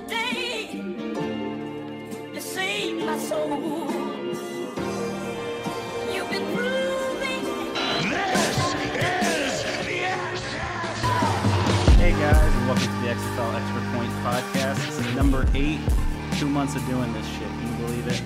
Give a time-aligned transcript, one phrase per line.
[0.00, 0.68] the day
[2.32, 3.90] you saved my soul.
[6.12, 7.44] You've been proving
[11.96, 14.86] Hey guys, and welcome to the XFL Extra Point Podcast.
[14.86, 15.80] This is number eight.
[16.38, 17.48] Two months of doing this shit.
[17.48, 18.22] Can you believe it?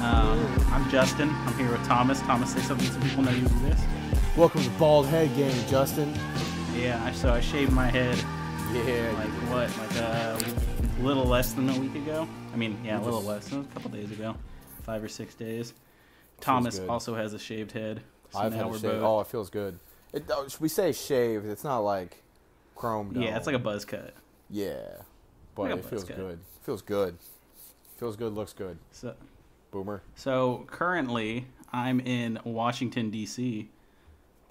[0.00, 0.40] Um,
[0.70, 1.28] I'm Justin.
[1.30, 2.20] I'm here with Thomas.
[2.22, 3.84] Thomas, say something so people know you exist.
[4.34, 6.14] Welcome to Bald Head Game, Justin.
[6.74, 8.16] Yeah, so I shaved my head
[8.72, 10.71] Yeah, like what, like a
[11.02, 12.28] little less than a week ago.
[12.52, 13.50] I mean, yeah, a little less.
[13.52, 14.36] A couple days ago,
[14.84, 15.74] five or six days.
[16.40, 16.88] Thomas good.
[16.88, 18.02] also has a shaved head.
[18.30, 18.82] So I've had a shave.
[18.82, 19.02] both.
[19.02, 19.78] Oh, it feels good.
[20.12, 21.46] It, oh, we say shaved.
[21.46, 22.22] It's not like
[22.76, 23.12] chrome.
[23.16, 24.14] yeah, it's like a buzz cut.
[24.48, 24.76] yeah,
[25.54, 26.16] but like it feels cut.
[26.16, 26.38] good.
[26.62, 27.18] Feels good.
[27.96, 28.34] Feels good.
[28.34, 28.78] Looks good.
[28.92, 29.14] So,
[29.72, 30.02] Boomer.
[30.14, 33.68] so currently, I'm in Washington D.C.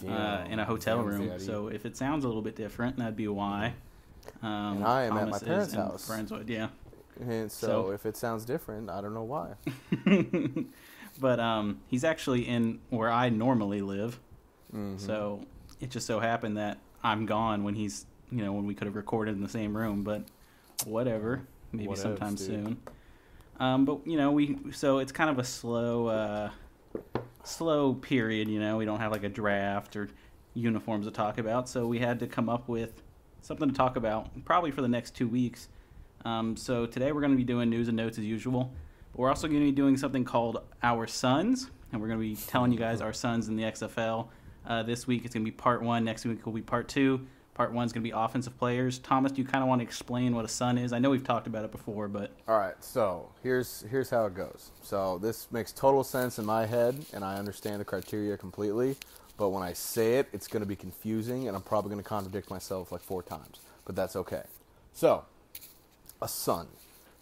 [0.08, 1.40] uh, in a hotel room.
[1.40, 3.74] So if it sounds a little bit different, that'd be why.
[4.44, 6.08] Um, And I am at my parents' house.
[6.10, 6.70] Friendswood, yeah.
[7.20, 9.54] and so, so- if it sounds different, I don't know why.
[11.20, 14.20] but um, he's actually in where I normally live.
[14.74, 15.00] Mhm.
[15.00, 15.42] So
[15.80, 18.96] it just so happened that I'm gone when he's, you know, when we could have
[18.96, 20.04] recorded in the same room.
[20.04, 20.24] But
[20.86, 22.46] whatever, maybe Whatevs, sometime dude.
[22.48, 22.78] soon.
[23.60, 26.50] Um, but you know, we so it's kind of a slow, uh,
[27.44, 28.48] slow period.
[28.48, 30.10] You know, we don't have like a draft or
[30.54, 33.02] uniforms to talk about, so we had to come up with
[33.42, 35.68] something to talk about probably for the next two weeks.
[36.24, 38.72] Um, so today we're going to be doing news and notes as usual.
[39.12, 42.26] But we're also going to be doing something called Our Sons, and we're going to
[42.26, 44.28] be telling you guys our sons in the XFL.
[44.66, 46.04] Uh, this week it's going to be part one.
[46.04, 47.26] Next week will be part two.
[47.54, 49.00] Part one's going to be offensive players.
[49.00, 50.94] Thomas, do you kind of want to explain what a son is?
[50.94, 54.36] I know we've talked about it before, but All right, so here's here's how it
[54.36, 54.72] goes.
[54.82, 58.96] So this makes total sense in my head, and I understand the criteria completely.
[59.42, 62.08] But when I say it, it's going to be confusing, and I'm probably going to
[62.08, 63.60] contradict myself like four times.
[63.86, 64.44] But that's okay.
[64.94, 65.26] So,
[66.22, 66.68] a son.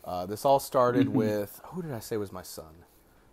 [0.04, 2.84] Uh, this all started with who did I say was my son?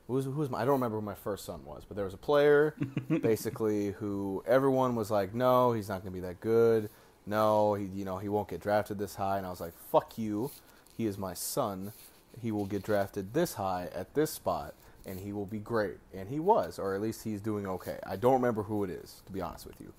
[0.07, 2.05] Who was, who was my, I don't remember who my first son was, but there
[2.05, 2.77] was a player,
[3.09, 6.89] basically, who everyone was like, no, he's not going to be that good.
[7.27, 9.37] No, he, you know, he won't get drafted this high.
[9.37, 10.53] And I was like, fuck you.
[10.97, 11.93] He is my son.
[12.41, 14.75] He will get drafted this high at this spot,
[15.07, 15.97] and he will be great.
[16.13, 17.99] And he was, or at least he's doing okay.
[18.05, 19.93] I don't remember who it is, to be honest with you.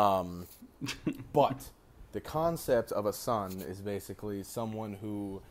[0.00, 0.46] Um,
[1.32, 1.70] but
[2.12, 5.42] the concept of a son is basically someone who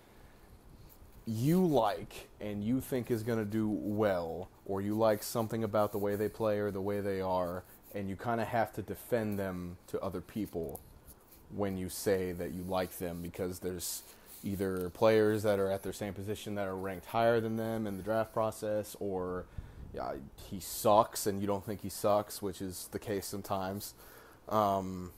[1.26, 5.92] you like and you think is going to do well, or you like something about
[5.92, 7.64] the way they play or the way they are,
[7.96, 10.80] and you kind of have to defend them to other people
[11.56, 14.04] when you say that you like them because there's
[14.44, 17.98] either players that are at their same position that are ranked higher than them in
[17.98, 19.46] the draft process, or
[19.94, 20.14] yeah,
[20.50, 23.94] he sucks and you don't think he sucks, which is the case sometimes,
[24.50, 25.12] um,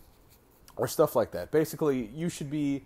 [0.78, 1.52] or stuff like that.
[1.52, 2.84] Basically, you should be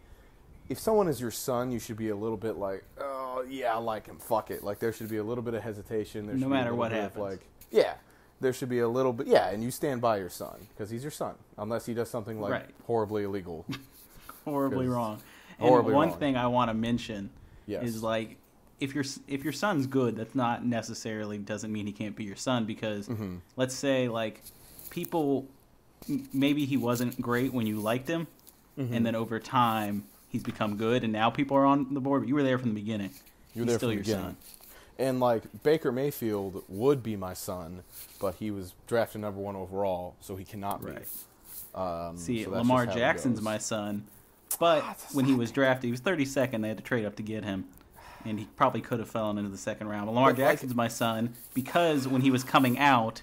[0.69, 3.77] if someone is your son, you should be a little bit like, oh yeah, I
[3.77, 4.17] like him.
[4.17, 4.63] Fuck it.
[4.63, 6.25] Like there should be a little bit of hesitation.
[6.27, 7.23] There No should be a matter what bit of, happens.
[7.23, 7.39] like
[7.71, 7.95] yeah,
[8.39, 11.03] there should be a little bit yeah, and you stand by your son because he's
[11.03, 12.69] your son, unless he does something like Right.
[12.85, 13.65] horribly illegal.
[14.45, 15.19] horribly wrong.
[15.59, 16.17] And one wrong.
[16.19, 17.29] thing I want to mention
[17.67, 17.83] Yes.
[17.83, 18.37] is like
[18.79, 22.35] if your if your son's good, that's not necessarily doesn't mean he can't be your
[22.37, 23.37] son because Mm-hmm.
[23.57, 24.41] let's say like
[24.89, 25.47] people
[26.33, 28.27] maybe he wasn't great when you liked him,
[28.77, 28.93] Mm-hmm.
[28.93, 32.21] and then over time he's become good, and now people are on the board.
[32.21, 33.11] But you were there from the beginning.
[33.53, 34.25] You were He's there still from your the beginning.
[34.25, 34.37] son.
[34.97, 37.83] And like Baker Mayfield would be my son,
[38.21, 40.91] but he was drafted number one overall, so he cannot be.
[40.91, 41.07] Right.
[41.75, 44.05] Um, See, so Lamar just how it Jackson's my son,
[44.57, 46.61] but that's when he was drafted, he was 32nd.
[46.61, 47.65] They had to trade up to get him,
[48.25, 50.07] and he probably could have fallen into the second round.
[50.07, 53.21] But Lamar But, like- Jackson's my son because when he was coming out,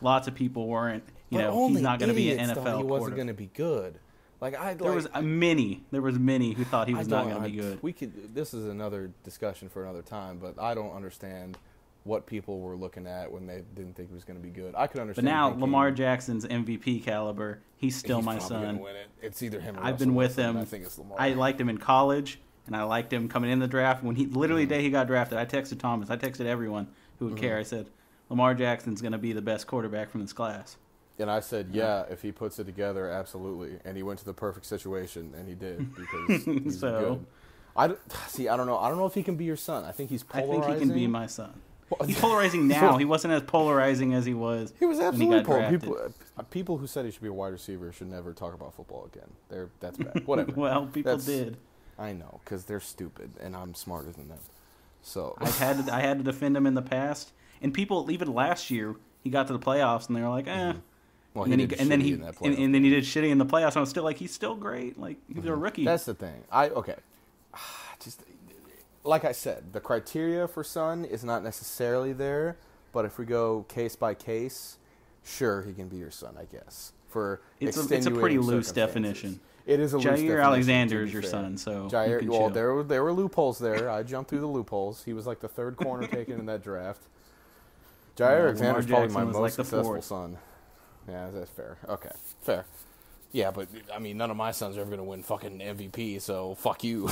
[0.00, 1.04] lots of people weren't.
[1.30, 4.00] You know, he's not going to be an NFL He wasn't going to be good.
[4.40, 5.84] Like I There like, was a many.
[5.90, 7.82] There was many who thought he was not going to be good.
[7.82, 8.34] We could.
[8.34, 11.58] This is another discussion for another time, but I don't understand
[12.04, 14.74] what people were looking at when they didn't think he was going to be good.
[14.76, 15.26] I could understand.
[15.26, 17.60] But now thinking Lamar Jackson's MVP caliber.
[17.76, 18.76] He's still he's my son.
[18.76, 19.10] It.
[19.22, 19.76] It's either him.
[19.76, 20.56] Or I've Russell been with him.
[20.56, 21.20] I think it's Lamar.
[21.20, 24.02] I liked him in college, and I liked him coming in the draft.
[24.02, 24.70] When he literally mm-hmm.
[24.70, 26.10] the day he got drafted, I texted Thomas.
[26.10, 26.88] I texted everyone
[27.18, 27.52] who would care.
[27.52, 27.60] Mm-hmm.
[27.60, 27.90] I said,
[28.28, 30.76] Lamar Jackson's going to be the best quarterback from this class.
[31.18, 33.78] and I said, yeah, if he puts it together, absolutely.
[33.84, 37.26] And he went to the perfect situation, and he did because he's So- good.
[37.76, 37.94] I
[38.28, 38.48] see.
[38.48, 38.78] I don't know.
[38.78, 39.84] I don't know if he can be your son.
[39.84, 41.60] I think he's I think he can be my son.
[42.06, 42.96] He's polarizing now.
[42.96, 44.72] He wasn't as polarizing as he was.
[44.78, 45.70] He was absolutely got poor.
[45.70, 48.74] People, uh, people who said he should be a wide receiver should never talk about
[48.74, 49.30] football again.
[49.48, 50.26] They're that's bad.
[50.26, 50.52] Whatever.
[50.52, 51.56] Well, people That's- did.
[51.98, 54.38] I know because they're stupid, and I'm smarter than them.
[55.02, 58.32] So I've had to, I had to defend him in the past, and people even
[58.32, 60.72] last year he got to the playoffs and they were like, eh.
[61.34, 63.04] well, and then he, did and then he in that and, and then he did
[63.04, 63.68] shitty in the playoffs.
[63.68, 64.98] And I was still like, he's still great.
[64.98, 65.84] Like he was a rookie.
[65.84, 66.42] That's the thing.
[66.50, 66.96] I okay.
[69.02, 72.58] Like I said, the criteria for son is not necessarily there,
[72.92, 74.76] but if we go case by case,
[75.24, 76.92] sure he can be your son, I guess.
[77.08, 79.40] For It's a, it's a pretty loose definition.
[79.66, 81.30] It is a Jaire Alexander is your fair.
[81.30, 82.50] son, so Jaire, well, chill.
[82.50, 83.90] there were there were loopholes there.
[83.90, 85.04] I jumped through the loopholes.
[85.04, 87.02] He was like the third corner taken in that draft.
[88.16, 90.04] Jaire Well, Alexander's Lamar probably my most like successful fourth.
[90.04, 90.38] son.
[91.08, 91.78] Yeah, that's fair.
[91.88, 92.10] Okay,
[92.42, 92.64] fair.
[93.32, 96.20] Yeah, but I mean, none of my sons are ever going to win fucking MVP.
[96.20, 97.10] So fuck you.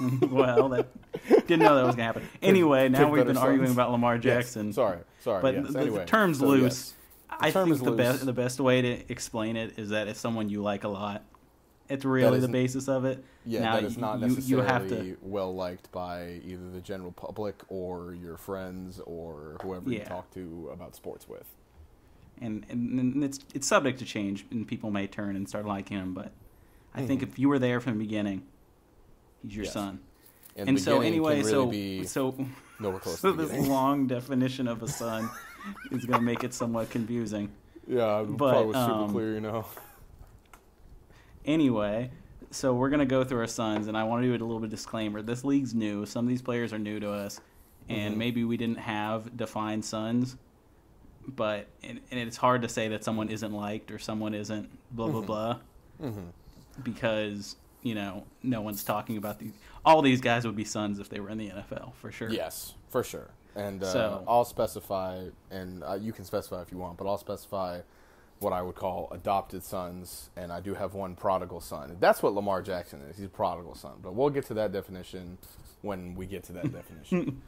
[0.22, 0.88] well, that
[1.28, 2.28] didn't know that was gonna happen.
[2.42, 4.72] Anyway, now we've been better arguing about Lamar Yes, Jackson.
[4.72, 5.42] Sorry, sorry.
[5.42, 5.66] But yes.
[5.66, 6.62] the, the anyway, term's so loose.
[6.62, 6.94] yes.
[7.38, 7.98] I term think is the loose.
[7.98, 11.24] best the best way to explain it is that it's someone you like a lot.
[11.88, 13.24] It's really the basis of it.
[13.44, 15.16] Yeah, now, that is not you, necessarily you have to.
[15.22, 20.70] well liked by either the general public or your friends or whoever you talk to
[20.72, 21.46] about sports with.
[22.40, 25.98] And, and, and it's it's subject to change, and people may turn and start liking
[25.98, 26.14] him.
[26.14, 26.32] But
[26.94, 27.28] I think Mhm.
[27.28, 28.42] if you were there from the beginning,
[29.42, 29.72] he's your Yes.
[29.74, 30.00] son.
[30.56, 32.46] And, And so anyway, really so so
[32.80, 35.30] nowhere close so to this long definition of a son
[35.90, 37.50] is going to make it somewhat confusing.
[37.86, 39.64] Yeah, But, probably was super um, clear, you know.
[41.44, 42.10] Anyway,
[42.50, 44.64] so we're gonna go through our sons, and I want to do a little bit
[44.66, 45.22] of disclaimer.
[45.22, 46.04] This league's new.
[46.06, 47.40] Some of these players are new to us,
[47.88, 48.18] and Mhm.
[48.18, 50.36] maybe we didn't have defined sons.
[51.28, 55.08] But and, and it's hard to say that someone isn't liked or someone isn't blah
[55.08, 55.26] blah Mhm.
[55.26, 55.58] blah
[56.00, 56.20] hmm
[56.82, 59.52] because you know no one's talking about these.
[59.84, 62.30] All these guys would be sons if they were in the NFL for sure.
[62.30, 63.28] Yes, for sure.
[63.54, 67.18] And uh, So- I'll specify, and uh, you can specify if you want, but I'll
[67.18, 67.80] specify
[68.38, 71.96] what I would call adopted sons, and I do have one prodigal son.
[72.00, 73.16] That's what Lamar Jackson is.
[73.16, 75.36] He's a prodigal son, but we'll get to that definition
[75.82, 77.42] when we get to that definition.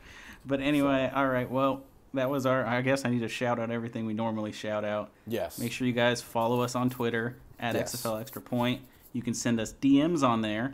[0.44, 1.50] But anyway, all right.
[1.50, 1.82] Well,
[2.14, 2.64] that was our.
[2.66, 5.10] I guess I need to shout out everything we normally shout out.
[5.26, 5.58] Yes.
[5.58, 7.94] Make sure you guys follow us on Twitter at Yes.
[7.94, 8.82] XFL Extra Point.
[9.12, 10.72] You can send us DMs on there,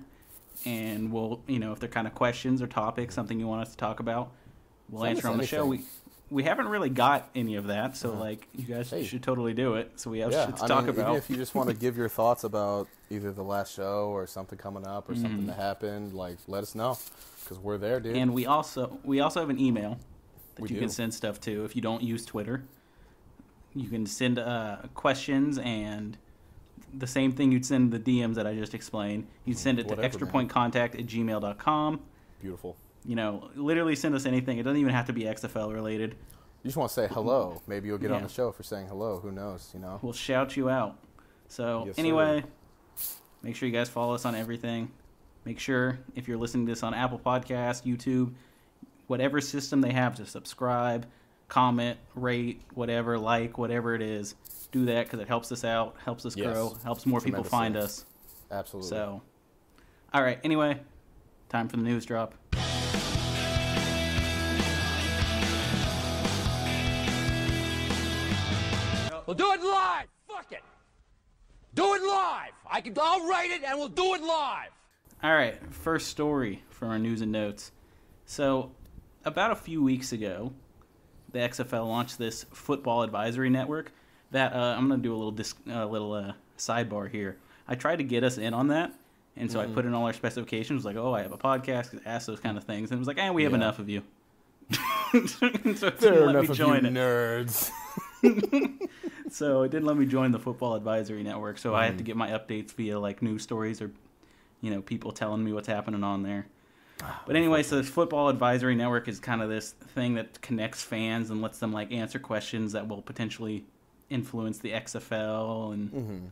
[0.64, 3.70] and we'll, you know, if they're kind of questions or topics, something you want us
[3.70, 4.30] to talk about,
[4.88, 5.64] we'll Send answer on the show.
[5.66, 5.82] We
[6.30, 8.20] we haven't really got any of that, so Uh-huh.
[8.20, 9.02] like you guys Hey.
[9.04, 9.92] should totally do it.
[9.96, 11.06] So we have yeah, shit to I talk mean, about.
[11.08, 14.26] even if you just want to give your thoughts about either the last show or
[14.26, 15.46] something coming up or something Mhm.
[15.46, 16.98] that happened, like let us know
[17.42, 18.14] because we're there, dude.
[18.14, 19.98] and we also we also have an email
[20.58, 20.80] that We you do.
[20.80, 22.64] can send stuff to if you don't use Twitter.
[23.74, 26.16] You can send uh, questions and
[26.96, 29.26] the same thing you'd send the DMs that I just explained.
[29.44, 32.00] You'd send it to Whatever, extrapointcontact at gmail.com.
[32.40, 32.76] Beautiful.
[33.04, 34.58] You know, literally send us anything.
[34.58, 36.10] It doesn't even have to be XFL related.
[36.62, 37.62] You just want to say hello.
[37.66, 39.20] Maybe you'll get on the show for saying hello.
[39.20, 39.70] Who knows?
[39.74, 39.98] You know.
[40.02, 40.98] We'll shout you out.
[41.48, 42.00] So, Yes, sir.
[42.00, 42.44] anyway,
[43.42, 44.90] make sure you guys follow us on everything.
[45.44, 48.32] Make sure if you're listening to this on Apple Podcast, YouTube,
[49.08, 51.06] whatever system they have to subscribe,
[51.48, 54.36] comment, rate, whatever, like, whatever it is,
[54.70, 56.46] do that because it helps us out, helps us Yes.
[56.52, 57.50] grow, helps more people Tremendously.
[57.50, 58.04] find us.
[58.50, 58.90] Absolutely.
[58.90, 59.22] So,
[60.14, 60.38] all right.
[60.44, 60.78] Anyway,
[61.48, 62.34] time for the news drop.
[69.26, 70.06] We'll do it live.
[70.26, 70.62] Fuck it.
[71.74, 72.52] Do it live.
[72.70, 72.94] I can.
[72.98, 74.70] I'll write it, and we'll do it live.
[75.22, 77.72] All right, first story from our news and notes.
[78.24, 78.70] So,
[79.28, 80.52] about a few weeks ago,
[81.32, 83.92] the XFL launched this football advisory network.
[84.30, 87.38] That uh, I'm going to do a little dis- uh, little uh, sidebar here.
[87.66, 88.92] I tried to get us in on that,
[89.36, 90.84] and so I put in all our specifications.
[90.84, 91.98] Like, oh, I have a podcast.
[92.04, 93.56] Ask those kind of things, and it was like, eh, we have Yeah.
[93.58, 94.02] enough of you.
[95.12, 96.92] so it didn't let enough me join it.
[96.92, 97.70] nerds.
[99.30, 101.58] So it didn't let me join the football advisory network.
[101.58, 101.98] So I have Mm.
[101.98, 103.90] to get my updates via like news stories or,
[104.62, 106.46] you know, people telling me what's happening on there.
[107.26, 111.30] But anyway, so the football advisory network is kind of this thing that connects fans
[111.30, 113.64] and lets them like answer questions that will potentially
[114.10, 116.26] influence the XFL and Mm-hmm.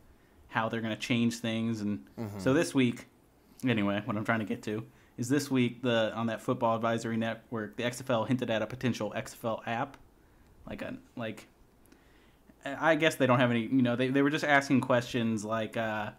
[0.49, 1.81] how they're going to change things.
[1.81, 2.03] And
[2.39, 3.05] so this week,
[3.65, 4.83] anyway, what I'm trying to get to
[5.17, 9.13] is this week the on that football advisory network, the XFL hinted at a potential
[9.15, 9.97] XFL app,
[10.67, 11.47] like a like.
[12.65, 13.61] I guess they don't have any.
[13.61, 16.09] You know, they they were just asking questions like, uh,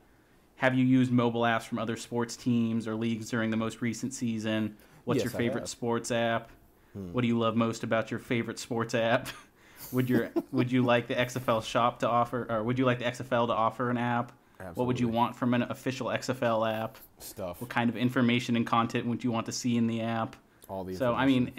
[0.58, 4.12] "Have you used mobile apps from other sports teams or leagues during the most recent
[4.14, 4.76] season?
[5.04, 6.50] What's Yes, your favorite sports app?
[6.92, 7.12] Hmm.
[7.12, 9.28] What do you love most about your favorite sports app?
[9.92, 13.06] would your would you like the XFL shop to offer, or would you like the
[13.06, 14.32] XFL to offer an app?
[14.60, 14.78] Absolutely.
[14.80, 16.98] What would you want from an official XFL app?
[17.20, 17.60] Stuff.
[17.60, 20.36] What kind of information and content would you want to see in the app?
[20.68, 20.94] All the.
[20.96, 21.52] So I mean,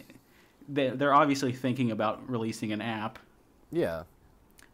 [0.67, 3.17] they they're obviously thinking about releasing an app.
[3.71, 4.03] yeah.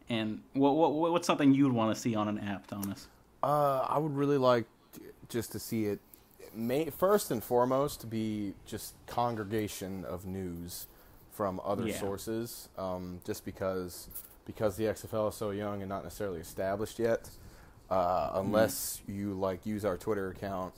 [0.10, 3.08] And what what what's something you'd want to see on an app, Thomas?
[3.45, 4.65] Uh, I would really like
[5.29, 5.99] just to see it.
[6.55, 10.87] May, first and foremost, to be just congregation of news
[11.31, 11.99] from other Yeah.
[11.99, 12.69] sources.
[12.77, 14.09] Um, just because
[14.45, 17.29] because the XFL is so young and not necessarily established yet.
[17.89, 20.73] Uh, unless you like use our Twitter account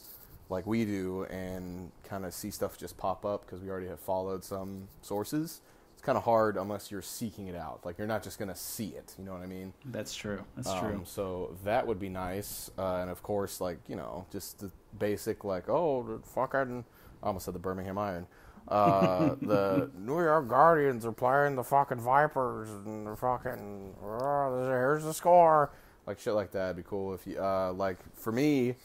[0.50, 4.00] like we do and kind of see stuff just pop up because we already have
[4.00, 5.62] followed some sources.
[6.08, 7.82] Kind of hard unless you're seeking it out.
[7.84, 9.14] Like you're not just gonna see it.
[9.20, 9.74] You know what I mean?
[9.84, 10.42] That's true.
[10.56, 11.02] That's Um, true.
[11.04, 12.72] So that would be nice.
[12.80, 16.86] Uh, and of course, like you know, just the basic like, oh, the fucking,
[17.22, 18.26] I almost said the Birmingham Iron.
[18.70, 23.94] Uh, the New York Guardians are playing the fucking Vipers, and they're fucking.
[24.02, 25.72] Oh, here's the score.
[26.06, 26.68] Like shit like that.
[26.68, 27.98] would be cool if you uh, like.
[28.16, 28.76] For me,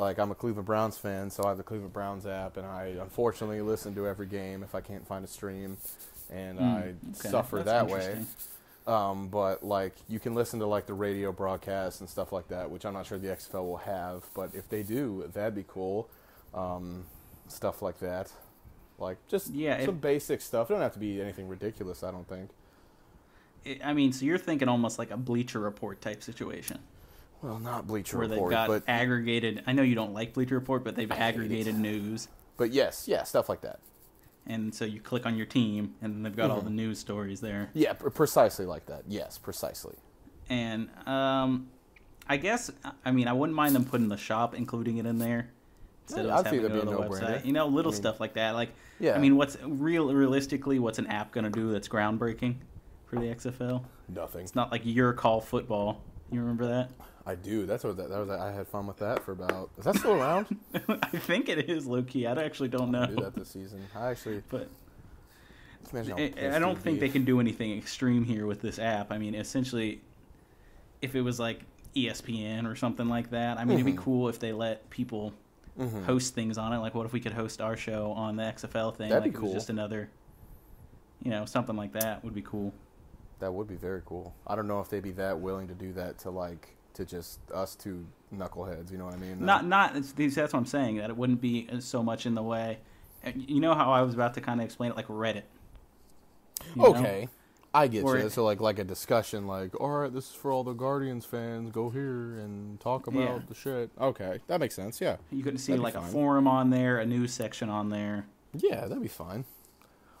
[0.00, 2.86] like I'm a Cleveland Browns fan, so I have the Cleveland Browns app, and I
[3.00, 5.76] unfortunately listen to every game if I can't find a stream,
[6.30, 8.18] and I Mm, okay, suffer that's that way.
[8.86, 12.70] Um, but like you can listen to like the radio broadcasts and stuff like that,
[12.70, 16.08] which I'm not sure the XFL will have, but if they do, that'd be cool.
[16.54, 17.04] Um,
[17.48, 18.32] stuff like that,
[18.98, 20.70] like just Yeah, some basic stuff.
[20.70, 22.02] It don't have to be anything ridiculous.
[22.02, 22.50] I don't think.
[23.66, 26.78] I- I mean, so you're thinking almost like a Bleacher Report type situation.
[27.42, 29.62] Well, not Bleacher where Report, they've got but aggregated.
[29.66, 33.48] I know you don't like Bleacher Report, but they've aggregated news, but yes, yeah, stuff
[33.48, 33.80] like that.
[34.46, 36.52] and so you click on your team, and they've got Mm-hmm.
[36.56, 37.70] all the news stories there.
[37.74, 39.04] Yeah, pre- precisely like that.
[39.08, 39.96] Yes, precisely.
[40.48, 41.68] And um,
[42.28, 42.70] I guess
[43.04, 45.50] I mean I wouldn't mind them putting the shop, including it in there.
[46.08, 47.20] Instead Yeah, of having to go to the no-brainer.
[47.20, 48.54] website, you know, little I mean, stuff like that.
[48.56, 49.14] Like, yeah.
[49.14, 52.56] I mean, what's real realistically, what's an app gonna do that's groundbreaking
[53.06, 53.84] for the XFL?
[54.08, 54.42] Nothing.
[54.42, 56.02] It's not like your call football.
[56.32, 56.90] You remember that?
[57.26, 57.66] I do.
[57.66, 58.30] That's what that, that was.
[58.30, 59.70] I had fun with that for about.
[59.78, 60.46] Is that still around?
[60.88, 62.26] I think it is low key.
[62.26, 63.02] I actually don't know.
[63.02, 63.84] I do that this season.
[63.94, 64.42] I actually.
[64.48, 64.68] But
[65.82, 69.10] just imagine how I, don't think they can do anything extreme here with this app.
[69.12, 70.00] I mean, essentially,
[71.02, 71.60] if it was like
[71.96, 74.02] ESPN or something like that, I mean, it'd be Mm-hmm.
[74.02, 75.32] cool if they let people
[76.04, 76.78] host things on it.
[76.78, 79.08] Like, what if we could host our show on the XFL thing?
[79.08, 79.54] That'd like be it was cool.
[79.54, 80.10] just another,
[81.22, 82.72] you know, something like that would be cool.
[83.38, 84.34] That would be very cool.
[84.46, 87.38] I don't know if they'd be that willing to do that to like to just
[87.52, 88.90] us two knuckleheads.
[88.90, 89.44] You know what I mean?
[89.44, 89.94] Not, not.
[89.94, 90.96] That's what I'm saying.
[90.98, 92.78] That it wouldn't be so much in the way.
[93.34, 95.42] You know how I was about to kind of explain it, like Reddit.
[96.74, 96.88] you know?
[96.94, 97.28] okay.
[97.72, 98.26] I get Or you.
[98.26, 101.24] it- So like like a discussion, like, all right, this is for all the Guardians
[101.24, 101.70] fans.
[101.70, 103.38] Go here and talk about Yeah.
[103.48, 103.90] the shit.
[104.00, 105.00] Okay, that makes sense.
[105.00, 108.26] Yeah, You could see That'd like a forum on there, a news section on there.
[108.54, 109.44] yeah, that'd be fine.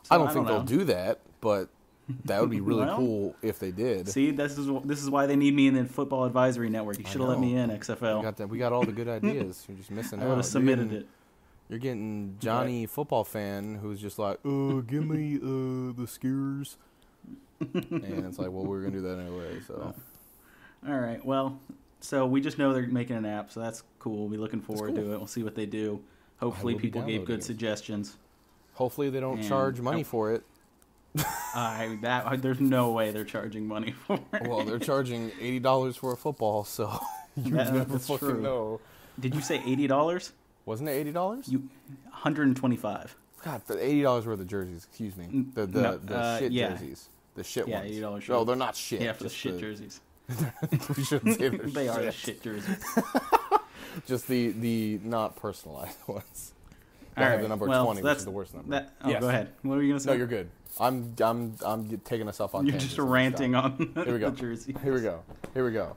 [0.04, 1.70] So I don't I think don't they'll do that, but
[2.24, 4.08] that would be really Well, cool if they did.
[4.08, 6.98] See, this is this is why they need me in the Football Advisory Network.
[6.98, 8.22] You should have let me in we XFL.
[8.22, 8.48] got that.
[8.48, 9.64] We got all the good ideas.
[9.68, 10.28] You're just missing I out.
[10.30, 11.08] would have submitted getting- it.
[11.68, 16.76] You're getting Johnny football fan who's just like, uh, give me uh the skewers.
[17.60, 19.60] and it's like, well, we're gonna do that anyway.
[19.66, 19.94] So
[20.88, 21.24] All right.
[21.24, 21.60] Well,
[22.00, 24.20] so we just know they're making an app, so that's cool.
[24.22, 25.04] We'll be looking forward cool.
[25.04, 25.18] to it.
[25.18, 26.00] We'll see what they do.
[26.38, 27.44] Hopefully, people gave good it.
[27.44, 28.16] suggestions.
[28.72, 30.42] hopefully they don't And charge money I- for it.
[31.54, 34.46] I that there's no way they're charging money for it.
[34.46, 36.98] Well, they're charging eighty dollars for a football, so
[37.36, 38.40] you That- never that's fucking true.
[38.40, 38.80] know.
[39.18, 40.32] Did you say eighty dollars?
[40.66, 41.48] Wasn't it eighty dollars?
[41.48, 41.68] You,
[42.10, 43.16] hundred and twenty-five.
[43.44, 44.84] God, the eighty dollars worth of jerseys.
[44.84, 45.46] Excuse me.
[45.54, 46.70] The the, no, the uh, shit yeah.
[46.70, 47.08] jerseys.
[47.34, 47.90] The shit Yeah, ones.
[47.92, 48.46] $80 No, shirt.
[48.46, 49.00] they're not shit.
[49.02, 50.00] Yeah, for the shit jerseys.
[50.96, 52.36] we shouldn't say they're they are the shit.
[52.36, 52.84] shit jerseys.
[54.06, 56.52] Just the the not personalized ones.
[57.24, 58.70] All have the number well, twenty, which that's is the worst number.
[58.70, 59.20] That, oh, Yes.
[59.20, 59.50] go ahead.
[59.62, 60.10] What are you gonna say?
[60.10, 60.50] No, you're good.
[60.78, 62.66] I'm I'm I'm taking us off on.
[62.66, 64.30] You're just ranting on Here we go.
[64.30, 64.74] the jersey.
[64.82, 65.20] Here we go.
[65.54, 65.96] Here we go.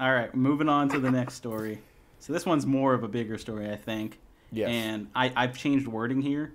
[0.00, 1.80] All right, moving on to the next story.
[2.20, 4.18] So this one's more of a bigger story, I think.
[4.52, 4.68] Yes.
[4.70, 6.52] And I, I've changed wording here.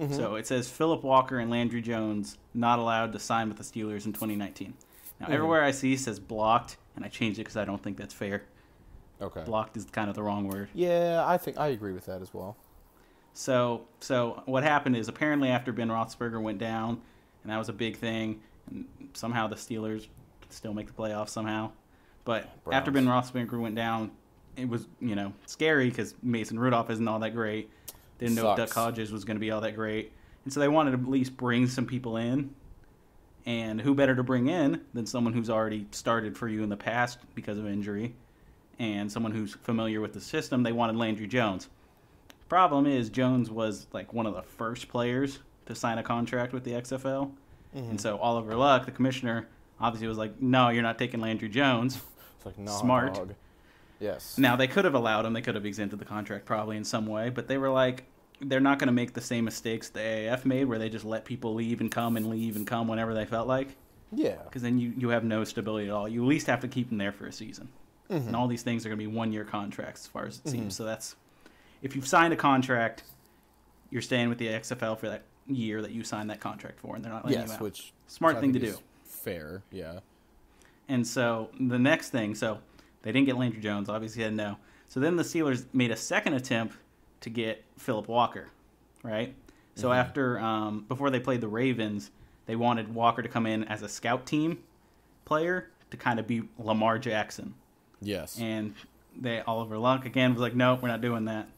[0.00, 0.14] Mm-hmm.
[0.14, 4.06] So it says Philip Walker and Landry Jones not allowed to sign with the Steelers
[4.06, 4.74] in 2019.
[5.20, 5.32] Now Mm-hmm.
[5.34, 8.42] everywhere I see says blocked, and I changed it because I don't think that's fair.
[9.20, 9.42] Okay.
[9.44, 10.68] Blocked is kind of the wrong word.
[10.74, 12.56] Yeah, I think I agree with that as well.
[13.38, 17.00] So, so what happened is apparently after Ben Roethlisberger went down,
[17.44, 20.08] and that was a big thing, and somehow the Steelers
[20.40, 21.70] could still make the playoffs somehow.
[22.24, 23.30] But after Ben Browns.
[23.30, 24.10] Roethlisberger went down,
[24.56, 27.70] it was you know scary because Mason Rudolph isn't all that great.
[28.18, 30.10] Didn't know if Duck Hodges was going to be all that great,
[30.42, 32.52] and so they wanted to at least bring some people in.
[33.46, 36.76] And who better to bring in than someone who's already started for you in the
[36.76, 38.16] past because of injury,
[38.80, 40.64] and someone who's familiar with the system?
[40.64, 41.68] They wanted Landry Jones.
[42.48, 46.64] Problem is, Jones was like one of the first players to sign a contract with
[46.64, 47.30] the XFL,
[47.74, 47.96] and mm-hmm.
[47.98, 49.48] so Oliver Luck, the commissioner,
[49.80, 52.00] obviously was like, "No, you're not taking Landry Jones."
[52.36, 53.14] It's like nah, Smart.
[53.14, 53.34] dog.
[54.00, 54.38] Yes.
[54.38, 57.06] Now they could have allowed him; they could have exempted the contract probably in some
[57.06, 58.04] way, but they were like,
[58.40, 61.24] they're not going to make the same mistakes the AAF made, where they just let
[61.24, 63.76] people leave and come and leave and come whenever they felt like,
[64.12, 64.36] Yeah.
[64.44, 66.08] because then you you have no stability at all.
[66.08, 67.68] You at least have to keep them there for a season,
[68.08, 68.28] mm-hmm.
[68.28, 70.44] and all these things are going to be one year contracts as far as it
[70.44, 70.50] mm-hmm.
[70.50, 70.76] seems.
[70.76, 71.16] So that's
[71.82, 73.04] if you've signed a contract,
[73.90, 77.04] you're staying with the XFL for that year that you signed that contract for, and
[77.04, 77.60] they're not letting you Yes, out.
[77.60, 78.76] which Smart which thing to do.
[79.04, 79.62] Fair.
[79.70, 80.00] Yeah.
[80.88, 82.58] And so the next thing, so
[83.02, 83.88] they didn't get Landry Jones.
[83.88, 84.56] Obviously, had no.
[84.88, 86.76] So then the Steelers made a second attempt
[87.20, 88.48] to get Philip Walker,
[89.02, 89.34] right?
[89.74, 92.10] So after um, before they played the Ravens,
[92.46, 94.58] they wanted Walker to come in as a scout team
[95.24, 97.54] player to kind of be Lamar Jackson,
[98.00, 98.38] Yes.
[98.40, 98.74] and
[99.20, 101.48] they Oliver Luck again was like, "No, we're not doing that."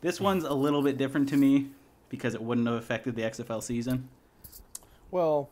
[0.00, 1.68] This one's a little bit different to me
[2.08, 4.08] because it wouldn't have affected the XFL season,
[5.10, 5.48] well,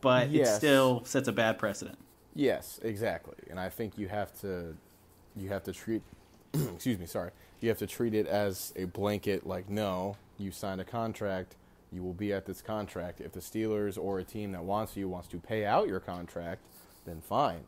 [0.00, 1.98] but it still sets a bad precedent.
[2.34, 3.36] Yes, exactly.
[3.50, 4.76] And I think you have to
[5.36, 6.02] you have to treat
[6.54, 7.30] excuse me, sorry.
[7.60, 11.56] You have to treat it as a blanket like no, you signed a contract,
[11.92, 13.20] you will be at this contract.
[13.20, 16.62] If the Steelers or a team that wants you wants to pay out your contract,
[17.04, 17.64] then fine.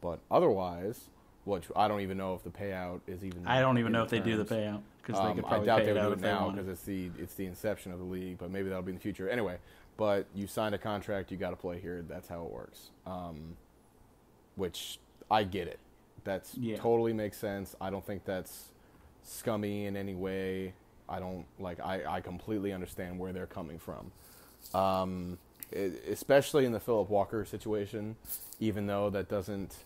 [0.00, 1.10] But otherwise,
[1.44, 4.10] which I don't even know if the payout is even I don't even know if
[4.10, 6.20] they do the payout because they Um, could I doubt pay they would do it
[6.20, 8.96] now because it's the it's the inception of the league, but maybe that'll be in
[8.96, 9.28] the future.
[9.28, 9.56] Anyway,
[9.96, 12.04] but you signed a contract, you got to play here.
[12.06, 12.90] That's how it works.
[13.06, 13.56] Um,
[14.56, 14.98] which
[15.30, 15.78] I get it.
[16.24, 16.76] That's Yeah.
[16.76, 17.74] totally makes sense.
[17.80, 18.68] I don't think that's
[19.22, 20.74] scummy in any way.
[21.08, 21.80] I don't like.
[21.80, 24.12] I I completely understand where they're coming from.
[24.74, 25.38] Um,
[25.72, 28.16] especially in the Philip Walker situation,
[28.60, 29.76] even though that doesn't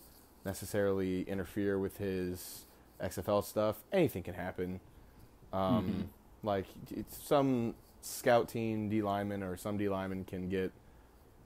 [0.43, 2.65] necessarily interfere with his
[3.01, 4.79] XFL stuff, anything can happen.
[5.53, 6.09] Um,
[6.43, 10.71] Like it's some scout team D lineman or some D lineman can get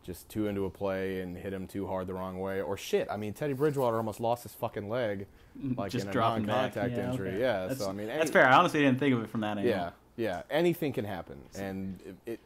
[0.03, 3.07] just too into a play and hit him too hard the wrong way, or shit.
[3.11, 5.27] I mean, Teddy Bridgewater almost lost his fucking leg,
[5.75, 7.29] like just in a non-contact Yeah, injury.
[7.29, 7.39] okay.
[7.41, 8.47] Yeah, that's, so I mean, that's any- fair.
[8.47, 9.65] I honestly didn't think of it from that angle.
[9.69, 10.43] yeah, yeah.
[10.49, 12.39] Anything can happen, and it, it,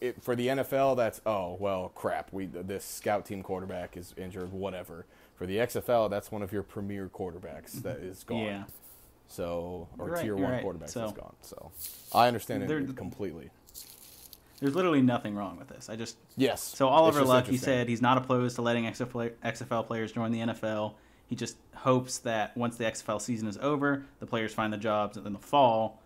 [0.00, 2.32] it for the NFL, that's oh well, crap.
[2.32, 5.06] We this scout team quarterback is injured, whatever.
[5.36, 8.38] For the XFL, that's one of your premier quarterbacks that is gone.
[8.44, 8.64] Yeah.
[9.28, 10.64] So or right, tier one right.
[10.64, 11.34] quarterbacks So- that's gone.
[11.42, 11.72] So
[12.14, 13.50] I understand it completely.
[14.60, 15.90] There's literally nothing wrong with this.
[15.90, 16.62] I just Yes.
[16.62, 17.46] so Oliver Luck.
[17.46, 20.94] He said he's not opposed to letting XFL, XFL players join the NFL.
[21.26, 25.16] He just hopes that once the XFL season is over, the players find the jobs
[25.18, 26.00] in the fall.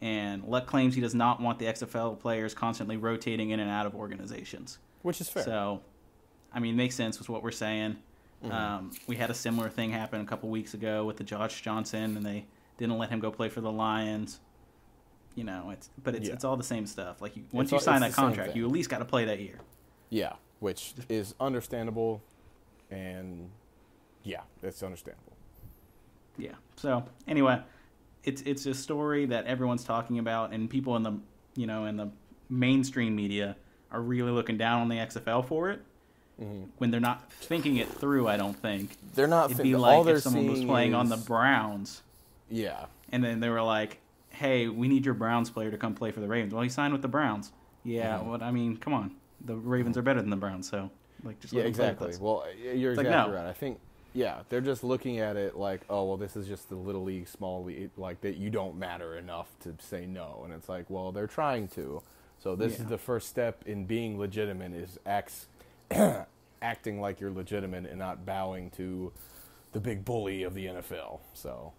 [0.00, 3.86] And Luck claims he does not want the XFL players constantly rotating in and out
[3.86, 4.78] of organizations.
[5.02, 5.44] which is fair.
[5.44, 5.80] So,
[6.52, 7.96] I mean, makes sense with what we're saying.
[8.44, 8.52] Mm-hmm.
[8.52, 12.16] Um, we had a similar thing happen a couple weeks ago with the Josh Johnson,
[12.16, 12.44] and they
[12.78, 14.40] didn't let him go play for the Lions.
[15.34, 16.34] You know, it's but it's Yeah.
[16.34, 17.20] it's all the same stuff.
[17.20, 19.24] Like you, once It's you all- sign that contract, you at least got to play
[19.26, 19.60] that year.
[20.08, 22.22] yeah, which is understandable,
[22.90, 23.50] and
[24.22, 25.36] yeah, it's understandable.
[26.38, 26.52] Yeah.
[26.76, 27.60] So anyway,
[28.24, 31.18] it's it's a story that everyone's talking about, and people in the
[31.54, 32.10] you know in the
[32.48, 33.56] mainstream media
[33.90, 35.80] are really looking down on the XFL for it
[36.40, 36.64] mm-hmm.
[36.78, 38.26] when they're not thinking it through.
[38.26, 39.50] I don't think They're not.
[39.50, 42.02] it'd be like if someone was playing on the Browns,
[42.50, 43.98] Yeah, and then they were like,
[44.30, 46.92] "Hey, we need your Browns player to come play for the Ravens." Well, he signed
[46.92, 47.52] with the Browns.
[47.84, 48.18] Yeah.
[48.18, 48.24] Mhm.
[48.26, 50.90] What I mean, come on, the Ravens are better than the Browns, so
[51.24, 52.16] like just yeah, let him play exactly.
[52.20, 53.38] Well, you're It's like, exactly no.
[53.40, 53.48] right.
[53.48, 53.80] I think.
[54.12, 57.28] Yeah, they're just looking at it like, oh well, this is just the little league,
[57.28, 58.36] small league, like that.
[58.36, 62.02] You don't matter enough to say no, and it's like, well, they're trying to.
[62.38, 62.84] So this Yeah.
[62.84, 65.48] is the first step in being legitimate is acts,
[66.62, 69.12] acting like you're legitimate and not bowing to
[69.72, 71.20] the big bully of the NFL.
[71.34, 71.72] So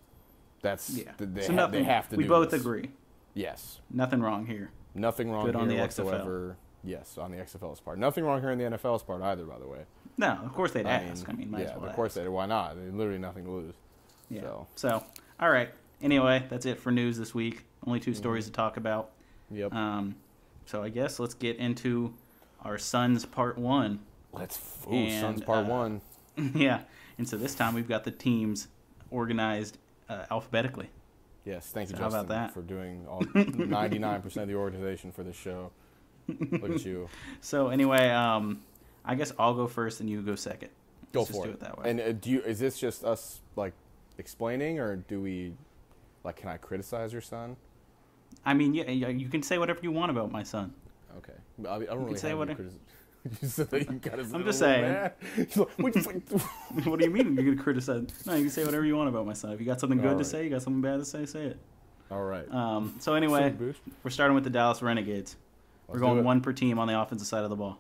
[0.61, 1.11] that's yeah.
[1.17, 1.79] they, so nothing.
[1.79, 2.15] they have to.
[2.15, 2.61] we both this.
[2.61, 2.89] agree.
[3.33, 4.71] Yes, Nothing wrong here.
[4.95, 6.05] nothing wrong Good here on the XFL.
[6.05, 6.57] whatsoever.
[6.83, 7.99] Yes, on the XFL's part.
[7.99, 9.79] Nothing wrong here on the NFL's part either, by the way.
[10.17, 11.27] No, of course they'd ask.
[11.29, 12.21] I mean, might yeah, as well of course ask.
[12.23, 12.27] they.
[12.27, 12.75] Why not?
[12.75, 13.75] There's literally nothing to lose.
[14.29, 14.41] Yeah.
[14.41, 14.67] So.
[14.75, 15.03] So.
[15.39, 15.69] all right.
[16.01, 17.65] Anyway, that's it for news this week.
[17.85, 18.11] Only Mm-hmm.
[18.11, 19.11] 2 stories to talk about.
[19.51, 19.73] Yep.
[19.73, 20.15] Um,
[20.65, 22.13] so I guess let's get into
[22.63, 23.99] our Sons Part One.
[24.33, 24.59] Let's.
[24.87, 26.01] Ooh, and, Sons part uh, one.
[26.55, 26.81] yeah.
[27.17, 28.67] And so this time we've got the teams
[29.11, 29.77] organized
[30.09, 30.89] uh, alphabetically.
[31.45, 32.53] Yes, thank you, so how Justin, about that?
[32.53, 35.71] for doing all 99% of the organization for this show.
[36.27, 37.07] Look at you.
[37.41, 38.59] So anyway, um,
[39.05, 40.69] I guess I'll go first and you go second.
[41.13, 41.53] Go Let's just for do it.
[41.53, 41.89] it that way.
[41.89, 42.41] And uh, do you?
[42.41, 43.71] Is this just us like
[44.17, 45.53] explaining, or do we?
[46.25, 47.55] Like, can I criticize your son?
[48.45, 50.73] I mean, yeah, you can say whatever you want about my son.
[51.19, 51.33] Okay.
[51.65, 52.81] I, I don't really say any whatever- criticism.
[53.41, 55.11] you said that you got his I'm just saying.
[55.37, 55.95] like, "What
[56.85, 58.07] what do you mean you're gonna criticize?
[58.25, 59.51] No, you can say whatever you want about my son.
[59.51, 61.59] If you got something good to say, you got something bad to say, say it.
[62.09, 62.49] All right.
[62.51, 63.53] Um, so anyway,
[64.03, 65.35] we're starting with the Dallas Renegades.
[65.87, 67.79] Let's we're going one per team on the offensive side of the ball.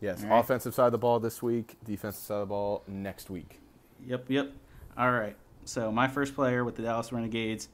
[0.00, 0.38] Yes, right.
[0.38, 3.60] offensive side of the ball this week, defensive side of the ball next week.
[4.06, 4.52] Yep, yep.
[4.96, 5.36] All right.
[5.64, 7.68] So my first player with the Dallas Renegades,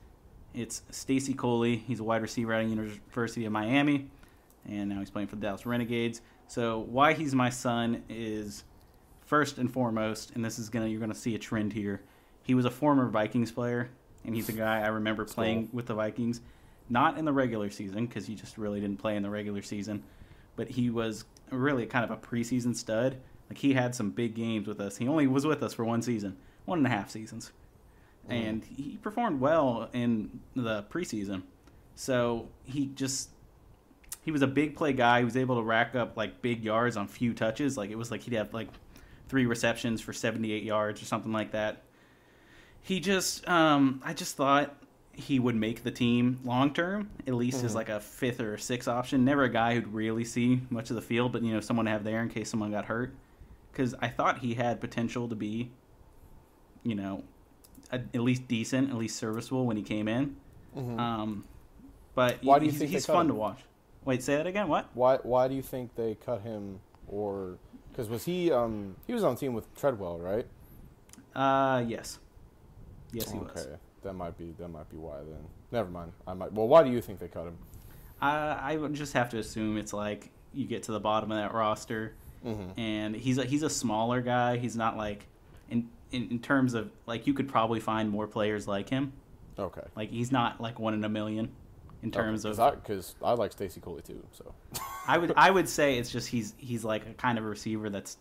[0.54, 1.76] it's Stacy Coley.
[1.76, 4.08] He's a wide receiver out at University of Miami,
[4.68, 6.22] and now he's playing for the Dallas Renegades.
[6.48, 8.64] So why he's my son is
[9.22, 12.02] first and foremost, and this is gonna you're gonna see a trend here.
[12.42, 13.88] He was a former Vikings player,
[14.24, 16.40] and he's a guy I remember playing with the Vikings,
[16.88, 20.02] not in the regular season because he just really didn't play in the regular season,
[20.56, 23.16] but he was really kind of a preseason stud.
[23.48, 24.96] Like he had some big games with us.
[24.96, 27.52] He only was with us for one season, one and a half seasons.
[28.28, 28.48] Mm.
[28.48, 31.42] and he performed well in the preseason.
[31.94, 33.30] So he just
[34.24, 35.18] he was a big play guy.
[35.18, 37.76] He was able to rack up like big yards on few touches.
[37.76, 38.68] Like it was like he'd have like
[39.28, 41.82] three receptions for 78 yards or something like that.
[42.82, 44.74] He just um I just thought
[45.12, 48.88] he would make the team long term, at least as like a fifth or sixth
[48.88, 49.24] option.
[49.24, 51.92] Never a guy who'd really see much of the field, but you know, someone to
[51.92, 53.14] have there in case someone got hurt.
[53.70, 55.70] Because I thought he had potential to be,
[56.82, 57.24] you know,
[57.90, 60.36] a, at least decent, at least serviceable when he came in.
[60.76, 61.44] Um,
[62.14, 63.28] but Why do you he's, think he's fun him?
[63.28, 63.60] to watch?
[64.04, 64.68] Wait, say that again.
[64.68, 64.88] What?
[64.94, 66.80] Why Why do you think they cut him?
[67.08, 67.58] Or
[67.90, 70.46] because was he um he was on team with Treadwell, right?
[71.34, 72.18] Uh, yes,
[73.12, 73.50] yes, he was.
[73.56, 75.44] Okay, that might be that might be why then.
[75.72, 76.12] Never mind.
[76.26, 76.52] I might.
[76.52, 77.56] Well, why do you think they cut him?
[78.22, 81.38] Uh, I would just have to assume it's like you get to the bottom of
[81.38, 82.14] that roster,
[82.44, 82.78] Mm-hmm.
[82.78, 84.58] and he's a, he's a smaller guy.
[84.58, 85.26] He's not like
[85.70, 89.12] in, in in terms of like you could probably find more players like him.
[89.58, 89.80] Okay.
[89.96, 91.50] Like he's not like one in a million
[92.04, 92.56] in terms of.
[92.82, 94.24] because I, like Stacy Coley too.
[94.32, 94.54] So
[95.08, 98.18] I would I would say it's just he's he's like a kind of receiver that's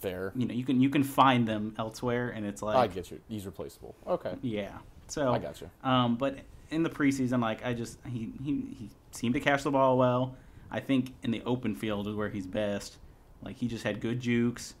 [0.00, 0.32] there.
[0.34, 3.20] you know you can you can find them elsewhere, and it's like I get you.
[3.28, 3.94] He's replaceable.
[4.06, 4.34] Okay.
[4.42, 4.78] yeah.
[5.06, 5.70] So I got you.
[5.82, 6.38] Um, but
[6.70, 10.36] in the preseason, like I just he, he he seemed to catch the ball well.
[10.70, 12.98] I think in the open field is where he's best.
[13.42, 14.74] Like he just had good jukes.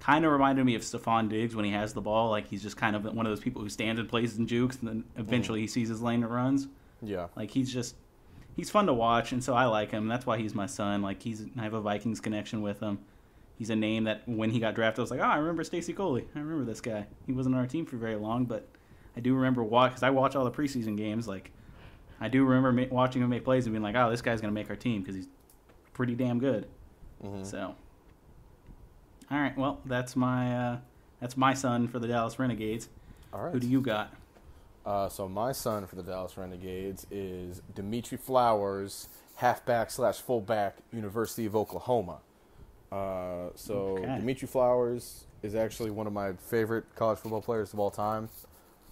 [0.00, 2.30] Kind of reminded me of Stefon Diggs when he has the ball.
[2.30, 4.78] Like he's just kind of one of those people who stands and plays and jukes,
[4.78, 6.68] and then eventually he sees his lane and runs.
[7.02, 7.28] Yeah.
[7.36, 7.96] Like he's just
[8.56, 10.08] he's fun to watch, and so I like him.
[10.08, 11.02] That's why he's my son.
[11.02, 12.98] Like he's I have a Vikings connection with him.
[13.56, 15.92] He's a name that when he got drafted, I was like, oh, I remember Stacy
[15.92, 16.26] Coley.
[16.34, 17.06] I remember this guy.
[17.26, 18.66] He wasn't on our team for very long, but
[19.16, 21.28] I do remember watch because I watch all the preseason games.
[21.28, 21.50] Like
[22.20, 24.52] I do remember ma- watching him make plays and being like, oh, this guy's gonna
[24.52, 25.28] make our team because he's
[25.92, 26.68] pretty damn good.
[27.22, 27.44] Mhm.
[27.44, 27.74] So,
[29.30, 30.78] all right, well, that's my uh,
[31.20, 32.88] that's my son for the Dallas Renegades.
[33.32, 33.52] All right.
[33.52, 34.12] Who do you got?
[34.84, 41.46] Uh, so my son for the Dallas Renegades is Dimitri Flowers, halfback slash fullback, University
[41.46, 42.18] of Oklahoma.
[42.90, 44.16] Uh, so Okay.
[44.16, 48.28] Dimitri Flowers is actually one of my favorite college football players of all time,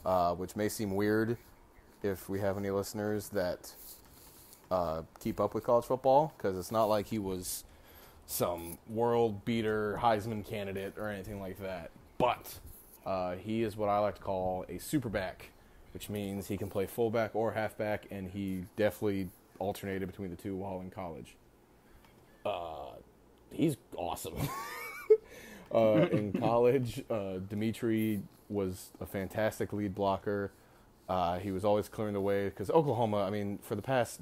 [0.05, 1.37] uh, which may seem weird
[2.03, 3.73] if we have any listeners that
[4.71, 7.65] uh, keep up with college football, because it's not like he was
[8.27, 11.91] some world beater Heisman candidate or anything like that.
[12.19, 12.59] But
[13.07, 15.51] uh, he is what I like to call a superback,
[15.99, 20.55] which means he can play fullback or halfback, and he definitely alternated between the two
[20.55, 21.35] while in college.
[22.47, 22.93] Uh,
[23.51, 24.37] he's awesome.
[25.75, 30.53] uh, in college, uh, Dimitri was a fantastic lead blocker.
[31.09, 33.25] Uh, he was always clearing the way because Oklahoma.
[33.25, 34.21] I mean, for the past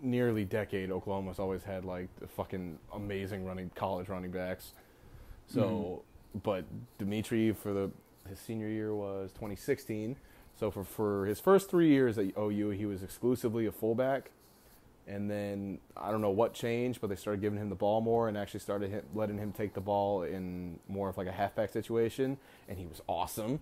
[0.00, 4.72] nearly decade, Oklahoma's always had like the fucking amazing running college running backs.
[5.48, 6.04] So,
[6.44, 6.64] but
[6.96, 7.90] Dimitri for the
[8.28, 10.14] his senior year was 2016.
[10.58, 14.30] So for for his first three years at OU, he was exclusively a fullback.
[15.06, 18.28] And then I don't know what changed, but they started giving him the ball more
[18.28, 22.36] and actually started letting him take the ball in more of like a halfback situation,
[22.68, 23.60] and he was awesome.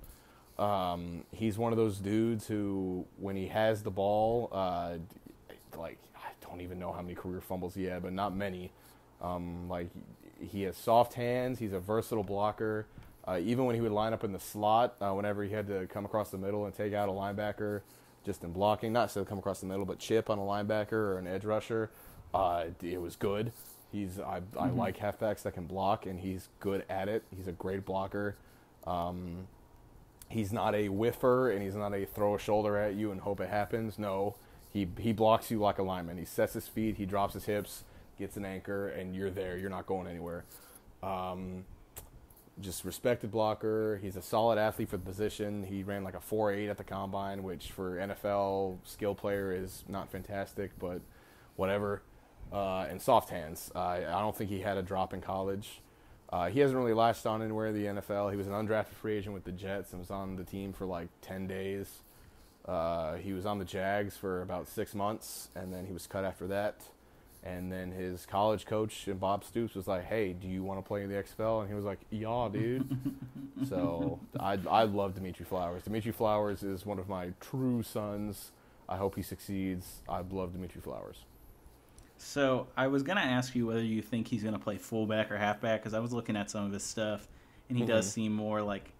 [0.59, 4.95] Um, he's one of those dudes who, when he has the ball, uh,
[5.77, 8.73] like I don't even know how many career fumbles he had, but not many.
[9.23, 9.91] Um, like
[10.41, 11.59] he has soft hands.
[11.59, 12.87] He's a versatile blocker.
[13.27, 15.87] Uh, even when he would line up in the slot, uh, whenever he had to
[15.89, 17.81] come across the middle and take out a linebacker,
[18.25, 21.19] just in blocking, not so come across the middle, but chip on a linebacker or
[21.19, 21.91] an edge rusher,
[22.35, 23.53] uh, it was good.
[23.91, 27.25] He's I, I like halfbacks that can block, and he's good at it.
[27.35, 28.37] He's a great blocker.
[28.87, 29.49] Um,
[30.29, 33.41] he's not a whiffer and he's not a throw a shoulder at you and hope
[33.41, 33.99] it happens.
[33.99, 34.35] No,
[34.73, 36.19] he he blocks you like a lineman.
[36.19, 37.85] He sets his feet, he drops his hips,
[38.19, 39.57] gets an anchor, and you're there.
[39.57, 40.45] You're not going anywhere.
[41.03, 41.65] Um,
[42.61, 43.99] just respected blocker.
[44.03, 45.64] He's a solid athlete for the position.
[45.64, 50.11] He ran like a 4.8 at the combine, which for NFL skill player is not
[50.11, 51.01] fantastic, but
[51.57, 52.03] whatever.
[52.53, 53.71] Uh, and soft hands.
[53.75, 55.81] Uh, I don't think he had a drop in college.
[56.31, 58.31] Uh, he hasn't really latched on anywhere in the NFL.
[58.31, 60.87] He was an undrafted free agent with the Jets and was on the team for
[60.87, 62.03] like 10 days.
[62.64, 66.25] Uh, he was on the Jags for about six months, and then he was cut
[66.25, 66.83] after that.
[67.44, 70.87] And then his college coach, and Bob Stoops, was like, "Hey, do you want to
[70.87, 72.88] play in the XFL?" And he was like, "Yeah, dude."
[73.68, 75.83] so I I love Dimitri Flowers.
[75.85, 78.51] Dimitri Flowers is one of my true sons.
[78.88, 80.03] I hope he succeeds.
[80.09, 81.25] I love Dimitri Flowers.
[82.18, 85.81] So I was gonna ask you whether you think he's gonna play fullback or halfback
[85.83, 87.29] because I was looking at some of his stuff,
[87.68, 88.12] and he does Mhm.
[88.12, 88.92] seem more like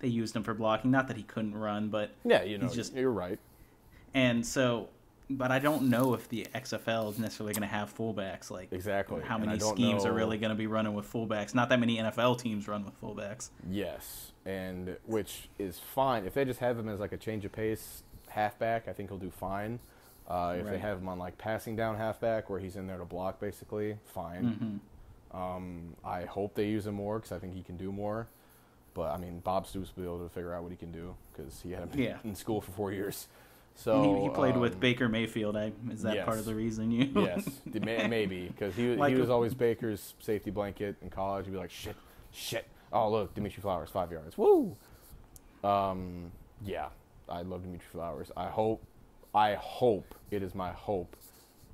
[0.00, 0.90] they used him for blocking.
[0.90, 3.38] Not that he couldn't run, but Yeah, you know, He's just- you're right.
[4.14, 4.88] and so
[5.30, 8.50] but I don't know if the XFL is necessarily going to have fullbacks.
[8.50, 11.54] Like Exactly, how many schemes are really going to be running with fullbacks?
[11.54, 13.50] Not that many NFL teams run with fullbacks.
[13.70, 17.52] Yes, and which is fine if they just have him as like a change of
[17.52, 18.88] pace halfback.
[18.88, 19.80] I think he'll do fine.
[20.26, 23.04] Uh, if they have him on like passing down halfback, where he's in there to
[23.06, 24.80] block, basically, fine.
[25.32, 28.28] Um, I hope they use him more because I think he can do more.
[28.94, 31.14] But I mean, Bob Stoops will be able to figure out what he can do
[31.32, 32.16] because he had him Yeah.
[32.24, 33.28] in school for four years.
[33.78, 35.56] So he, he played with um, Baker Mayfield.
[35.56, 37.12] I, is that part of the reason you?
[37.14, 41.44] yes, maybe because he Like he was always Baker's safety blanket in college.
[41.46, 41.94] He'd be like, "Shit,
[42.32, 44.36] shit." Oh, look, Dimitri Flowers, five yards.
[44.36, 44.76] Woo.
[45.62, 46.32] Um,
[46.64, 46.88] yeah,
[47.28, 48.32] I love Dimitri Flowers.
[48.36, 48.82] I hope,
[49.32, 51.14] I hope it is my hope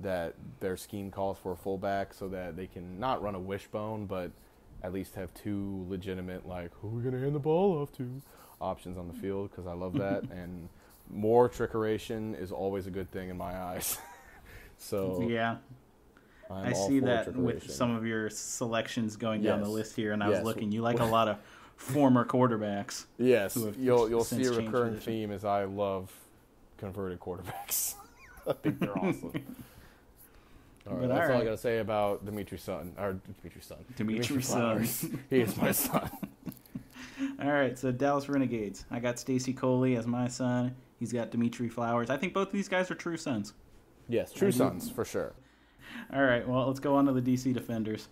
[0.01, 4.05] that their scheme calls for a fullback so that they can not run a wishbone,
[4.05, 4.29] but
[4.83, 8.21] at least have two legitimate like who are we gonna hand the ball off to
[8.61, 10.69] options on the field because I love that and
[11.09, 13.97] more trickeration is always a good thing in my eyes.
[14.77, 15.57] so yeah.
[16.49, 20.23] I'm I see that with some of your selections going down the list here, and
[20.23, 20.37] I Yes.
[20.39, 20.71] was looking.
[20.71, 21.37] You like a lot of
[21.75, 23.05] former quarterbacks.
[23.17, 26.11] Yes, you'll you'll see a recurring theme as I love
[26.77, 27.95] converted quarterbacks.
[28.47, 29.31] I think they're awesome.
[30.87, 33.77] All right, But that's all all I gotta say about Dimitri's son or Dimitri's son.
[33.95, 35.03] Dimitri's Flowers.
[35.31, 36.11] he is my son.
[37.41, 38.85] All right, so Dallas Renegades.
[38.91, 40.75] I got Stacy Coley as my son.
[40.99, 42.09] He's got Dimitri Flowers.
[42.09, 43.53] I think both of these guys are true sons.
[44.07, 45.33] Yes, true sons for sure.
[46.13, 48.07] All right, well, let's go on to the DC Defenders.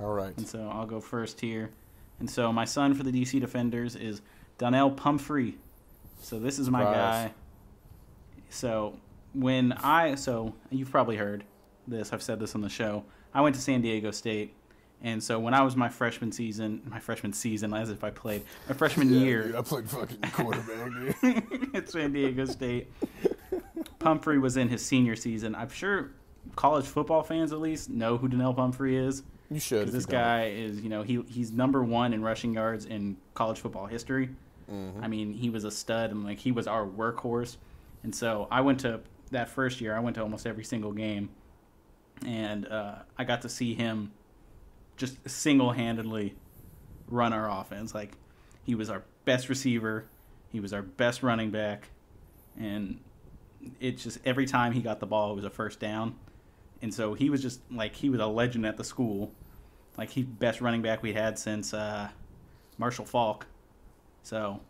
[0.00, 0.36] All right.
[0.36, 1.70] And so I'll go first here.
[2.18, 4.22] And so my son for the DC Defenders is
[4.58, 5.58] Donnell Pumphrey.
[6.20, 7.28] So this is my Surprise.
[7.28, 7.34] guy.
[8.48, 8.98] So
[9.34, 11.44] when I so you've probably heard
[11.86, 12.12] this.
[12.12, 13.04] I've said this on the show.
[13.34, 14.54] I went to San Diego State.
[15.04, 18.44] And so when I was my freshman season, my freshman season, as if I played
[18.68, 22.86] my freshman year I played fucking quarterback, at San Diego State,
[23.98, 25.56] Pumphrey was in his senior season.
[25.56, 26.12] I'm sure
[26.54, 29.24] college football fans at least know who Donnell Pumphrey is.
[29.50, 29.80] You should.
[29.80, 33.16] Because this you guy is, you know, he he's number one in rushing yards in
[33.34, 34.30] college football history.
[34.70, 35.02] Mm-hmm.
[35.02, 37.56] I mean, he was a stud and like he was our workhorse.
[38.04, 39.00] And so I went to
[39.32, 39.96] that first year.
[39.96, 41.30] I went to almost every single game,
[42.24, 44.12] and uh, I got to see him
[44.96, 46.34] just single-handedly
[47.08, 47.94] run our offense.
[47.94, 48.12] Like
[48.64, 50.06] he was our best receiver,
[50.50, 51.88] he was our best running back,
[52.58, 53.00] and
[53.80, 56.16] it just every time he got the ball, it was a first down.
[56.80, 59.32] And so he was just like he was a legend at the school,
[59.96, 62.08] like he best running back we had since uh,
[62.76, 63.46] Marshall Faulk.
[64.24, 64.60] So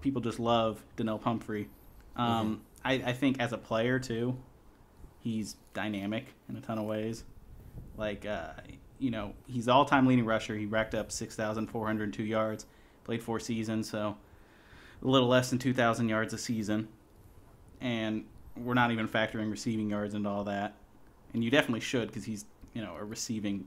[0.00, 1.68] people just love Donnell Pumphrey.
[2.16, 4.36] Um, I, I think as a player too,
[5.22, 7.24] he's dynamic in a ton of ways.
[7.96, 8.52] Like uh,
[8.98, 10.56] you know, he's all-time leading rusher.
[10.56, 12.66] He racked up six thousand four hundred two yards.
[13.04, 14.16] Played four seasons, so
[15.02, 16.88] a little less than two thousand yards a season.
[17.80, 18.24] And
[18.56, 20.74] we're not even factoring receiving yards into all that.
[21.32, 23.66] And you definitely should because he's you know a receiving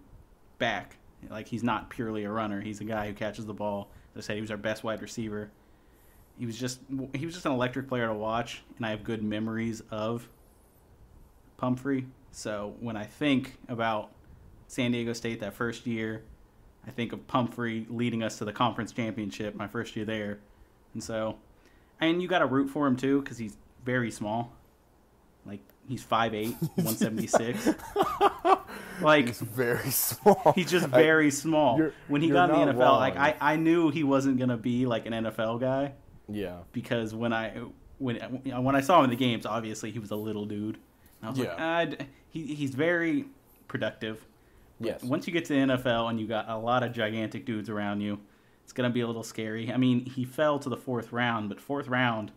[0.58, 0.98] back.
[1.30, 2.62] Like he's not purely a runner.
[2.62, 3.90] He's a guy who catches the ball.
[4.16, 5.52] As I said, he was our best wide receiver.
[6.40, 6.80] He was just
[7.13, 10.28] he was just an electric player to watch, and I have good memories of
[11.58, 12.06] Pumphrey.
[12.32, 14.12] So when I think about
[14.67, 16.23] San Diego State that first year,
[16.86, 20.39] I think of Pumphrey leading us to the conference championship my first year there,
[20.93, 21.38] and so,
[21.99, 24.53] and you got to root for him too because he's very small.
[25.45, 27.69] Like he's 5'8", 176.
[29.01, 30.53] like It's very small.
[30.56, 31.91] He's just very small.
[32.08, 33.36] When he got in the NFL, like I.
[33.39, 35.93] I knew he wasn't gonna be like an NFL guy
[36.30, 36.58] yeah.
[36.71, 37.62] because when I
[37.97, 40.77] when when I saw him in the games, obviously he was a little dude.
[41.21, 41.86] And I was like, Yeah.
[41.99, 43.25] ah, he he's very
[43.67, 44.25] productive.
[44.80, 45.04] But Yes.
[45.04, 48.02] Once you get to the NFL and you got a lot of gigantic dudes around
[48.02, 48.20] you,
[48.63, 49.72] it's gonna be a little scary.
[49.72, 52.32] I mean, he fell to the fourth round, but fourth round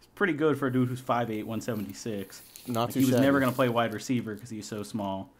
[0.00, 2.42] is pretty good for a dude who's 5'8", 176.
[2.66, 3.26] Not Like, too he was never shabby.
[3.28, 3.38] Mm-hmm.
[3.40, 5.30] going to play wide receiver because he's so small.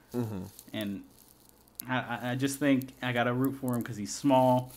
[0.72, 1.02] And
[1.88, 4.70] I- I, I just think I got to root for him because he's small,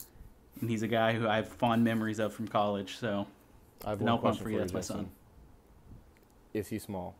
[0.61, 2.97] and he's a guy who I have fond memories of from college.
[2.97, 3.27] So
[3.85, 5.09] I have No one question for you, that's my son.
[6.53, 7.15] Is he small?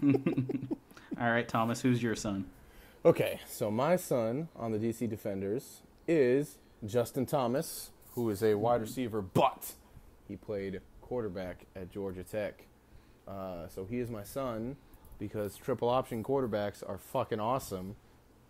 [0.02, 0.12] all
[1.18, 2.46] right, Thomas, who's your son?
[3.06, 8.80] Okay, so my son on the DC Defenders is Justin Thomas, who is a wide
[8.80, 9.74] receiver, but
[10.26, 12.64] he played quarterback at Georgia Tech.
[13.28, 14.74] Uh, so he is my son
[15.20, 17.94] because triple option quarterbacks are fucking awesome.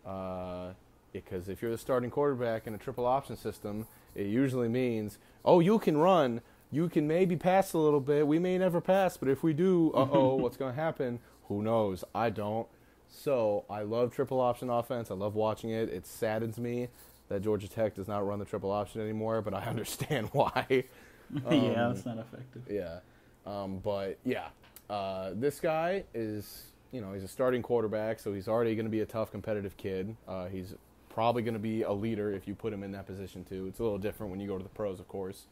[0.07, 0.73] Uh,
[1.13, 5.61] because if you're the starting quarterback in a triple option system, it usually means, oh,
[5.61, 6.41] you can run,
[6.73, 8.27] you can maybe pass a little bit.
[8.27, 11.19] We may never pass, but if we do, uh oh, what's going to happen?
[11.49, 12.05] Who knows?
[12.15, 12.67] I don't.
[13.09, 15.11] So I love triple option offense.
[15.11, 15.89] I love watching it.
[15.89, 16.89] It saddens me
[17.29, 20.67] that Georgia Tech does not run the triple option anymore, but I understand why.
[21.51, 22.63] yeah, that's not effective.
[22.71, 22.99] Yeah.
[23.47, 24.49] Um, but yeah,
[24.91, 28.91] uh, this guy is, you know, he's a starting quarterback, so he's already going to
[28.91, 30.15] be a tough, competitive kid.
[30.27, 30.75] Uh, he's
[31.09, 33.67] probably going to be a leader if you put him in that position too.
[33.67, 35.47] It's a little different when you go to the pros, of course.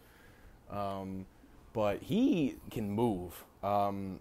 [0.71, 1.27] Um,
[1.73, 3.45] but he can move.
[3.63, 4.19] Um,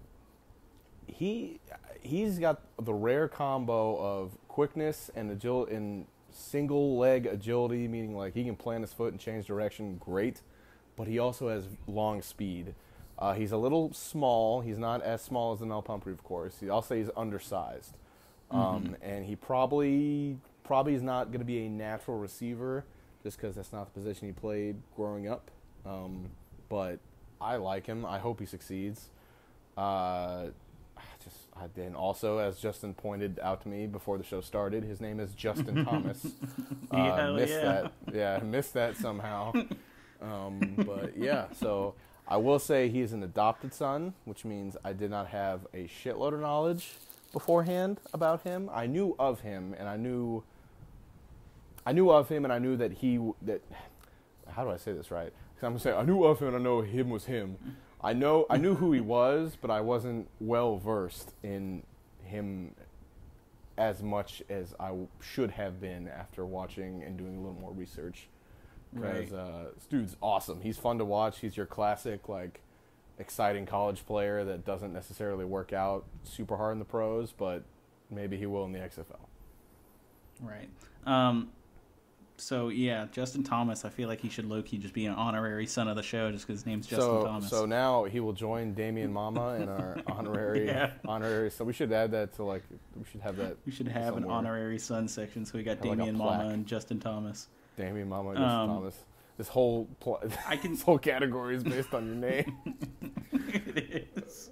[1.08, 1.60] he
[2.04, 8.34] he's got the rare combo of quickness and agility and single leg agility, meaning like
[8.34, 10.42] he can plant his foot and change direction, great.
[10.96, 12.76] But he also has long speed.
[13.18, 14.62] Uh, he's a little small.
[14.62, 16.58] He's not as small as Donnel Pumphrey, of course.
[16.60, 17.96] He, I'll say he's undersized,
[18.52, 22.86] um, and he probably probably is not going to be a natural receiver
[23.24, 25.50] just because that's not the position he played growing up.
[25.86, 26.30] Um,
[26.70, 27.00] but
[27.40, 28.06] I like him.
[28.06, 29.10] I hope he succeeds.
[29.78, 30.48] Uh,
[31.76, 35.34] and also, as Justin pointed out to me before the show started, his name is
[35.34, 36.26] Justin Thomas.
[36.92, 37.62] Uh, Hell missed yeah.
[37.62, 37.92] that.
[38.14, 39.54] Yeah, missed that somehow.
[40.22, 41.96] Um, but yeah, so
[42.28, 45.88] I will say he is an adopted son, which means I did not have a
[45.88, 46.92] shitload of knowledge
[47.32, 48.70] beforehand about him.
[48.74, 50.44] I knew of him, and I knew
[51.86, 53.62] I knew of him, and I knew that he that.
[54.50, 55.34] How do I say this right?
[55.56, 57.58] Because I'm gonna say I knew of him, and I know him was him.
[58.04, 61.84] I know I knew who he was, but I wasn't well versed in
[62.24, 62.76] him
[63.78, 68.28] as much as I should have been after watching and doing a little more research.
[68.94, 69.40] Because Right.
[69.40, 70.62] uh, this dude's awesome.
[70.62, 71.40] He's fun to watch.
[71.40, 72.62] He's your classic like
[73.18, 77.64] exciting college player that doesn't necessarily work out super hard in the pros, but
[78.12, 79.28] maybe he will in the XFL.
[80.42, 80.70] Right.
[81.06, 81.52] Um,
[82.38, 83.86] so yeah, Justin Thomas.
[83.86, 86.32] I feel like he should low key just be an honorary son of the show,
[86.32, 87.50] just because his name's Justin so, Thomas.
[87.50, 90.92] so now he will join Damien Mama in our honorary Yeah.
[91.08, 91.52] honorary.
[91.52, 92.64] So we should add that to like
[92.98, 95.46] we should have that we should have an honorary son section.
[95.46, 97.48] So we got Have like Damien Mama and Justin Thomas.
[97.78, 98.96] Damien Mama and Justin Um, Thomas.
[99.38, 102.58] This whole pl- I can- this whole category is based on your name.
[103.32, 104.50] it is.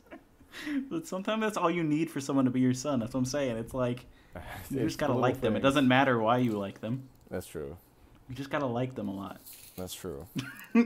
[0.90, 3.00] But sometimes that's all you need for someone to be your son.
[3.00, 3.58] That's what I'm saying.
[3.58, 4.06] It's like
[4.70, 5.56] you It's just gotta like them.
[5.56, 7.10] It doesn't matter why you like them.
[7.32, 7.76] That's true.
[8.30, 9.42] You just gotta like them a lot.
[9.76, 10.28] That's true.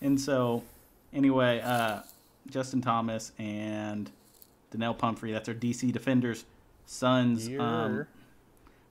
[0.00, 0.62] And so,
[1.12, 2.00] anyway, uh,
[2.48, 4.10] Justin Thomas and
[4.70, 6.44] Donnel Pumphrey, that's our DC Defenders'
[6.86, 7.46] sons.
[7.48, 8.08] Um, Year.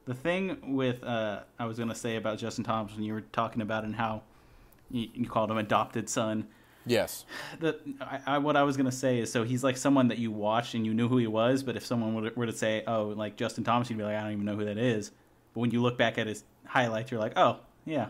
[0.06, 3.22] the thing with, uh, I was going to say about Justin Thomas when you were
[3.22, 4.24] talking about and how
[4.92, 6.48] you, you called him adopted son.
[6.86, 7.26] yes.
[7.60, 10.18] The, I, I, what I was going to say is so he's like someone that
[10.18, 12.84] you watched and you knew who he was, but if someone were, were to say,
[12.86, 15.12] oh, like Justin Thomas, you'd be like, I don't even know who that is.
[15.54, 18.08] But when you look back at his highlights, you're like, oh, yeah,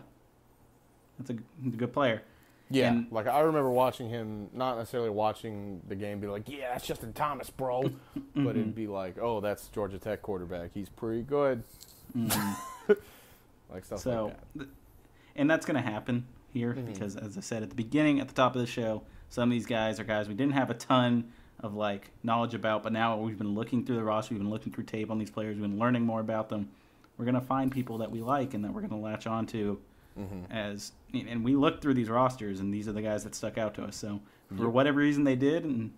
[1.18, 1.34] that's a,
[1.66, 2.22] a good player.
[2.70, 2.88] Yeah.
[2.92, 6.86] And- like I remember watching him, not necessarily watching the game, be like, "Yeah, that's
[6.86, 8.44] Justin Thomas, bro," Mm-hmm.
[8.44, 10.70] but it'd be like, "Oh, that's Georgia Tech quarterback.
[10.74, 11.62] He's pretty good."
[12.14, 14.10] like stuff Mm-hmm.
[14.10, 14.58] So, like that.
[14.58, 14.70] th-
[15.36, 18.34] and that's going to happen here because, as I said at the beginning, at the
[18.34, 21.32] top of the show, some of these guys are guys we didn't have a ton
[21.60, 24.72] of like knowledge about, but now we've been looking through the roster, we've been looking
[24.72, 26.68] through tape on these players, we've been learning more about them.
[27.18, 29.46] We're going to find people that we like and that we're going to latch on
[29.48, 29.78] to
[30.50, 33.74] as, and we looked through these rosters, and these are the guys that stuck out
[33.74, 33.96] to us.
[33.96, 34.20] So,
[34.56, 35.92] for whatever reason they did, and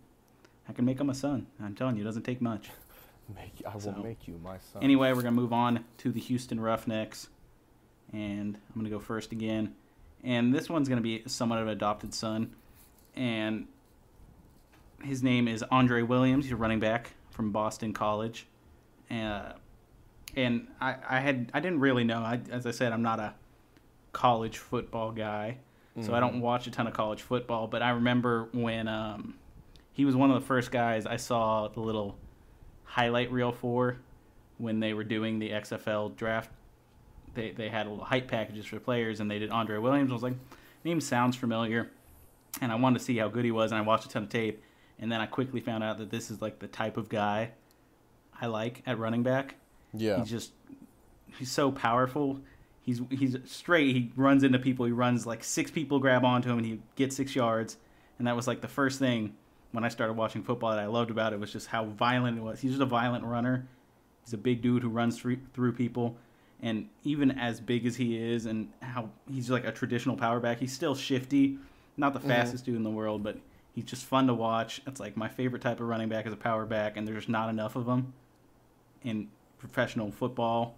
[0.69, 1.47] I can make them a son.
[1.63, 2.69] I'm telling you, it doesn't take much.
[3.35, 4.83] Make, I will so- make you my son.
[4.83, 7.29] Anyway, we're going to move on to the Houston Roughnecks.
[8.13, 9.75] And I'm going to go first again.
[10.25, 12.57] And this one's going to be somewhat of an adopted son.
[13.15, 13.69] And
[15.05, 16.47] his name is Andre Williams.
[16.47, 18.49] He's a running back from Boston College.
[19.09, 19.53] Uh,
[20.37, 22.19] and I, I had I didn't really know.
[22.19, 23.35] I, as I said, I'm not a
[24.13, 25.59] college football guy,
[26.01, 27.67] so I don't watch a ton of college football.
[27.67, 29.35] But I remember when um,
[29.93, 32.17] he was one of the first guys I saw the little
[32.85, 33.99] highlight reel for
[34.59, 36.51] when they were doing the XFL draft.
[37.35, 40.11] They they had little hype packages for players, and they did Andre Williams.
[40.11, 40.37] I was like,
[40.85, 41.91] name sounds familiar,
[42.61, 44.29] and I wanted to see how good he was, and I watched a ton of
[44.29, 44.63] tape,
[44.99, 47.51] and then I quickly found out that this is like the type of guy
[48.41, 49.57] I like at running back.
[49.93, 50.19] Yeah.
[50.19, 50.53] He's just
[51.39, 52.41] he's so powerful.
[52.83, 53.95] He's he's straight.
[53.95, 54.87] He runs into people.
[54.87, 57.77] He runs like six people grab onto him, and he gets six yards.
[58.19, 59.35] And that was like the first thing
[59.73, 62.43] when I started watching football that I loved about it was just how violent it
[62.43, 62.61] was.
[62.61, 63.67] He's just a violent runner.
[64.25, 66.17] He's a big dude who runs through, through people,
[66.63, 70.59] and even as big as he is, and how he's like a traditional power back,
[70.59, 71.59] he's still shifty.
[71.97, 72.29] Not the mm-hmm.
[72.29, 73.39] fastest dude in the world, but
[73.75, 74.81] he's just fun to watch.
[74.87, 77.29] It's like my favorite type of running back is a power back, and there's just
[77.29, 78.13] not enough of them
[79.03, 79.29] in
[79.61, 80.77] professional football.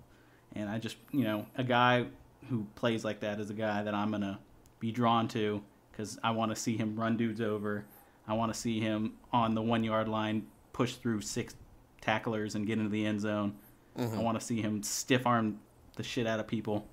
[0.55, 2.07] And I just, you know, a guy
[2.51, 4.39] who plays like that is a guy that I'm going to
[4.81, 7.87] be drawn to because I want to see him run dudes over.
[8.29, 11.55] I want to see him on the one yard line push through six
[12.01, 13.55] tacklers and get into the end zone.
[13.99, 14.19] Mm-hmm.
[14.19, 15.61] I want to see him stiff arm
[15.97, 16.87] the shit out of people.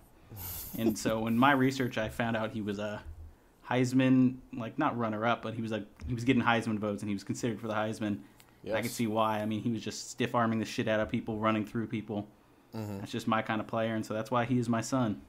[0.77, 3.01] and so in my research, I found out he was a
[3.69, 7.09] Heisman, like not runner up, but he was like he was getting Heisman votes and
[7.09, 8.19] he was considered for the Heisman.
[8.67, 9.39] I can see why.
[9.39, 12.27] I mean, he was just stiff arming the shit out of people, running through people.
[12.75, 12.99] Mm-hmm.
[12.99, 15.21] That's just my kind of player, and so that's why he is my son.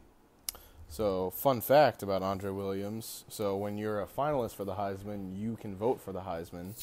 [0.89, 3.25] So, fun fact about Andre Williams.
[3.29, 6.75] So, when you're a finalist for the Heisman, you can vote for the Heisman.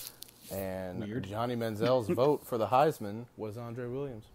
[0.49, 1.27] And Weird.
[1.27, 4.25] Johnny Manziel's vote for the Heisman was Andre Williams.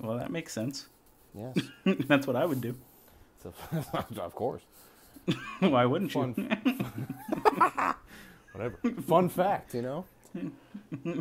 [0.00, 0.86] Well, that makes sense.
[1.32, 1.56] Yes.
[2.08, 2.74] that's what I would do.
[3.42, 3.54] So,
[4.20, 4.62] of course.
[5.60, 6.34] why wouldn't you?
[6.34, 7.94] Fun.
[8.52, 8.78] Whatever.
[9.06, 10.04] Fun fact, you know?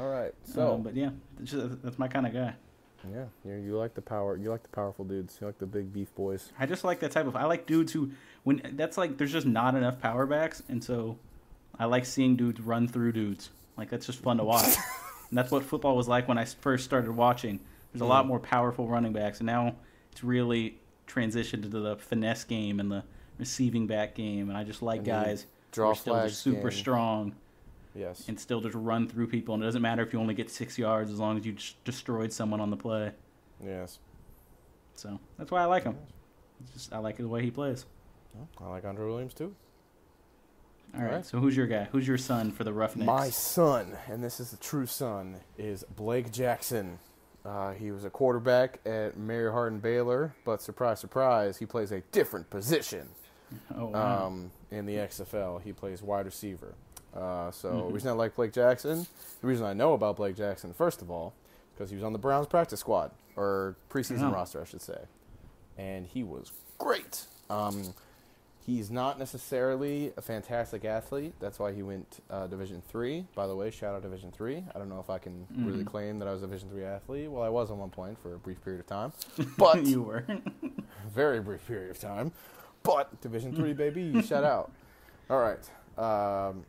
[0.00, 0.32] All right.
[0.44, 1.10] So, Um, but yeah,
[1.44, 2.54] just- that's my kind of guy.
[3.10, 4.36] yeah, you, you like the power.
[4.36, 5.38] You like the powerful dudes.
[5.40, 6.52] You like the big beef boys.
[6.58, 7.34] I just like that type of.
[7.36, 8.10] I like dudes who,
[8.44, 11.18] when that's like, there's just not enough power backs, and so
[11.78, 13.50] I like seeing dudes run through dudes.
[13.76, 14.64] Like that's just fun to watch.
[14.66, 14.76] and
[15.38, 17.60] that's what football was like when I first started watching.
[17.92, 19.74] There's a lot more powerful running backs, and now
[20.12, 20.78] it's really
[21.08, 23.02] transitioned to the finesse game and the
[23.38, 24.48] receiving back game.
[24.48, 26.78] And I just like And guys who are still just super game.
[26.78, 27.34] strong
[27.94, 28.24] Yes.
[28.28, 29.54] and still just run through people.
[29.54, 31.82] And it doesn't matter if you only get six yards as long as you just
[31.84, 33.12] destroyed someone on the play.
[33.64, 33.98] Yes.
[34.94, 35.96] So that's why I like him.
[36.62, 37.86] It's just I like the way he plays.
[38.60, 39.54] I like Andre Williams too.
[40.96, 41.24] All right.
[41.24, 41.88] So who's your guy?
[41.92, 43.06] Who's your son for the Roughnecks?
[43.06, 46.98] My son, and this is the true son, is Blake Jackson.
[47.44, 52.00] Uh, he was a quarterback at Mary Hardin Baylor, but surprise, surprise, he plays a
[52.12, 53.08] different position
[53.74, 54.26] Oh wow.
[54.26, 55.62] um, in the XFL.
[55.62, 56.74] He plays wide receiver.
[57.14, 57.86] Uh, so Mhm.
[57.88, 59.06] the reason I like Blake Jackson,
[59.40, 61.32] the reason I know about Blake Jackson, first of all,
[61.74, 64.32] because he was on the Browns practice squad or preseason Oh.
[64.32, 65.04] roster, I should say,
[65.76, 67.26] and he was great.
[67.48, 67.94] Um,
[68.64, 71.34] he's not necessarily a fantastic athlete.
[71.40, 73.26] That's why he went uh, Division three.
[73.34, 74.64] By the way, shout out Division three.
[74.72, 75.86] I don't know if I can really Mhm.
[75.86, 77.28] claim that I was a Division three athlete.
[77.30, 79.12] Well, I was at one point for a brief period of time,
[79.58, 80.24] but you were.
[81.12, 82.30] very brief period of time.
[82.84, 84.70] But Division Three, baby, shout out.
[85.30, 85.68] All right.
[85.98, 86.64] Um,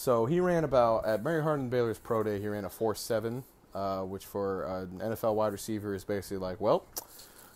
[0.00, 2.40] so he ran about at Mary Hardin Baylor's pro day.
[2.40, 3.44] He ran a four seven,
[3.74, 6.86] uh, which for an NFL wide receiver is basically like, well,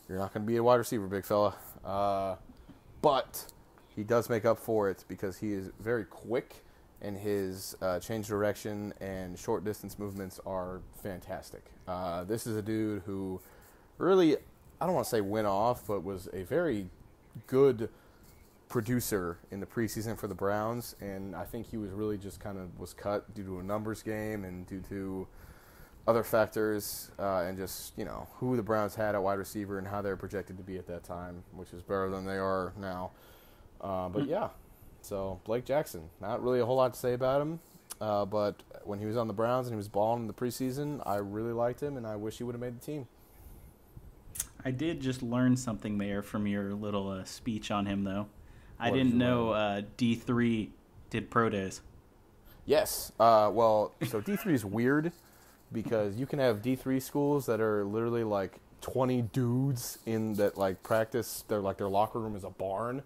[0.07, 1.55] you're not going to be a wide receiver, big fella.
[1.82, 2.36] Uh,
[3.01, 3.47] but
[3.97, 6.57] he does make up for it because he is very quick,
[7.01, 11.64] and his uh, change direction and short distance movements are fantastic.
[11.88, 13.40] Uh, this is a dude who
[13.97, 14.36] really,
[14.82, 16.88] I don't want to say went off, but was a very
[17.47, 17.88] good
[18.75, 22.59] producer in the preseason for the Browns, and I think he was really just kind
[22.59, 25.29] of was cut due to a numbers game and due to
[26.09, 29.87] other factors, uh, and just you know who the Browns had at wide receiver and
[29.87, 32.72] how they were projected to be at that time, which is better than they are
[32.77, 33.12] now.
[33.81, 34.49] Uh, but yeah,
[35.03, 37.61] so Blake Jackson, not really a whole lot to say about him,
[38.01, 41.01] uh, but when he was on the Browns and he was balling in the preseason,
[41.07, 43.07] I really liked him, and I wish he would have made the team.
[44.64, 48.27] I did just learn something there from your little uh, speech on him, though.
[48.79, 50.70] I did didn't you know uh, D three
[51.11, 51.81] did pro days.
[52.66, 53.12] Yes.
[53.20, 55.12] Uh, well, so D three is weird
[55.72, 60.57] because you can have D three schools that are literally like twenty dudes in that
[60.59, 61.45] like practice.
[61.49, 63.03] Their like their locker room is a barn,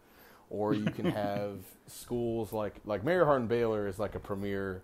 [0.51, 4.83] or you can have schools like like Mary Hardin Baylor is like a premier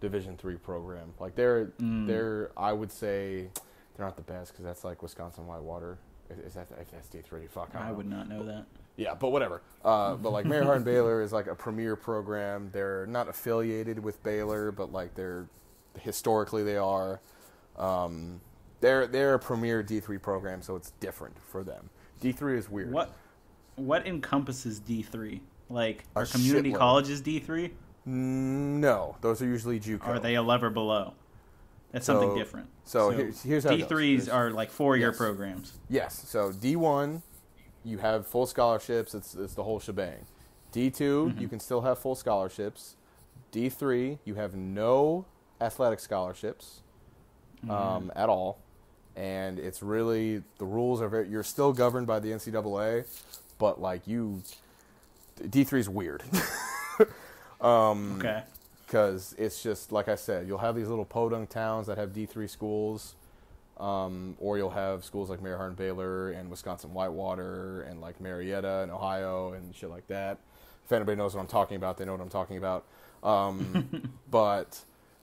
[0.00, 1.12] Division three program.
[1.20, 2.06] Like they're Mm.
[2.06, 3.48] they're I would say
[3.96, 5.98] they're not the best because that's like Wisconsin Whitewater.
[6.30, 7.46] Is, is that if that's D three?
[7.46, 7.94] Fuck, I, don't I know.
[7.96, 8.64] would not know that.
[8.96, 9.60] Yeah, but whatever.
[9.84, 12.70] Uh, but like Mary Hardin Baylor is like a premier program.
[12.72, 15.46] They're not affiliated with Baylor, but like they're
[16.00, 17.20] historically they are.
[17.76, 18.40] Um,
[18.80, 21.90] they're they're a premier D three program, so it's different for them.
[22.20, 22.92] D three is weird.
[22.92, 23.12] What
[23.76, 25.42] what encompasses D three?
[25.68, 26.78] Like A are community shitload.
[26.78, 27.68] colleges D three?
[28.06, 30.06] Mm, No, those are usually JUCO.
[30.06, 31.14] Are they a level below?
[31.90, 32.68] That's something So- different.
[32.84, 35.16] so here's- here's how D threes are like four year Yes.
[35.16, 35.72] programs.
[35.88, 36.22] Yes.
[36.28, 37.22] So D one,
[37.84, 39.14] you have full scholarships.
[39.14, 40.26] It's it's the whole shebang.
[40.72, 41.40] D 2 Mm-hmm.
[41.40, 42.96] you can still have full scholarships.
[43.52, 45.24] D three, you have no
[45.60, 46.80] athletic scholarships
[47.64, 47.70] Mm-hmm.
[47.70, 48.58] um, at all,
[49.16, 51.28] and it's really the rules are very.
[51.28, 53.06] You're still governed by the NCAA,
[53.58, 54.42] but like you,
[55.48, 56.22] D three is weird.
[57.62, 58.42] Okay.
[58.86, 62.26] because it's just like I said, you'll have these little podunk towns that have D
[62.26, 63.14] three schools,
[63.78, 68.80] um, or you'll have schools like Mary Hardin Baylor and Wisconsin Whitewater and like Marietta
[68.82, 70.38] and Ohio and shit like that.
[70.84, 72.84] If anybody knows what I'm talking about, they know what I'm talking about.
[73.22, 74.80] Um, but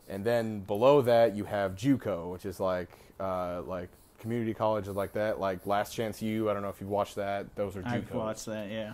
[0.09, 2.89] and then below that you have JUCO, which is like
[3.19, 3.89] uh, like
[4.19, 6.49] community colleges like that, like Last Chance U.
[6.49, 7.55] I don't know if you've watched that.
[7.55, 7.87] Those are JUCOs.
[7.93, 8.93] I've watched that, yeah.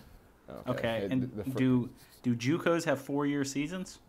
[0.67, 0.97] Okay.
[1.03, 1.89] It- And the fir- do
[2.23, 3.99] do JUCOs have four year seasons?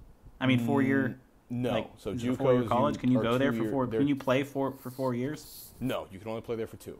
[0.40, 1.18] I mean four year
[1.51, 2.96] no, like so is it a four-year college?
[2.96, 5.70] you Can you go there for four they're- can you play for for four years?
[5.80, 6.99] No, you can only play there for two,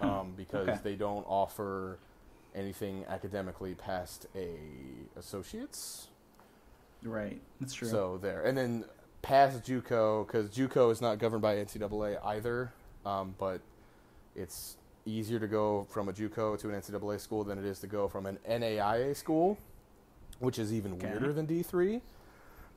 [0.00, 0.78] um, because Okay.
[0.82, 1.98] they don't offer
[2.54, 4.56] anything academically past a
[5.16, 6.08] associates.
[7.02, 7.40] Right.
[7.60, 7.88] That's true.
[7.88, 8.84] So there, and then
[9.22, 12.72] past JUCO because JUCO is not governed by NCAA either,
[13.04, 13.60] um, but
[14.34, 14.76] it's
[15.06, 18.08] easier to go from a JUCO to an NCAA school than it is to go
[18.08, 19.58] from an NAIA school,
[20.38, 21.10] which is even Okay.
[21.10, 22.00] weirder than D three.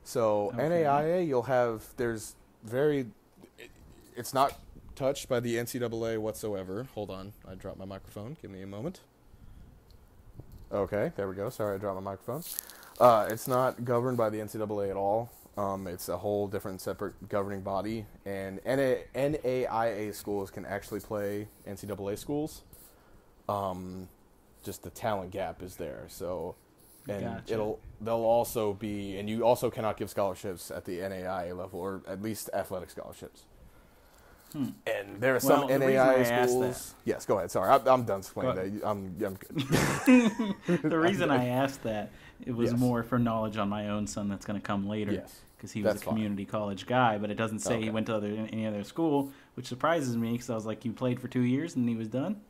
[0.08, 0.68] So Okay.
[0.70, 2.34] NAIA, you'll have there's
[2.64, 3.10] very,
[3.58, 3.70] it-
[4.16, 4.58] it's not
[4.94, 6.84] touched by the NCAA whatsoever.
[6.94, 8.38] Hold on, I dropped my microphone.
[8.40, 9.00] Give me a moment.
[10.72, 11.50] Okay, there we go.
[11.50, 12.42] Sorry, I dropped my microphone.
[12.98, 15.28] Uh, it's not governed by the NCAA at all.
[15.58, 21.48] Um, it's a whole different, separate governing body, and NA, NAIA schools can actually play
[21.66, 22.62] NCAA schools.
[23.46, 24.08] Um,
[24.64, 26.06] just the talent gap is there.
[26.08, 26.54] So,
[27.08, 27.52] and Gotcha.
[27.54, 32.02] it'll they'll also be, and you also cannot give scholarships at the NAIA level, or
[32.06, 33.42] at least athletic scholarships.
[34.52, 34.68] Hmm.
[34.86, 36.94] And there are some the reason NAIA asked schools.
[37.04, 37.50] Yes, go ahead.
[37.50, 38.86] Sorry, I, I'm done explaining that.
[38.88, 40.82] I'm, I'm good.
[40.82, 42.10] the reason I asked that
[42.46, 42.80] it was Yes.
[42.80, 45.12] more for knowledge on my own son that's going to come later.
[45.12, 45.40] Yes.
[45.56, 46.14] Because he was That's a fine.
[46.14, 49.66] community college guy, but it doesn't say he went to other any other school, which
[49.66, 52.40] surprises me because I was like, you played for two years and he was done.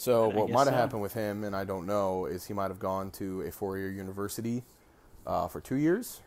[0.00, 0.72] So what might have so.
[0.72, 3.90] happened with him, and I don't know, is he might have gone to a four-year
[3.90, 4.64] university
[5.26, 6.22] uh, for two years,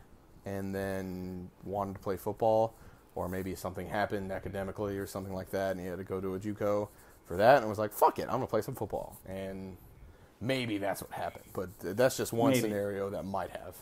[0.46, 2.76] and then wanted to play football,
[3.16, 6.36] or maybe something happened academically or something like that, and he had to go to
[6.36, 6.88] a JUCO
[7.26, 9.76] for that, and was like, "Fuck it, I'm gonna play some football," and
[10.40, 11.46] maybe that's what happened.
[11.52, 12.60] But th- that's just one Maybe.
[12.60, 13.74] scenario that might have.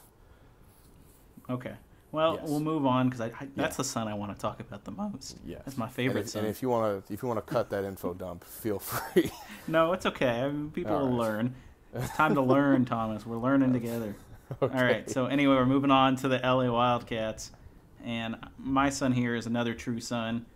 [1.51, 1.75] Okay.
[2.13, 2.49] Well, Yes.
[2.49, 3.77] we'll move on because I, I, that's Yeah.
[3.79, 5.39] the son I want to talk about the most.
[5.45, 6.43] Yes, That's my And favorite if, son.
[6.45, 9.31] and if you want to, if you want to cut that info dump, feel free.
[9.67, 10.43] No, it's okay.
[10.43, 11.19] I mean, people All will right.
[11.19, 11.55] learn.
[11.95, 13.27] It's time to learn, Thomas.
[13.27, 14.15] We're learning together.
[14.63, 15.11] All right.
[15.11, 17.51] So anyway, we're moving on to the LA Wildcats,
[18.03, 20.47] and my son here is another true son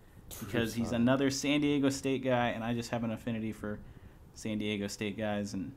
[0.40, 3.78] because he's another San Diego State guy, and I just have an affinity for
[4.34, 5.72] San Diego State guys, and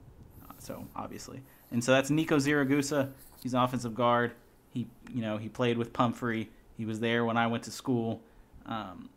[0.50, 3.12] uh, so obviously, and so that's Nico Siragusa.
[3.44, 4.32] He's offensive guard.
[4.74, 6.50] He, you know, he played with Pumphrey.
[6.78, 8.22] He was there when I went to school,
[8.66, 9.10] um,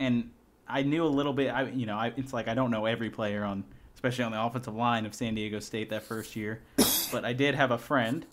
[0.00, 0.30] and
[0.66, 1.48] I knew a little bit.
[1.48, 4.42] I, you know, I, it's like I don't know every player on, especially on the
[4.42, 6.60] offensive line of San Diego State that first year,
[7.12, 8.26] but I did have a friend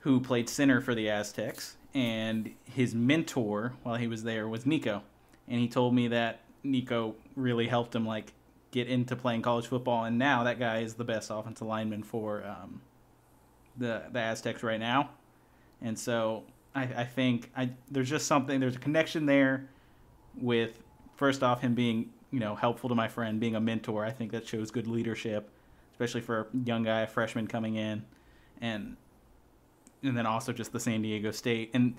[0.00, 5.02] who played center for the Aztecs, and his mentor while he was there was Nico,
[5.46, 8.32] and he told me that Nico really helped him like
[8.70, 12.44] get into playing college football, and now that guy is the best offensive lineman for
[12.44, 12.80] um,
[13.76, 15.10] the the Aztecs right now,
[15.82, 19.68] and so I, I think I there's just something there's a connection there
[20.40, 20.82] with
[21.16, 24.04] first off him being you know helpful to my friend being a mentor.
[24.04, 25.50] I think that shows good leadership
[25.98, 28.04] especially for a young guy a freshman coming in.
[28.60, 28.96] And
[30.02, 31.70] and then also just the san diego state.
[31.74, 31.94] And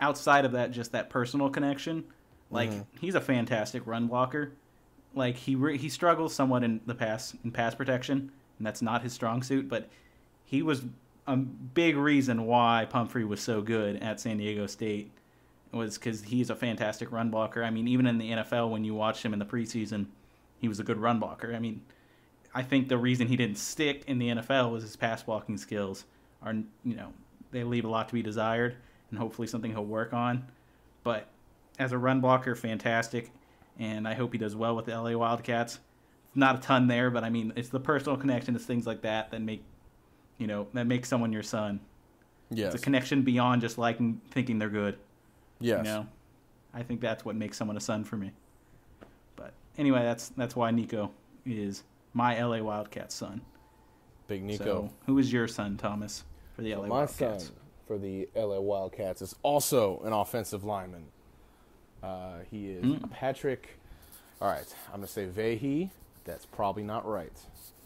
[0.00, 2.04] outside of that just that personal connection
[2.50, 2.82] like mm-hmm.
[3.00, 4.52] he's a fantastic run blocker.
[5.14, 9.02] Like he re- he struggles somewhat in the pass in pass protection and that's not
[9.02, 9.88] his strong suit but
[10.44, 10.84] he was
[11.26, 15.10] a big reason why Pumphrey was so good at San Diego State
[15.72, 17.64] was because he's a fantastic run blocker.
[17.64, 20.06] I mean, even in the NFL, when you watch him in the preseason,
[20.58, 21.54] he was a good run blocker.
[21.54, 21.82] I mean,
[22.54, 26.04] I think the reason he didn't stick in the NFL was his pass blocking skills
[26.42, 27.12] are, you know,
[27.50, 28.76] they leave a lot to be desired,
[29.10, 30.46] and hopefully something he'll work on.
[31.02, 31.28] But
[31.78, 33.30] as a run blocker, fantastic,
[33.78, 35.80] and I hope he does well with the LA Wildcats.
[36.34, 39.30] Not a ton there, but I mean, it's the personal connection, it's things like that
[39.30, 39.64] that make,
[40.38, 41.80] you know, that makes someone your son.
[42.50, 42.74] yes.
[42.74, 44.98] It's a connection beyond just liking, thinking they're good.
[45.60, 45.78] yes.
[45.78, 46.06] You know,
[46.72, 48.32] I think that's what makes someone a son for me.
[49.36, 51.10] But anyway, that's that's why Nico
[51.46, 53.40] is my LA Wildcats son.
[54.26, 54.64] Big Nico.
[54.64, 56.24] So, who is your son, Thomas,
[56.56, 57.20] for the LA Wildcats?
[57.20, 57.44] My Wildcats?
[57.46, 57.56] son
[57.86, 61.04] for the LA Wildcats is also an offensive lineman.
[62.02, 63.04] Uh, he is Hmm.
[63.10, 63.78] Patrick.
[64.40, 65.90] All right, I'm gonna say Vehi.
[66.24, 67.32] That's probably not right.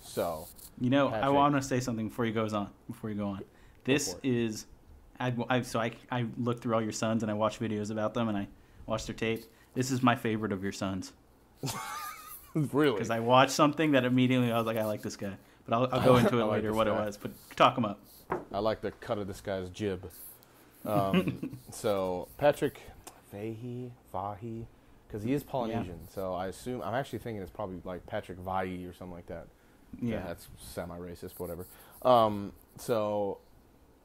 [0.08, 0.48] So
[0.80, 2.70] You know, I want to say something before you goes on.
[2.86, 3.42] Before you go on,
[3.84, 4.20] this it.
[4.24, 4.66] is,
[5.20, 8.14] I, I so I I looked through all your sons and I watched videos about
[8.14, 8.48] them and I
[8.86, 9.44] watched their tape.
[9.74, 11.12] This is my favorite of your sons
[12.54, 15.34] really, because I watched something that immediately I was like, I like this guy.
[15.66, 16.94] But I'll, I'll go into it like later what guy.
[16.94, 17.16] it was.
[17.16, 18.00] But talk him up.
[18.52, 20.08] I like the cut of this guy's jib.
[20.86, 22.80] Um, so Patrick
[23.34, 24.64] Vehi Vahi,
[25.06, 25.98] because he is Polynesian.
[26.14, 29.48] So I assume I'm actually thinking it's probably like Patrick Vai or something like that.
[30.00, 30.22] Yeah.
[30.26, 31.66] that's semi-racist, whatever.
[32.02, 33.38] Um, so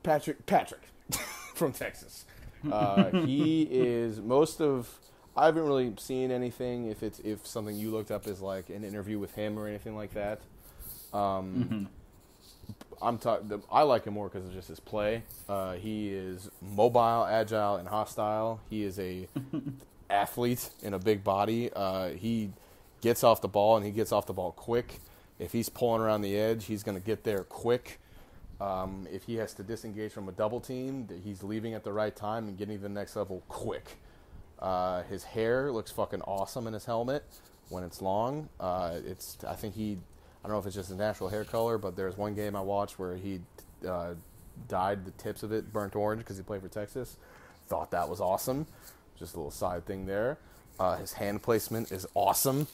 [0.04, 0.82] Patrick Patrick
[1.56, 2.26] from Texas.
[2.72, 4.90] Uh, he is most of.
[5.36, 6.86] I haven't really seen anything.
[6.90, 9.96] If it's if something you looked up is like an interview with him or anything
[9.96, 10.40] like that.
[11.14, 11.88] Um, Mhm.
[13.02, 13.62] I'm talking.
[13.72, 15.24] I like him more because of just his play.
[15.50, 18.62] Uh, he is mobile, agile, and hostile.
[18.70, 19.28] He is a
[20.10, 21.70] athlete in a big body.
[21.76, 22.52] Uh, he
[23.02, 25.02] gets off the ball and he gets off the ball quick.
[25.40, 28.00] If he's pulling around the edge, he's going to get there quick.
[28.62, 32.16] Um, if he has to disengage from a double team, he's leaving at the right
[32.16, 33.98] time and getting to the next level quick.
[34.60, 37.24] Uh, his hair looks fucking awesome in his helmet
[37.70, 38.48] when it's long.
[38.60, 39.98] Uh, it's I think he
[40.44, 42.62] I don't know if it's just a natural hair color, but there's one game I
[42.62, 43.42] watched where he
[43.88, 44.14] uh,
[44.68, 47.18] dyed the tips of it burnt orange because he played for Texas.
[47.68, 48.68] Thought that was awesome.
[49.18, 50.38] Just a little side thing there.
[50.80, 52.68] Uh, his hand placement is awesome.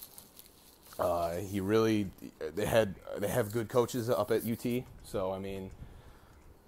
[1.00, 2.10] Uh, he really
[2.56, 5.72] they had they have good coaches up at UT, so I mean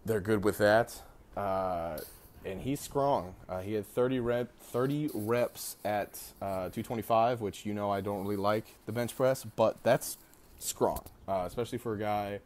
[0.05, 1.01] they're good with that.
[1.35, 1.99] Uh,
[2.45, 3.35] and he's strong.
[3.47, 8.23] Uh, he had 30 rep 30 reps at uh, 225, which you know I don't
[8.23, 10.17] really like the bench press, but that's
[10.59, 12.39] strong, uh, especially for a guy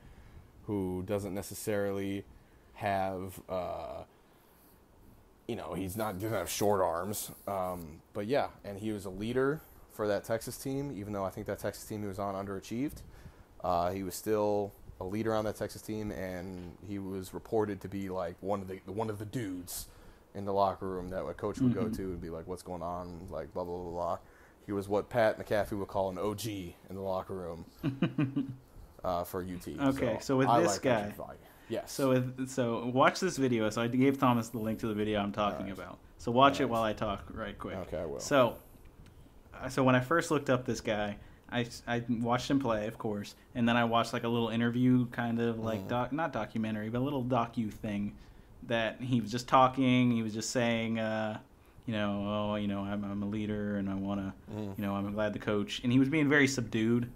[0.65, 2.25] who doesn't necessarily
[2.73, 3.39] have
[5.47, 7.31] you know he's not doesn't have short arms.
[7.47, 9.61] Um, but yeah, and he was a leader
[9.95, 13.01] for that Texas team, even though I think that Texas team he was on underachieved.
[13.63, 17.87] Uh, he was still a leader on that Texas team, and he was reported to
[17.87, 19.87] be like one of the one of the dudes
[20.35, 22.81] in the locker room that a coach would go to and be like, "What's going
[22.81, 24.17] on?" Like blah blah blah blah.
[24.65, 27.65] He was what Pat McAfee would call an OG in the locker room
[29.03, 29.67] uh, for UT.
[29.95, 31.13] Okay, so with I this like guy-
[31.69, 31.91] yes.
[31.91, 33.69] So with, so watch this video.
[33.69, 35.77] So I gave Thomas the link to the video I'm talking Alright.
[35.77, 35.99] about.
[36.17, 37.75] So watch it while I talk right quick.
[37.75, 38.19] Okay, I will.
[38.19, 38.57] So,
[39.69, 41.17] so when I first looked up this guy,
[41.51, 45.05] I, I watched him play, of course, and then I watched like a little interview,
[45.07, 45.87] kind of like Mm-hmm.
[45.89, 48.13] doc, not documentary, but a little docu thing
[48.67, 50.11] that he was just talking.
[50.11, 51.37] He was just saying, uh,
[51.85, 54.81] you know, oh, you know, I'm, I'm a leader and I want to, Mm-hmm.
[54.81, 57.09] you know, I'm glad the coach, and he was being very subdued.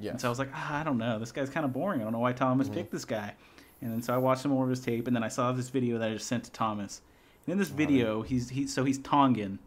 [0.00, 0.12] yes.
[0.12, 1.18] And so I was like, ah, I don't know.
[1.18, 2.00] This guy's kind of boring.
[2.00, 3.34] I don't know why Thomas picked this guy.
[3.82, 5.68] And then so I watched some more of his tape, and then I saw this
[5.68, 7.02] video that I just sent to Thomas.
[7.44, 9.58] And in this video, he's he so he's Tongan,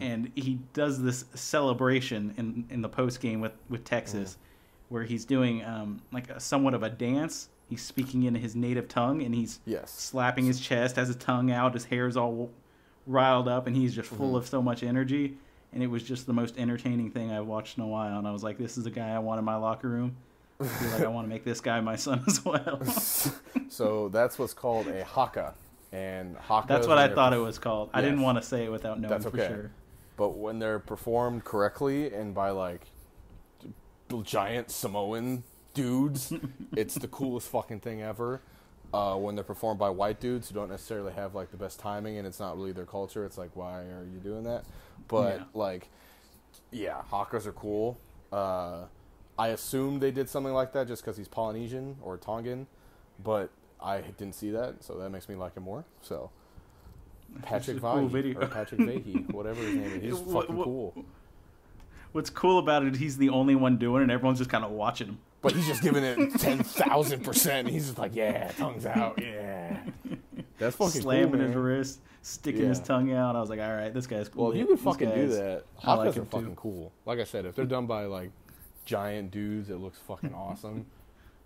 [0.00, 4.36] and he does this celebration in in the post game with with Texas,
[4.88, 7.48] where he's doing um, like a, somewhat of a dance.
[7.68, 9.90] He's speaking in his native tongue, and he's Yes.
[9.90, 12.50] slapping his chest, has his tongue out, his hair's all
[13.06, 15.36] riled up, and he's just full of so much energy.
[15.72, 18.18] And it was just the most entertaining thing I've watched in a while.
[18.18, 20.16] And I was like, this is a guy I want in my locker room.
[20.58, 22.80] I feel like I want to make this guy my son as well.
[23.68, 25.52] So that's what's called a haka,
[25.92, 26.68] and haka.
[26.68, 27.90] That's what I thought perf- it was called.
[27.92, 29.70] I didn't want to say it without knowing That's for sure.
[30.16, 32.82] But when they're performed correctly and by like
[34.22, 36.32] giant Samoan dudes,
[36.76, 38.42] it's the coolest fucking thing ever.
[38.92, 42.16] Uh, when they're performed by white dudes who don't necessarily have like the best timing
[42.16, 44.64] and it's not really their culture, it's like, why are you doing that?
[45.08, 45.44] But Yeah.
[45.52, 45.88] like,
[46.70, 47.98] yeah, hakas are cool.
[48.32, 48.84] Uh,
[49.38, 52.66] I assumed they did something like that just because he's Polynesian or Tongan,
[53.22, 53.50] but
[53.80, 55.84] I didn't see that, so that makes me like him more.
[56.02, 56.30] So.
[57.42, 61.04] Patrick cool or Patrick Vahe, whatever his name is, he's What- fucking what- cool.
[62.12, 64.70] What's cool about it, he's the only one doing it, and everyone's just kind of
[64.70, 65.18] watching him.
[65.42, 67.68] But he's just giving it ten thousand percent.
[67.68, 69.78] He's just like, yeah, tongues out, yeah.
[70.58, 73.36] That's fucking slamming cool, his wrist, sticking his tongue out.
[73.36, 74.46] I was like, all right, this guy's cool.
[74.48, 76.24] Well, you could fucking do that, I like are too.
[76.24, 76.92] fucking cool.
[77.04, 78.30] Like I said, if they're done by like
[78.86, 80.86] giant dudes, it looks fucking awesome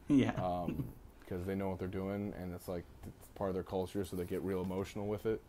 [0.09, 0.31] Yeah.
[0.43, 0.85] Um,
[1.25, 4.17] because they know what they're doing and it's like it's part of their culture, so
[4.17, 5.41] they get real emotional with it.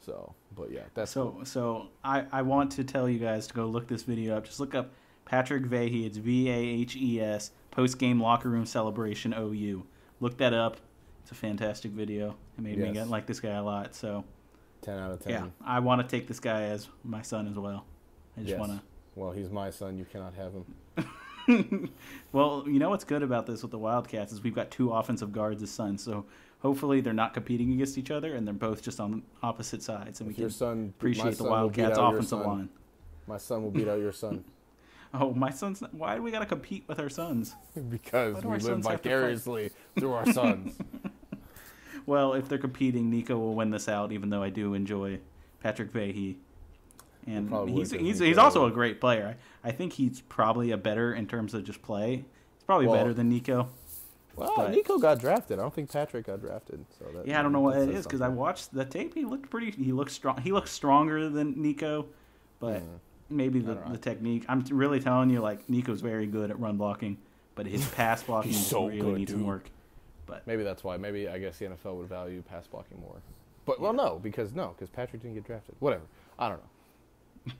[0.00, 3.66] So, but yeah, that's So so I, I want to tell you guys to go
[3.66, 4.44] look this video up.
[4.44, 4.90] Just look up
[5.24, 6.06] Patrick Vahe.
[6.06, 9.84] It's V A H E S post game locker room celebration OU.
[10.20, 10.78] Look that up.
[11.22, 12.36] It's a fantastic video.
[12.56, 12.94] It made me Yes.
[12.94, 13.94] get, like this guy a lot.
[13.94, 14.24] So
[14.80, 15.32] ten out of ten.
[15.32, 17.84] yeah, I want to take this guy as my son as well.
[18.36, 18.58] I just Yes.
[18.60, 18.82] want to.
[19.16, 19.98] Well, he's my son.
[19.98, 20.64] You cannot have him.
[22.32, 25.32] Well, you know what's good about this with the Wildcats is we've got two offensive
[25.32, 26.02] guards as sons.
[26.04, 26.26] So
[26.60, 30.26] hopefully they're not competing against each other and they're both just on opposite sides, and
[30.26, 32.68] we If your can son, appreciate the Wildcats offensive line.
[33.26, 34.44] My son will beat out your son
[35.14, 35.80] Oh, my son's.
[35.80, 37.54] Not, Why do we got to compete with our sons?
[37.88, 39.02] because we live sons have to fight?
[39.02, 40.76] vicariously through our sons.
[42.04, 44.12] Well, if they're competing, Nico will win this out.
[44.12, 45.20] Even though I do enjoy
[45.62, 46.36] Patrick Vahe,
[47.28, 49.36] and he's he's, he's also a great player.
[49.62, 52.16] I, I think he's probably a better in terms of just play.
[52.16, 53.68] He's probably Well, better than Nico.
[54.34, 55.58] Well, But- Nico got drafted.
[55.58, 56.84] I don't think Patrick got drafted.
[56.98, 59.14] So that, Yeah, I don't know what that it is because I watched the tape.
[59.14, 59.70] He looked pretty.
[59.72, 60.40] He looked strong.
[60.40, 62.06] He looked stronger than Nico,
[62.60, 62.96] but hmm.
[63.28, 64.44] maybe the, the technique.
[64.48, 67.18] I'm really telling you, like Nico's very good at run blocking,
[67.56, 69.70] but his pass blocking so really good, needs some work.
[70.26, 70.96] But Maybe that's why.
[70.98, 73.16] Maybe I guess the NFL would value pass blocking more.
[73.66, 75.74] But well, no, because no, because Patrick didn't get drafted.
[75.80, 76.04] Whatever.
[76.38, 76.70] I don't know.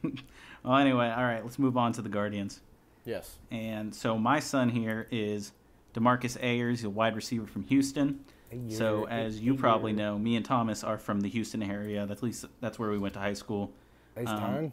[0.63, 1.43] well, anyway, all right.
[1.43, 2.61] Let's move on to the Guardians.
[3.05, 3.37] Yes.
[3.51, 5.53] And so my son here is
[5.95, 8.25] Demarcus Ayers, a wide receiver from Houston.
[8.69, 12.07] So as you probably know, me and Thomas are from the Houston area.
[12.11, 13.73] At least that's where we went to high school.
[14.17, 14.73] Um, time.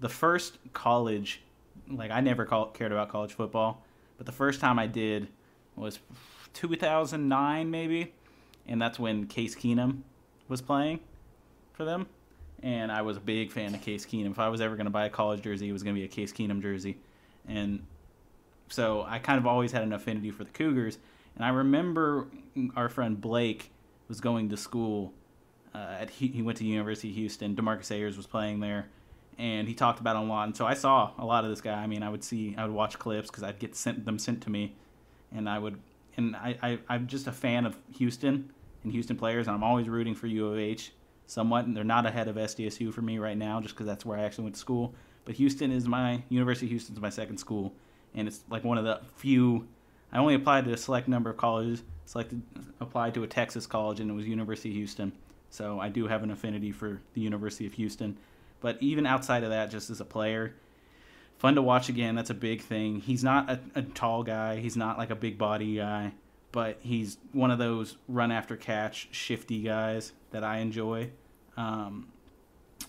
[0.00, 1.42] The first college,
[1.90, 3.82] like I never call, cared about college football,
[4.16, 5.28] but the first time I did
[5.76, 5.98] was
[6.54, 8.12] 2009 maybe,
[8.66, 10.00] and that's when Case Keenum
[10.48, 11.00] was playing
[11.72, 12.06] for them,
[12.62, 14.30] and I was a big fan of Case Keenum.
[14.30, 16.04] If I was ever going to buy a college jersey, it was going to be
[16.04, 16.98] a Case Keenum jersey,
[17.46, 17.84] and
[18.68, 20.98] so I kind of always had an affinity for the Cougars.
[21.36, 22.26] And I remember
[22.76, 23.70] our friend Blake
[24.08, 25.12] was going to school.
[25.74, 27.54] Uh, at he, went to University of Houston.
[27.54, 28.88] Demarcus Ayers was playing there,
[29.38, 30.44] and he talked about it a lot.
[30.44, 31.74] And so I saw a lot of this guy.
[31.74, 34.42] I mean, I would see, I would watch clips because I'd get sent them sent
[34.42, 34.74] to me,
[35.32, 35.78] and I would,
[36.16, 38.50] and I, I I'm just a fan of Houston
[38.82, 40.92] and Houston players, and I'm always rooting for U of H
[41.28, 41.66] somewhat.
[41.66, 44.22] And they're not ahead of SDSU for me right now, just because that's where I
[44.22, 44.94] actually went to school.
[45.24, 47.74] But Houston is my University of Houston is my second school,
[48.14, 49.68] and it's like one of the few.
[50.10, 51.82] I only applied to a select number of colleges.
[52.06, 52.40] Selected
[52.80, 55.12] applied to a Texas college, and it was University of Houston.
[55.50, 58.16] So I do have an affinity for the University of Houston.
[58.60, 60.54] But even outside of that, just as a player,
[61.38, 62.14] fun to watch again.
[62.14, 63.00] That's a big thing.
[63.00, 64.56] He's not a, a tall guy.
[64.56, 66.12] He's not like a big body guy,
[66.52, 71.10] but he's one of those run after catch, shifty guys that I enjoy.
[71.58, 72.06] Um,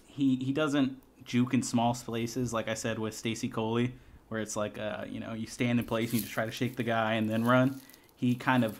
[0.05, 3.95] he he doesn't juke in small spaces, like I said with Stacy Coley,
[4.29, 6.51] where it's like uh, you know you stand in place and you just try to
[6.51, 7.81] shake the guy and then run.
[8.15, 8.79] He kind of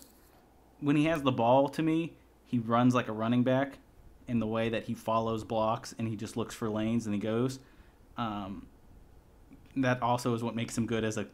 [0.79, 2.13] when he has the ball to me,
[2.45, 3.79] he runs like a running back
[4.27, 7.19] in the way that he follows blocks and he just looks for lanes and he
[7.19, 7.59] goes.
[8.15, 8.67] Um,
[9.75, 11.25] that also is what makes him good as a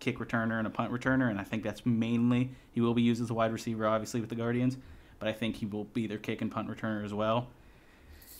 [0.00, 3.22] kick returner and a punt returner, and I think that's mainly he will be used
[3.22, 4.76] as a wide receiver, obviously with the Guardians,
[5.18, 7.48] but I think he will be their kick and punt returner as well.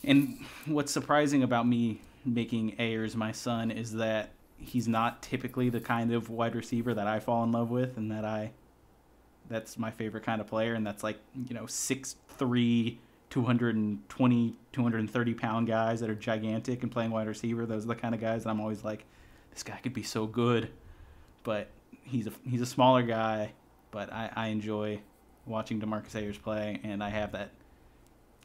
[0.05, 5.81] And what's surprising about me making Ayers my son is that he's not typically the
[5.81, 8.53] kind of wide receiver that I fall in love with and that I
[9.49, 12.97] that's my favorite kind of player and that's like, you know, 6'3
[13.31, 17.67] 220 230 pound guys that are gigantic and playing wide receiver.
[17.67, 19.05] Those are the kind of guys that I'm always like
[19.53, 20.71] this guy could be so good.
[21.43, 21.69] But
[22.05, 23.53] he's a he's a smaller guy,
[23.91, 25.01] but I, I enjoy
[25.47, 27.51] watching Demarcus Ayers play and I have that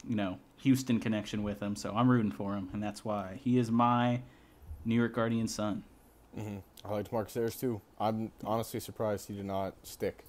[0.06, 3.58] you know, Houston connection with him, so I'm rooting for him, and that's why he
[3.58, 4.22] is my
[4.84, 5.84] New York Guardian son.
[6.84, 7.80] I liked Mark Ayers too.
[7.98, 10.24] I'm honestly surprised he did not stick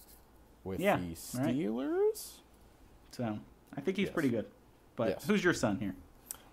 [0.64, 1.16] with Yeah, the right.
[1.56, 2.32] Steelers.
[3.12, 3.38] So
[3.78, 4.14] I think he's Yes.
[4.14, 4.48] pretty good.
[4.96, 5.28] But Yes.
[5.28, 5.96] who's your son here?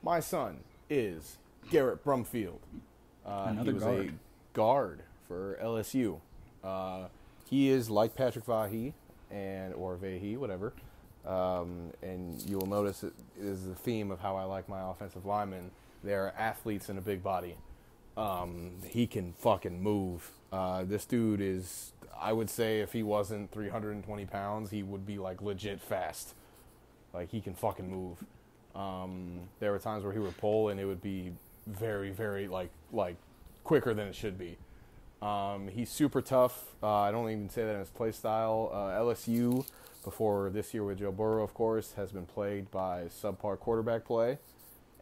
[0.02, 0.58] My son
[0.90, 1.38] is
[1.70, 2.58] Garrett Brumfield.
[3.24, 4.08] Uh, Another he was guard.
[4.08, 4.12] a
[4.52, 6.20] guard for LSU.
[6.62, 7.08] Uh,
[7.48, 8.92] he is like Patrick Vahi
[9.30, 10.74] and or Vahi, whatever.
[11.26, 15.26] Um, and you will notice it is the theme of how I like my offensive
[15.26, 15.70] linemen.
[16.04, 17.56] They're athletes in a big body.
[18.16, 20.30] Um, he can fucking move.
[20.52, 25.18] Uh, this dude is, I would say, if he wasn't 320 pounds, he would be
[25.18, 26.34] like legit fast.
[27.12, 28.18] Like he can fucking move.
[28.74, 31.32] Um, there were times where he would pull and it would be
[31.66, 33.16] very, very like like
[33.64, 34.56] quicker than it should be.
[35.22, 36.74] Um, he's super tough.
[36.82, 38.70] Uh, I don't even say that in his play style.
[38.72, 39.66] Uh, LSU,
[40.04, 44.38] before this year with Joe Burrow, of course, has been plagued by subpar quarterback play,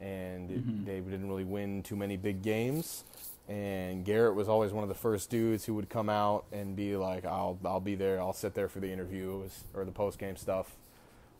[0.01, 3.05] and it, they didn't really win too many big games.
[3.49, 6.97] And Garrett was always one of the first dudes who would come out and be
[6.97, 8.19] like, "I'll I'll be there.
[8.21, 10.77] I'll sit there for the interviews or the post game stuff."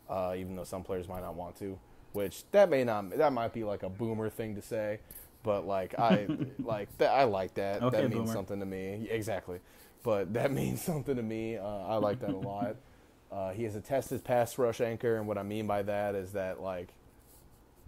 [0.09, 1.77] uh, even though some players might not want to.
[2.13, 4.99] Which that may not that might be like a boomer thing to say,
[5.45, 6.27] but like I
[6.59, 7.81] like that I like that.
[7.83, 8.33] Okay, that means boomer.
[8.33, 9.07] something to me.
[9.09, 9.59] Exactly,
[10.03, 11.57] but that means something to me.
[11.57, 12.75] Uh, I like that a lot.
[13.31, 16.33] Uh, he has a tested pass rush anchor, and what I mean by that is
[16.33, 16.93] that like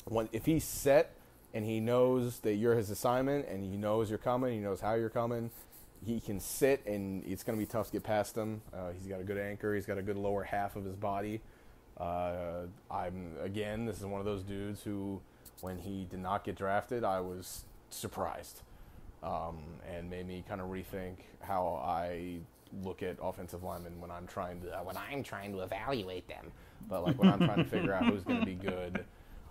[0.06, 1.14] when if he's set
[1.54, 4.96] and he knows that you're his assignment and he knows you're coming, he knows how
[4.96, 5.52] you're coming,
[6.06, 8.62] he can sit and it's going to be tough to get past him.
[8.74, 9.74] Uh, he's got a good anchor.
[9.76, 11.40] He's got a good lower half of his body.
[11.98, 15.22] Uh, I'm again, this is one of those dudes who,
[15.62, 18.62] when he did not get drafted, I was surprised,
[19.24, 19.58] um,
[19.90, 22.40] and made me kind of rethink how I
[22.84, 26.52] look at offensive linemen when I'm trying to when I'm trying to evaluate them,
[26.90, 29.06] but like when I'm trying to figure out who's going to be good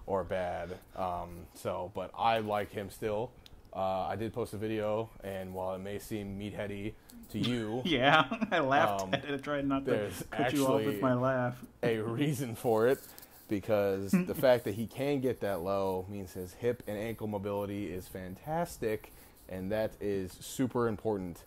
[0.07, 0.77] or bad.
[0.95, 3.31] Um, so, but I like him still.
[3.75, 6.93] Uh, I did post a video, and while it may seem meatheady
[7.31, 9.35] to you, Yeah, I laughed Um, at it.
[9.35, 11.57] I tried not to cut you off with my laugh.
[11.83, 13.01] a reason for it
[13.49, 17.87] because the fact that he can get that low means his hip and ankle mobility
[17.93, 19.13] is fantastic,
[19.49, 21.45] and that is super important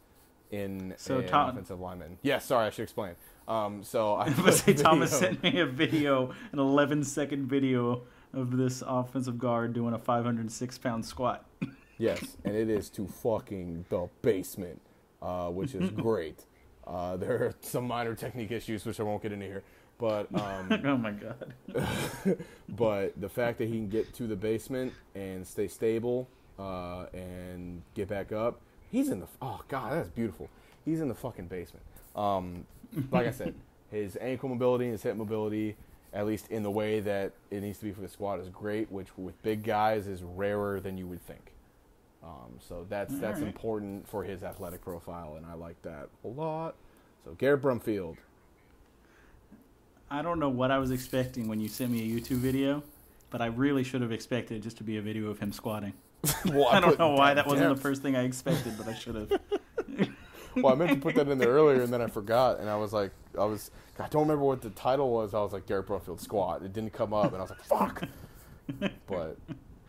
[0.51, 2.17] in So an Tom- offensive lineman.
[2.21, 3.15] Yes, sorry, I should explain.
[3.47, 8.01] Um, so I But say Thomas sent me a video, an 11 second video
[8.33, 11.45] of this offensive guard doing a 506 pound squat.
[11.97, 14.79] Yes, and it is to fucking the basement,
[15.21, 16.45] uh, which is great.
[16.87, 19.63] Uh, there are some minor technique issues which I won't get into here,
[19.99, 21.53] but um, oh my god.
[22.69, 26.27] but the fact that he can get to the basement and stay stable
[26.57, 30.49] uh, and get back up, he's in the oh god, that's beautiful.
[30.85, 31.85] he's in the fucking basement.
[32.15, 32.65] Um,
[33.11, 33.53] like I said,
[33.91, 35.75] his ankle mobility and his hip mobility,
[36.13, 38.91] at least in the way that it needs to be for the squad, is great.
[38.91, 41.51] Which with big guys is rarer than you would think.
[42.23, 43.53] Um, so that's that's Alright.
[43.53, 46.75] important for his athletic profile, and I like that a lot.
[47.23, 48.17] So Garrett Brumfield,
[50.11, 52.83] I don't know what I was expecting when you sent me a YouTube video,
[53.29, 55.93] but I really should have expected it just to be a video of him squatting.
[56.45, 59.15] well, I don't know why that wasn't the first thing I expected, but I should
[59.15, 59.31] have.
[60.55, 62.75] Well, I meant to put that in there earlier, and then I forgot, and I
[62.75, 65.35] was like, I was, I don't remember what the title was.
[65.35, 66.63] I was like Garrett Brumfield squat.
[66.63, 68.03] It didn't come up, and I was like, fuck.
[69.05, 69.37] but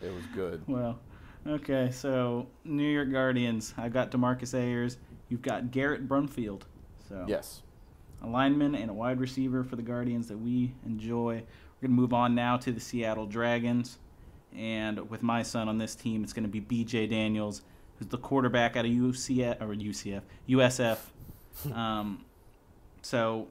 [0.03, 0.63] it was good.
[0.69, 0.99] Well,
[1.47, 3.73] okay, so New York Guardians.
[3.79, 4.99] I've got Demarcus Ayers.
[5.31, 6.63] You've got Garrett Brumfield.
[7.09, 7.63] So Yes.
[8.23, 11.35] A lineman and a wide receiver for the Guardians that we enjoy.
[11.35, 13.99] We're going to move on now to the Seattle Dragons.
[14.57, 17.63] And with my son on this team, it's going to be BJ Daniels,
[17.99, 20.99] who's the quarterback out of UCF, or UCF, USF.
[21.75, 22.25] um,
[23.03, 23.49] so,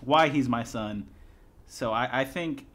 [0.00, 1.08] why he's my son.
[1.66, 2.66] So, I, I think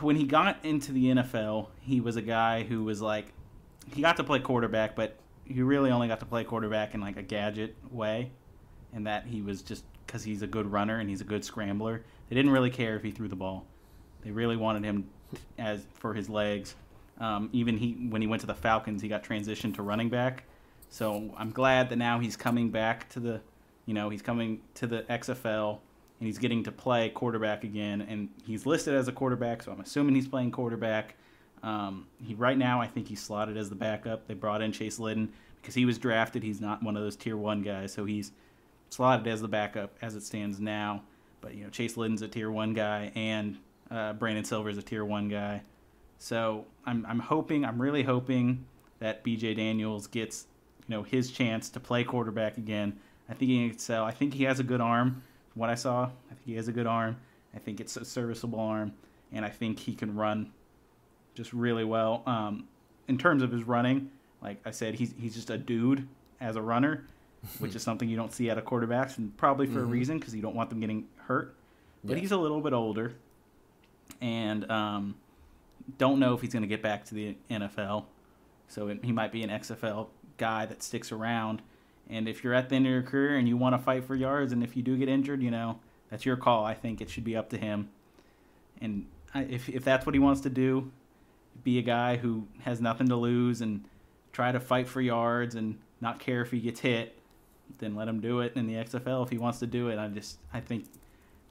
[0.00, 3.32] when he got into the NFL, he was a guy who was like,
[3.94, 7.16] he got to play quarterback, but he really only got to play quarterback in like
[7.16, 8.30] a gadget way
[8.92, 12.02] and that he was just because he's a good runner and he's a good scrambler.
[12.28, 13.64] They didn't really care if he threw the ball.
[14.22, 15.08] They really wanted him
[15.58, 16.74] as for his legs.
[17.18, 20.44] Um, even he when he went to the Falcons, he got transitioned to running back.
[20.88, 23.40] So I'm glad that now he's coming back to the,
[23.86, 25.78] you know, he's coming to the XFL
[26.20, 28.02] and he's getting to play quarterback again.
[28.02, 31.16] And he's listed as a quarterback, so I'm assuming he's playing quarterback.
[31.62, 34.26] Um, he right now, I think he's slotted as the backup.
[34.26, 36.42] They brought in Chase Litton because he was drafted.
[36.42, 38.32] He's not one of those tier one guys, so he's
[38.92, 41.02] slotted as the backup as it stands now.
[41.40, 43.58] But you know, Chase Litton's a tier one guy, and
[43.90, 45.62] uh, Brandon Silver's a tier one guy.
[46.18, 48.64] So I'm I'm hoping, I'm really hoping
[49.00, 49.54] that B.J.
[49.54, 50.46] Daniels gets
[50.86, 52.98] you know his chance to play quarterback again.
[53.28, 54.04] I think he can excel.
[54.04, 55.22] I think he has a good arm.
[55.52, 57.16] From what I saw, I think he has a good arm.
[57.54, 58.92] I think it's a serviceable arm,
[59.32, 60.52] and I think he can run
[61.34, 62.22] just really well.
[62.26, 62.68] Um,
[63.08, 64.10] in terms of his running,
[64.42, 66.06] like I said, he's he's just a dude
[66.40, 67.06] as a runner,
[67.58, 70.34] which is something you don't see out of quarterbacks, and probably for a reason because
[70.34, 71.54] you don't want them getting hurt.
[72.04, 72.20] But Yeah.
[72.20, 73.14] he's a little bit older,
[74.20, 75.14] and um,
[75.98, 78.04] don't know if he's going to get back to the NFL.
[78.68, 81.62] So it, he might be an XFL guy that sticks around.
[82.08, 84.14] And if you're at the end of your career and you want to fight for
[84.14, 85.78] yards, and if you do get injured, you know
[86.10, 86.64] that's your call.
[86.64, 87.90] I think it should be up to him.
[88.80, 90.90] And I, if if that's what he wants to do,
[91.64, 93.84] be a guy who has nothing to lose and
[94.32, 97.16] try to fight for yards and not care if he gets hit,
[97.82, 99.98] then let him do it in the XFL if he wants to do it.
[99.98, 100.86] I just I think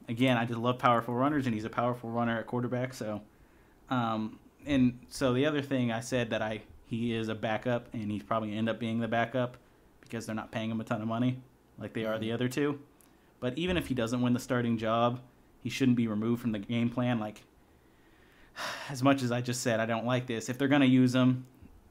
[0.07, 2.93] again I just love powerful runners and he's a powerful runner at quarterback.
[2.93, 3.21] So
[3.89, 8.09] um, and so the other thing I said that I he is a backup and
[8.09, 9.57] he's probably gonna end up being the backup
[9.99, 11.37] because they're not paying him a ton of money
[11.77, 12.79] like they are the other two.
[13.39, 15.19] But even if he doesn't win the starting job,
[15.61, 17.19] he shouldn't be removed from the game plan.
[17.19, 17.43] Like
[18.89, 21.45] as much as I just said I don't like this, if they're gonna use him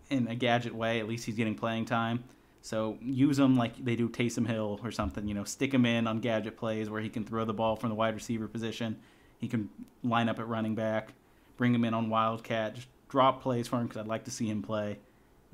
[0.09, 2.25] in a gadget way, at least he's getting playing time.
[2.63, 5.27] So use him like they do Taysom Hill or something.
[5.27, 7.89] You know, stick him in on gadget plays where he can throw the ball from
[7.89, 8.99] the wide receiver position.
[9.39, 9.71] He can
[10.03, 11.15] line up at running back,
[11.57, 14.47] bring him in on wildcat, just drop plays for him because I'd like to see
[14.49, 14.99] him play,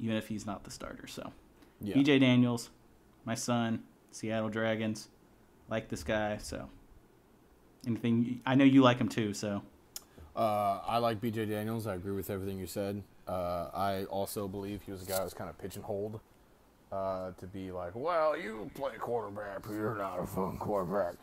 [0.00, 1.06] even if he's not the starter.
[1.06, 1.32] So
[1.80, 1.94] Yeah.
[1.94, 2.70] BJ Daniels,
[3.24, 5.08] my son, Seattle Dragons,
[5.68, 6.38] like this guy.
[6.38, 6.68] So
[7.86, 9.32] anything I know you like him too.
[9.32, 9.62] So
[10.34, 11.86] Uh, I like BJ Daniels.
[11.86, 13.02] I agree with everything you said.
[13.26, 16.20] Uh, I also believe he was a guy who was kind of pigeonholed
[16.92, 21.14] uh, to be like, well, you play quarterback, but you're not a fun quarterback.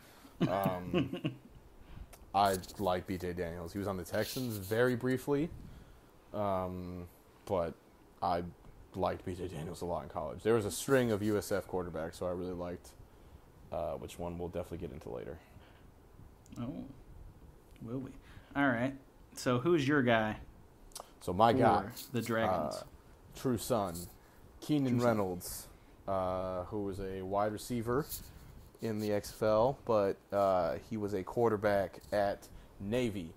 [0.48, 1.20] Um,
[2.34, 3.72] I like BJ Daniels.
[3.72, 5.48] He was on the Texans very briefly,
[6.32, 7.06] um,
[7.46, 7.74] but
[8.22, 8.42] I
[8.94, 10.42] liked BJ Daniels a lot in college.
[10.42, 12.88] There was a string of USF quarterbacks, so I really liked
[13.72, 15.38] uh, which one we'll definitely get into later.
[16.60, 16.84] oh,
[17.82, 18.10] will we?
[18.56, 18.94] All right.
[19.36, 20.36] So who's your guy?
[21.20, 22.74] So my for guy, the Dragons.
[22.76, 22.82] uh,
[23.36, 23.94] true son,
[24.64, 25.68] Keenan Reynolds,
[26.08, 28.06] uh, who was a wide receiver
[28.80, 32.48] in the XFL, but uh, he was a quarterback at
[32.80, 33.28] Navy.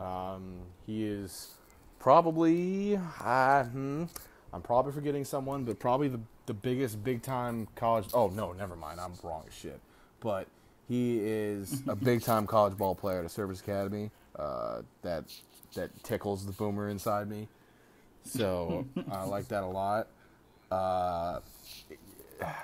[0.00, 1.54] Um, he is
[2.00, 4.04] probably, uh, hmm,
[4.52, 8.06] I'm probably forgetting someone, but probably the, the biggest big time college.
[8.12, 8.98] Oh, no, never mind.
[8.98, 9.78] I'm wrong as shit.
[10.18, 10.48] But
[10.88, 14.10] he is a big time college ball player at a service academy.
[14.36, 15.24] Uh, that
[15.74, 17.46] that tickles the boomer inside me.
[18.24, 20.08] So I like that a lot.
[20.74, 21.40] Uh,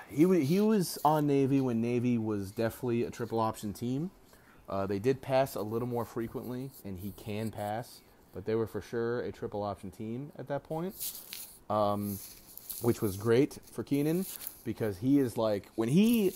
[0.09, 4.11] he he was on Navy when Navy was definitely a triple option team.
[4.69, 8.01] Uh, they did pass a little more frequently, and he can pass,
[8.33, 10.95] but they were for sure a triple option team at that point.
[11.69, 12.19] Um,
[12.81, 14.25] which was great for Keenan
[14.65, 16.33] because he is like when he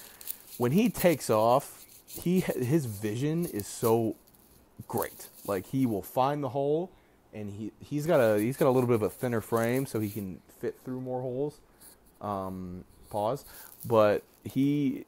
[0.58, 4.16] when he takes off, he his vision is so
[4.88, 5.30] great.
[5.46, 6.92] Like he will find the hole,
[7.34, 10.00] and he he's got a he's got a little bit of a thinner frame, so
[10.00, 11.60] he can fit through more holes.
[12.26, 13.46] Um, pause,
[13.86, 15.06] but he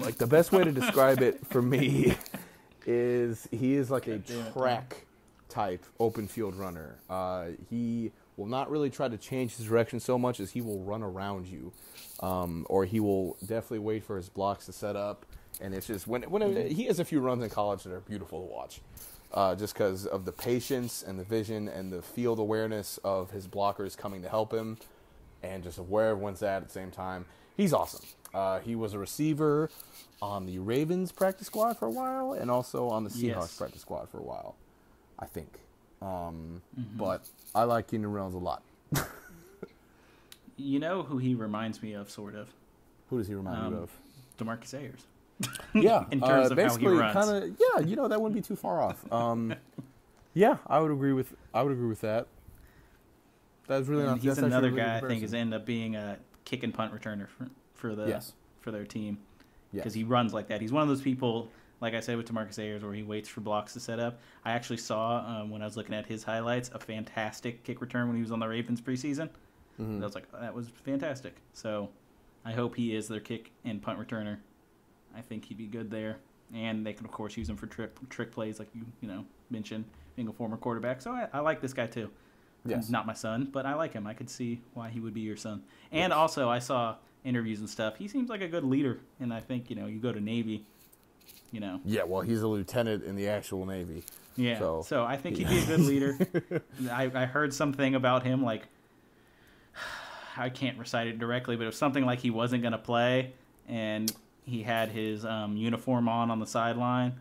[0.00, 2.14] like the best way to describe it for me
[2.86, 4.18] is he is like a
[4.52, 5.06] track
[5.48, 6.96] type open field runner.
[7.08, 10.80] Uh, he will not really try to change his direction so much as he will
[10.80, 11.72] run around you,
[12.20, 15.26] um, or he will definitely wait for his blocks to set up.
[15.60, 18.46] And it's just when when he has a few runs in college that are beautiful
[18.46, 18.80] to watch,
[19.34, 23.46] uh, just because of the patience and the vision and the field awareness of his
[23.46, 24.78] blockers coming to help him,
[25.42, 27.24] and just of where everyone's at at the same time.
[27.56, 28.04] He's awesome.
[28.32, 29.70] Uh, he was a receiver
[30.22, 33.56] on the Ravens practice squad for a while, and also on the Seahawks Yes.
[33.58, 34.54] practice squad for a while,
[35.18, 35.58] I think.
[36.00, 36.62] Um,
[36.96, 38.62] But I like Keenan Reynolds a lot.
[40.56, 42.48] You know who he reminds me of, sort of?
[43.08, 43.90] Who does he remind Um, you of?
[44.38, 45.06] Demarcus Ayers.
[45.74, 47.12] Yeah, in terms uh, of how he basically, runs.
[47.14, 47.58] kind of.
[47.58, 49.10] Yeah, you know that wouldn't be too far off.
[49.10, 49.54] Um,
[50.34, 51.34] yeah, I would agree with.
[51.54, 52.26] I would agree with that.
[53.70, 54.18] That's really And not.
[54.20, 57.28] he's another really guy I think is end up being a kick and punt returner
[57.28, 58.32] for, for the Yes.
[58.60, 59.18] for their team
[59.72, 59.82] Yes.
[59.84, 60.60] because he runs like that.
[60.60, 61.48] He's one of those people,
[61.80, 64.18] like I said with Demarcus Ayers, where he waits for blocks to set up.
[64.44, 68.08] I actually saw um, when I was looking at his highlights a fantastic kick return
[68.08, 69.30] when he was on the Ravens preseason.
[69.80, 70.00] Mhm.
[70.02, 71.36] I was like, that was fantastic.
[71.52, 71.90] So
[72.44, 74.38] I hope he is their kick and punt returner.
[75.16, 76.16] I think he'd be good there,
[76.52, 79.24] and they can of course use him for trick trick plays, like you you know
[79.48, 79.84] mentioned,
[80.16, 81.00] being a former quarterback.
[81.00, 82.10] So I, I like this guy too.
[82.64, 82.84] Yes.
[82.84, 84.06] He's not my son, but I like him.
[84.06, 85.62] I could see why he would be your son.
[85.92, 87.96] And also, I saw interviews and stuff.
[87.96, 90.64] He seems like a good leader, and I think you know, you go to Navy,
[91.52, 94.04] you know, Yeah, well, he's a lieutenant in the actual Navy.
[94.36, 94.58] yeah.
[94.58, 96.18] So, So- I think he'd be a good leader.
[96.92, 98.62] I, I heard something about him like
[100.36, 103.32] I can't recite it directly, but it was something like he wasn't going to play,
[103.68, 104.10] and
[104.44, 107.14] he had his um, uniform on on the sideline.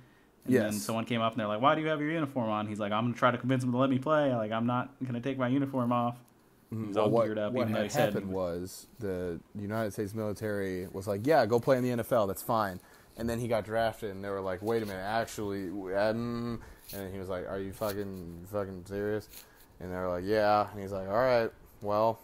[0.58, 2.68] And then someone came up and they're like, "Why do you have your uniform on?"
[2.68, 4.34] He's like, "I'm going to try to convince him to let me play.
[4.34, 6.18] Like, I'm not going to take my uniform off."
[6.70, 9.91] He was all what geared up, what even though he said happened was the United
[9.91, 12.28] States military was like, "Yeah, go play in the NFL.
[12.28, 12.80] That's fine."
[13.18, 16.62] And then he got drafted, and they were like, "Wait a minute, actually," um,
[16.93, 19.28] and he was like, "Are you fucking fucking serious?"
[19.80, 21.50] And they were like, "Yeah," and he's like, "All right,
[21.82, 22.20] well,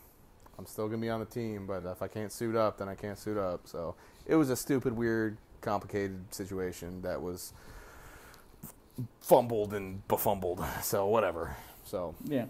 [0.59, 2.95] I'm still gonna be on the team, but if I can't suit up, then I
[2.95, 3.95] can't suit up." So
[4.27, 7.51] it was a stupid, weird, complicated situation that was
[9.21, 10.63] fumbled and befumbled.
[10.81, 11.55] So whatever.
[11.83, 12.45] So Yeah.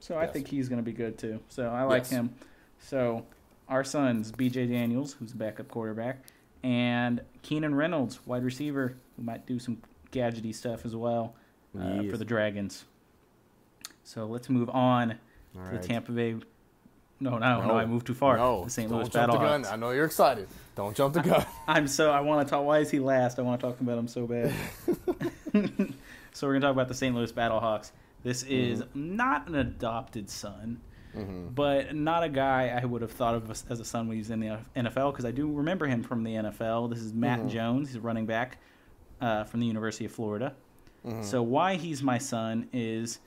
[0.00, 0.32] So I Yes.
[0.32, 1.40] think he's going to be good too.
[1.48, 2.10] So I like Yes.
[2.10, 2.34] him.
[2.78, 3.26] So
[3.68, 4.66] our son's B.J.
[4.66, 6.24] Daniels, who's a backup quarterback,
[6.62, 9.78] and Keenan Reynolds, wide receiver, who might do some
[10.12, 11.34] gadgety stuff as well
[11.78, 12.10] uh, Yes.
[12.10, 12.84] for the Dragons.
[14.04, 15.82] So let's move on All to right.
[15.82, 16.36] the Tampa Bay.
[17.20, 18.38] No, no, no, I moved too far.
[18.38, 18.88] No, the St.
[18.88, 19.62] don't Louis jump the gun.
[19.62, 19.72] Battlehawks.
[19.72, 20.48] I know you're excited.
[20.74, 21.44] Don't jump the gun.
[21.68, 22.64] I'm so I want to talk.
[22.64, 23.38] Why is he last?
[23.38, 24.54] I want to talk about him so bad.
[26.32, 27.14] so we're gonna talk about the St.
[27.14, 27.90] Louis Battlehawks.
[28.22, 28.52] This mm-hmm.
[28.52, 30.80] is not an adopted son,
[31.14, 31.48] mm-hmm.
[31.48, 34.30] but not a guy I would have thought of as- a son when he was
[34.30, 36.88] in the NFL because I do remember him from the NFL.
[36.88, 37.48] This is Matt mm-hmm.
[37.48, 37.88] Jones.
[37.88, 38.56] He's a running back
[39.20, 40.54] uh, from the University of Florida.
[41.22, 43.20] So why he's my son is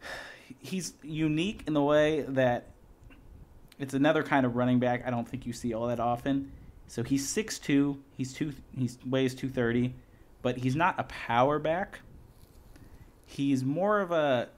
[0.58, 2.70] he's unique in the way that
[3.78, 6.52] it's another kind of running back I don't think you see all that often.
[6.86, 9.94] So he's 6'2", he's two he's weighs 230,
[10.42, 12.00] but he's not a power back.
[13.26, 14.48] He's more of a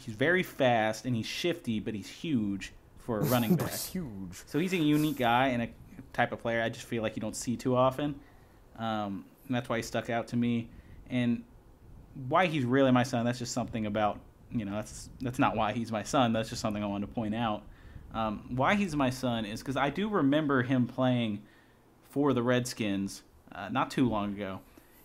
[0.00, 3.72] he's very fast and he's shifty, but he's huge for a running back.
[3.72, 4.42] Huge.
[4.46, 5.68] So he's a unique guy and a
[6.12, 8.14] type of player I just feel like you don't see too often.
[8.78, 10.68] Um, and that's why he stuck out to me.
[11.10, 11.44] And
[12.28, 14.18] why he's really my son, that's just something about,
[14.50, 16.32] you know, that's that's not why he's my son.
[16.32, 17.62] That's just something I wanted to point out.
[18.14, 21.42] Um, why he's my son is because I do remember him playing
[22.10, 24.60] for the Redskins uh, not too long ago.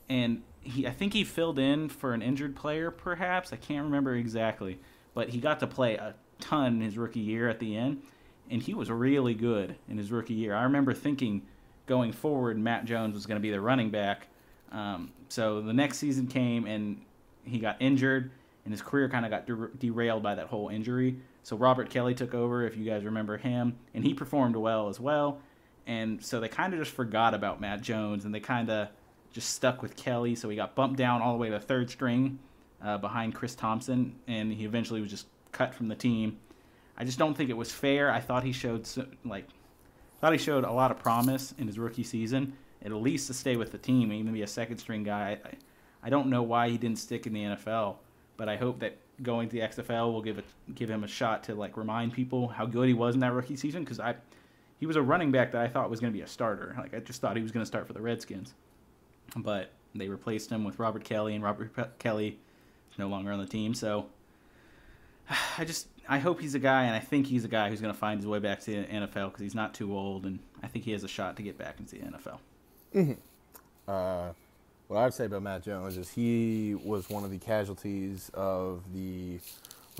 [0.08, 3.52] And he, I think he filled in for an injured player, perhaps.
[3.52, 4.80] I can't remember exactly.
[5.14, 8.04] But he got to play a ton in his rookie year at the end
[8.50, 10.56] and he was really good in his rookie year.
[10.56, 11.44] I remember thinking
[11.86, 14.28] going forward, Matt Jones was going to be the running back.
[14.72, 17.02] Um, so the next season came and
[17.44, 18.32] he got injured,
[18.66, 21.18] and his career kind of got der- derailed by that whole injury.
[21.44, 25.00] So Robert Kelley took over, if you guys remember him, and he performed well as
[25.00, 25.40] well.
[25.88, 28.90] And so they kind of just forgot about Matt Jones, and they kind of
[29.32, 30.36] just stuck with Kelley.
[30.36, 32.40] So he got bumped down all the way to third string
[32.84, 36.38] uh, behind Chris Thompson, and he eventually was just cut from the team.
[36.98, 38.12] I just don't think it was fair.
[38.12, 39.48] I thought he showed so, like
[40.20, 42.54] thought he showed a lot of promise in his rookie season,
[42.84, 45.40] at least to stay with the team, and even be a second string guy.
[45.46, 45.52] I,
[46.04, 47.96] I don't know why he didn't stick in the NFL
[48.40, 51.44] but I hope that going to the XFL will give it give him a shot
[51.44, 54.16] to like remind people how good he was in that rookie season because I
[54.80, 56.74] he was a running back that I thought was going to be a starter.
[56.78, 58.54] Like I just thought he was going to start for the Redskins,
[59.36, 62.40] but they replaced him with Robert Kelley, and Robert Pe- Kelley
[62.90, 63.74] is no longer on the team.
[63.74, 64.06] So
[65.58, 67.94] I just I hope he's a guy, and I think he's a guy who's going
[67.94, 70.68] to find his way back to the NFL because he's not too old, and I
[70.68, 72.40] think he has a shot to get back into the NFL.
[73.86, 74.32] Uh,
[74.90, 79.40] what I'd say about Matt Jones is he was one of the casualties of the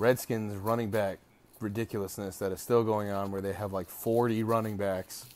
[0.00, 1.18] Redskins running back
[1.60, 5.26] ridiculousness that is still going on, where they have like 40 running backs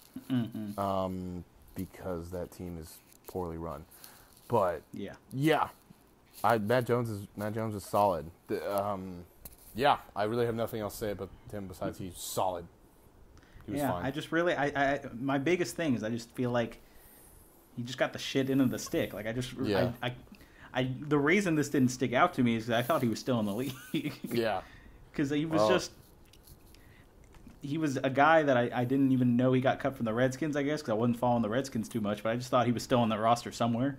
[0.77, 1.45] um,
[1.77, 2.99] because that team is
[3.29, 3.85] poorly run.
[4.49, 5.69] But Yeah, yeah,
[6.43, 8.27] I Matt Jones is Matt Jones is solid.
[8.49, 9.25] The, um,
[9.77, 12.67] yeah, I really have nothing else to say about him besides he's solid.
[13.67, 13.93] He was yeah.
[13.93, 14.05] fine.
[14.05, 16.81] I just really I, I my biggest thing is I just feel like
[17.77, 19.13] he just got the shit into the stick.
[19.15, 19.93] Like I just Yeah.
[20.03, 20.13] I, I
[20.77, 23.39] I the reason this didn't stick out to me is I thought he was still
[23.41, 24.15] in the league.
[24.31, 24.63] yeah,
[25.13, 25.93] because he was just
[27.63, 30.13] he was a guy that I, I didn't even know he got cut from the
[30.13, 30.57] Redskins.
[30.57, 32.73] I guess because I wasn't following the Redskins too much, but I just thought he
[32.73, 33.99] was still on the roster somewhere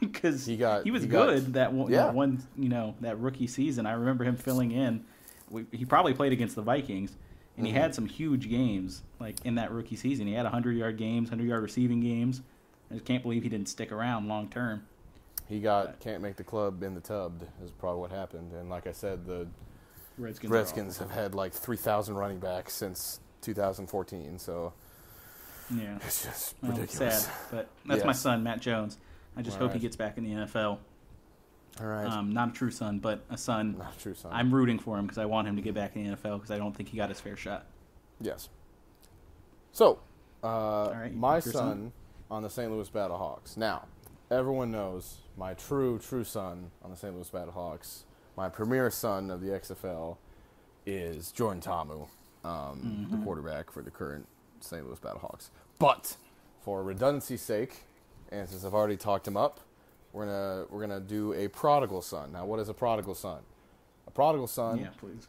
[0.00, 0.50] because Mm-hmm.
[0.50, 2.04] He got- he was he got- good that one, Yeah.
[2.04, 3.86] that one you know that rookie season.
[3.86, 5.04] I remember him filling in.
[5.50, 7.10] We, he probably played against the Vikings,
[7.56, 7.74] and Mm-hmm.
[7.74, 10.26] he had some huge games like in that rookie season.
[10.26, 12.42] He had hundred yard games, hundred yard receiving games.
[12.90, 14.86] I just can't believe he didn't stick around long term.
[15.48, 18.52] he got can't make the club in the tub is probably what happened.
[18.52, 19.46] And like I said, the
[20.16, 20.50] Redskins.
[20.52, 24.72] Redskins have had like 3,000 running backs since 2014, so.
[25.74, 25.96] Yeah.
[25.96, 27.24] it's just Well, ridiculous.
[27.24, 28.98] sad, but that's my son, Matt Jones.
[29.36, 30.78] I just hope he gets back in the NFL.
[31.80, 33.76] All right, Um, not a true son, but a son.
[33.78, 34.30] not true, son.
[34.32, 36.52] I'm rooting for him because I want him to get back in the NFL because
[36.52, 37.66] I don't think he got his fair shot.
[38.20, 38.48] yes.
[39.72, 39.98] So,
[40.44, 41.92] uh, right, my son son.
[42.34, 42.68] On the St.
[42.68, 43.56] Louis Battlehawks.
[43.56, 43.84] Now,
[44.28, 47.14] everyone knows my true, true son on the St.
[47.14, 48.02] Louis Battlehawks.
[48.36, 50.16] My premier son of the XFL
[50.84, 52.08] is Jordan Ta'amu,
[52.44, 54.26] um, the quarterback for the current
[54.58, 54.84] St.
[54.84, 55.50] Louis Battlehawks.
[55.78, 56.16] But
[56.60, 57.84] for redundancy's sake,
[58.32, 59.60] and since I've already talked him up,
[60.12, 62.32] we're gonna we're gonna do a prodigal son.
[62.32, 63.42] Now, what is a prodigal son?
[64.08, 64.88] A prodigal son Yeah,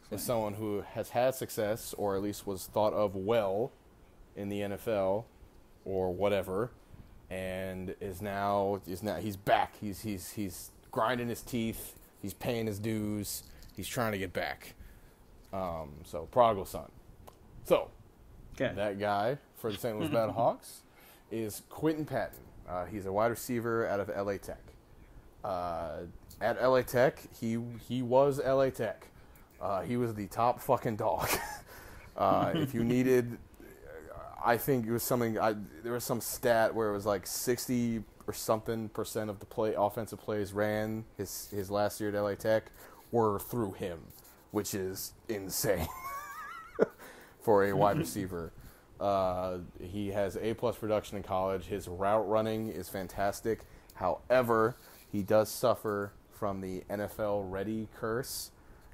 [0.09, 3.71] is someone who has had success, or at least was thought of well
[4.35, 5.25] in the NFL,
[5.85, 6.71] or whatever,
[7.29, 9.73] and is now is now he's back.
[9.79, 11.95] He's he's he's grinding his teeth.
[12.21, 13.43] He's paying his dues.
[13.75, 14.73] He's trying to get back.
[15.53, 16.91] Um, so prodigal son.
[17.65, 17.89] So
[18.55, 18.73] Okay.
[18.75, 19.99] that guy for the St.
[19.99, 20.79] Louis Battlehawks
[21.31, 22.39] is Quinton Patton.
[22.67, 24.61] Uh, he's a wide receiver out of LA Tech.
[25.43, 25.99] Uh,
[26.41, 27.57] at LA Tech, he
[27.87, 29.07] he was LA Tech.
[29.61, 31.27] Uh, he was the top fucking dog.
[32.17, 33.37] uh, if you needed,
[34.45, 35.39] I think it was something.
[35.39, 39.45] I, there was some stat where it was like sixty or something percent of the
[39.45, 42.71] play offensive plays ran his his last year at LA Tech
[43.11, 43.99] were through him,
[44.51, 45.87] which is insane
[47.41, 48.51] for a wide receiver.
[48.99, 51.65] Uh, he has A plus production in college.
[51.65, 53.61] His route running is fantastic.
[53.95, 54.77] However,
[55.11, 58.51] he does suffer from the NFL ready curse.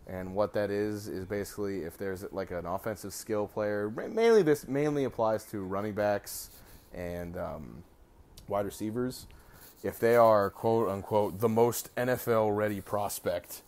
[0.07, 4.67] And what that is is basically if there's like an offensive skill player, mainly this
[4.67, 6.49] mainly applies to running backs
[6.93, 7.83] and um,
[8.47, 9.27] wide receivers.
[9.83, 13.61] If they are quote unquote the most NFL ready prospect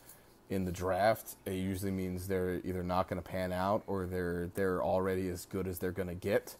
[0.50, 4.50] in the draft, it usually means they're either not going to pan out or they're
[4.54, 6.56] they're already as good as they're going to get,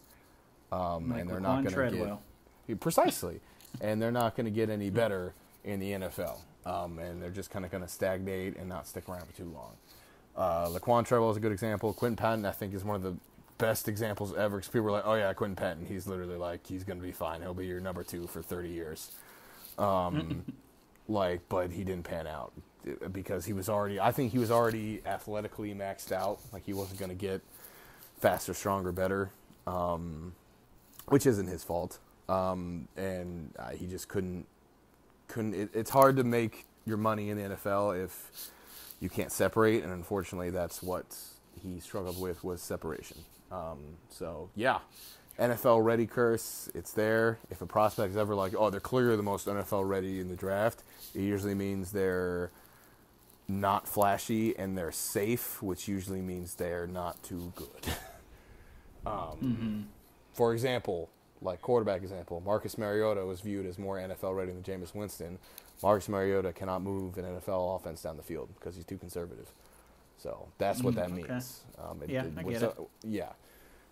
[0.72, 3.40] um, Like and they're Laquon not going to get precisely,
[3.80, 7.50] and they're not going to get any better in the NFL, um, and they're just
[7.50, 9.76] kind of going to stagnate and not stick around for too long.
[10.36, 11.92] Uh, Laquon Treadwell is a good example.
[11.92, 13.16] Quinton Patton, I think, is one of the
[13.58, 16.84] best examples ever because people are like, "Oh yeah, Quinton Patton, he's literally like he's
[16.84, 17.40] going to be fine.
[17.40, 19.12] He'll be your number two for 30 years."
[19.78, 20.44] Um,
[21.08, 22.52] like, but he didn't pan out
[22.88, 24.00] uh, because he was already.
[24.00, 26.40] I think he was already athletically maxed out.
[26.52, 27.42] Like he wasn't going to get
[28.18, 29.30] faster, stronger, better,
[29.66, 30.32] um,
[31.06, 31.98] which isn't his fault.
[32.28, 34.46] Um, and uh, he just couldn't.
[35.34, 35.54] Couldn't.
[35.54, 38.50] It, it's hard to make your money in the NFL if
[39.00, 41.04] you can't separate, and unfortunately, that's what
[41.60, 43.16] he struggled with was separation.
[43.50, 43.80] Um,
[44.10, 44.78] so yeah,
[45.40, 46.70] NFL ready curse.
[46.72, 47.40] It's there.
[47.50, 50.36] If a prospect is ever like, oh, they're clearly the most NFL ready in the
[50.36, 50.84] draft,
[51.16, 52.52] it usually means they're
[53.48, 57.92] not flashy and they're safe, which usually means they're not too good.
[59.06, 59.88] um,
[60.32, 61.10] For example,
[61.44, 65.38] like quarterback example, Marcus Mariota was viewed as more NFL ready than Jameis Winston.
[65.82, 69.52] Marcus Mariota cannot move an NFL offense down the field because he's too conservative.
[70.16, 71.22] So that's what that okay.
[71.22, 71.60] means.
[71.78, 72.78] Um, Yeah, I get it.
[73.02, 73.28] yeah.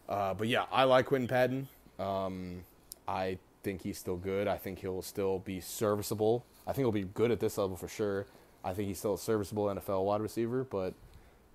[0.08, 1.68] Uh, but yeah, I like Quinton Patton.
[1.98, 2.64] Um,
[3.06, 4.48] I think he's still good.
[4.48, 6.44] I think he'll still be serviceable.
[6.66, 8.26] I think he'll be good at this level for sure.
[8.64, 10.94] I think he's still a serviceable NFL wide receiver, but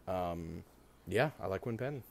[0.08, 0.64] um,
[1.08, 2.04] yeah, I like Quinn Penn.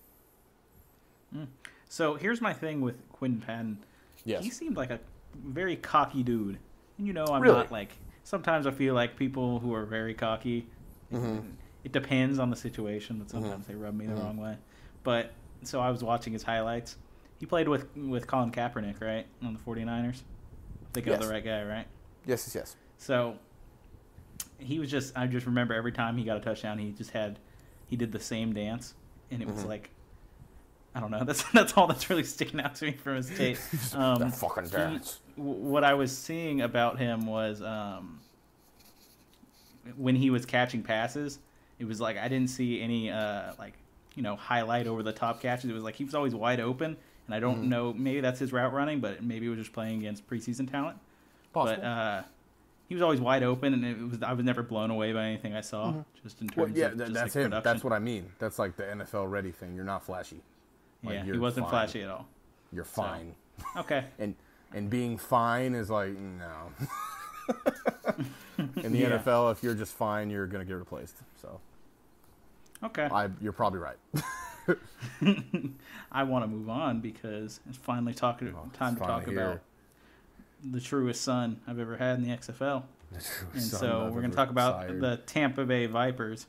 [1.89, 3.79] So here's my thing with Quinn Penn.
[4.25, 4.43] Yes.
[4.43, 5.01] He seemed like a
[5.35, 6.59] very cocky dude.
[6.99, 7.57] And you know, I'm Really?
[7.57, 7.93] not like.
[8.25, 10.67] Sometimes I feel like people who are very cocky.
[11.11, 11.47] It mm-hmm.
[11.93, 13.43] depends on the situation, but mm-hmm.
[13.43, 14.23] sometimes they rub me the mm-hmm.
[14.23, 14.57] wrong way.
[15.05, 15.31] But
[15.63, 16.97] so I was watching his highlights.
[17.39, 20.23] He played with with Colin Kaepernick, right, on the 49ers.
[20.93, 21.29] Thinking of Yes.
[21.29, 21.87] the right guy, right?
[22.27, 22.77] Yes, yes, yes.
[22.99, 23.37] So
[24.59, 27.39] he was just I just remember every time he got a touchdown, he just had
[27.87, 28.95] he did the same dance,
[29.31, 29.91] and it was like
[30.97, 31.23] I don't know.
[31.25, 33.59] That's that's all that's really sticking out to me from his tape.
[33.95, 35.21] Um, That fucking dance.
[35.37, 38.21] w- what I was seeing about him was um,
[39.97, 41.39] when he was catching passes,
[41.79, 43.75] it was like I didn't see any uh, like
[44.15, 45.69] you know highlight over the top catches.
[45.71, 46.97] It was like he was always wide open,
[47.27, 47.93] and I don't know.
[47.93, 50.99] Maybe that's his route running, but maybe he was just playing against preseason talent.
[51.53, 51.83] Possible.
[51.83, 52.23] But uh,
[52.89, 55.55] he was always wide open, and it was I was never blown away by anything
[55.55, 55.93] I saw.
[56.23, 57.51] Just in terms Well, yeah, of th- that's like, him.
[57.51, 57.63] production.
[57.73, 58.31] That's what I mean.
[58.39, 59.75] That's like the NFL ready thing.
[59.77, 60.41] You're not flashy.
[61.03, 61.71] Like, yeah, he wasn't fine.
[61.71, 62.27] flashy at all.
[62.73, 63.35] You're fine.
[63.77, 64.05] Okay.
[64.19, 64.35] And
[64.75, 66.73] and being fine is like no.
[68.83, 69.19] In the Yeah.
[69.19, 71.17] NFL, if you're just fine, you're gonna get replaced.
[71.41, 71.61] So
[72.83, 73.05] Okay.
[73.11, 73.97] I, you're probably right.
[76.13, 79.41] I want to move on because it's finally talk, oh, time to Oh, talk here.
[79.41, 79.61] about
[80.73, 82.83] the truest son I've ever had in the XFL.
[83.13, 83.19] The
[83.55, 85.01] And Son so we're going to talk about sired.
[85.01, 86.47] the Tampa Bay Vipers.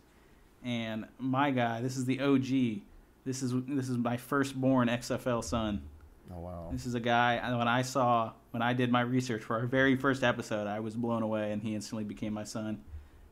[0.66, 2.82] And my guy, this is the OG.
[3.28, 5.82] This is this is my firstborn XFL son.
[6.34, 6.70] Oh wow.
[6.72, 9.98] This is a guy when I saw when I did my research for our very
[9.98, 12.82] first episode, I was blown away and he instantly became my son.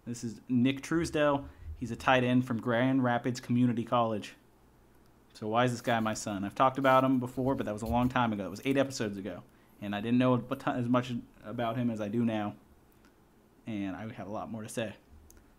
[0.06, 1.46] This is Nick Truesdell.
[1.80, 4.34] He's a tight end from Grand Rapids Community College.
[5.34, 6.44] So why is this guy my son?
[6.44, 8.46] I've talked about him before, but that was a long time ago.
[8.46, 9.44] It was eight episodes ago,
[9.82, 11.14] and I didn't know as much
[11.46, 12.54] about him as I do now.
[13.66, 14.94] And I have a lot more to say.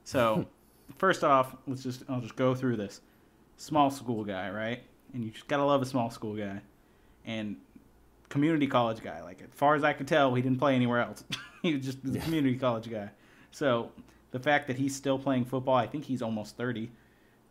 [0.05, 0.47] So,
[0.99, 3.01] first off, let's just I'll just go through this.
[3.57, 4.83] Small school guy, right?
[5.15, 6.61] And you just gotta love a small school guy,
[7.25, 7.57] and
[8.29, 9.23] community college guy.
[9.23, 11.25] Like as far as I could tell, he didn't play anywhere else.
[11.63, 13.11] he was just a community college guy.
[13.51, 13.91] So
[14.31, 16.91] the fact that he's still playing football, I think he's almost thirty.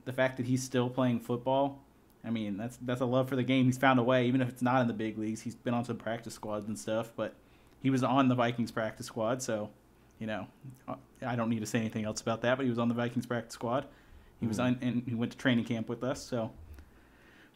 [0.05, 1.81] The fact that he's still playing football,
[2.23, 3.65] I mean, that's that's a love for the game.
[3.65, 5.41] He's found a way, even if it's not in the big leagues.
[5.41, 7.33] He's been on some practice squads and stuff, but
[7.81, 9.69] he was on the Vikings practice squad, so
[10.19, 10.47] you know,
[10.87, 10.95] uh,
[11.25, 12.57] I don't need to say anything else about that.
[12.57, 13.85] But he was on the Vikings practice squad.
[14.39, 14.83] He was mm-hmm.
[14.83, 16.23] on, and he went to training camp with us.
[16.23, 16.51] So,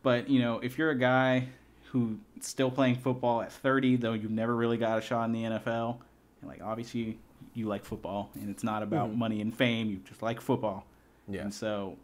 [0.04, 1.50] but you know, if you're a guy
[1.92, 5.44] who's still playing football at 30, though you've never really got a shot in the
[5.44, 5.98] NFL,
[6.42, 7.18] and like obviously
[7.54, 9.20] you like football, and it's not about mm-hmm.
[9.20, 9.90] money and fame.
[9.90, 10.86] You just like football.
[11.28, 11.42] Yeah.
[11.42, 11.98] And so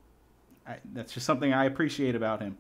[0.68, 2.58] I, that's just something I appreciate about him.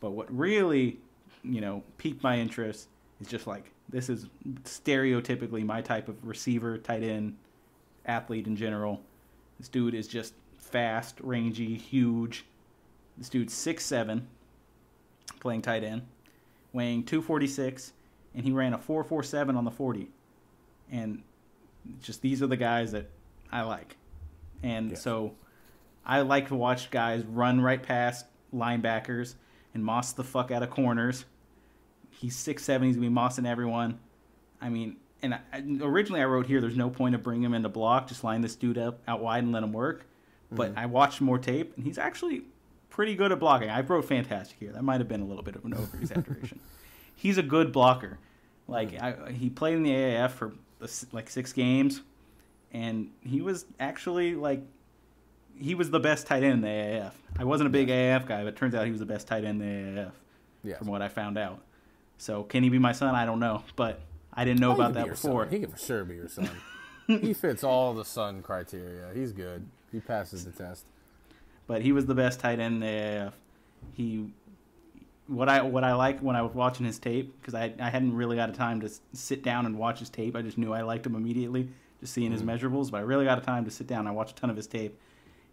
[0.00, 0.98] But what really,
[1.42, 2.88] you know, piqued my interest
[3.20, 4.26] is just like this is
[4.64, 7.36] stereotypically my type of receiver, tight end,
[8.04, 9.00] athlete in general.
[9.58, 10.34] This dude is just
[10.70, 12.44] fast, rangy, huge.
[13.16, 14.26] This dude's six seven,
[15.40, 16.02] playing tight end,
[16.72, 17.92] weighing two forty six,
[18.34, 20.10] and he ran a four four seven on the forty.
[20.90, 21.22] And
[22.02, 23.08] just these are the guys that
[23.50, 23.96] I like.
[24.62, 24.96] And Yeah.
[24.96, 25.34] so
[26.04, 29.34] I like to watch guys run right past linebackers
[29.74, 31.24] and moss the fuck out of corners.
[32.10, 32.86] He's six seven.
[32.88, 33.98] He's gonna be mossing everyone.
[34.60, 35.40] I mean, and I-
[35.80, 38.08] originally I wrote here, there's no point of bringing him into block.
[38.08, 40.06] Just line this dude up out wide and let him work.
[40.50, 40.78] But mm-hmm.
[40.78, 42.42] I watched more tape, and he's actually
[42.90, 43.68] pretty good at blocking.
[43.68, 44.72] I wrote fantastic here.
[44.72, 46.60] That might have been a little bit of an over exaggeration.
[47.16, 48.18] he's a good blocker.
[48.68, 49.28] Like mm.
[49.28, 52.02] I, he played in the AAF for the like six games,
[52.72, 54.62] and he was actually like
[55.58, 57.12] he was the best tight end in the AAF.
[57.38, 59.44] I wasn't a big AAF guy, but it turns out he was the best tight
[59.44, 60.12] end in the AAF
[60.62, 60.78] Yes.
[60.78, 61.60] from what I found out.
[62.18, 63.14] So can he be my son?
[63.14, 64.00] I don't know, but
[64.32, 65.44] I didn't know Oh, about could that before.
[65.44, 65.52] son.
[65.52, 66.50] He can for sure be your son.
[67.06, 69.10] he fits all the son criteria.
[69.14, 69.66] He's good.
[69.92, 70.84] He passes the test.
[71.66, 73.32] but he was the best tight end there.
[73.94, 74.32] He
[75.26, 78.14] what I what I like when I was watching his tape because I I hadn't
[78.14, 80.36] really got a time to sit down and watch his tape.
[80.36, 81.68] I just knew I liked him immediately
[82.00, 82.50] just seeing his mm-hmm.
[82.50, 82.90] measurables.
[82.90, 84.06] But I really got a time to sit down.
[84.06, 84.98] I watched a ton of his tape,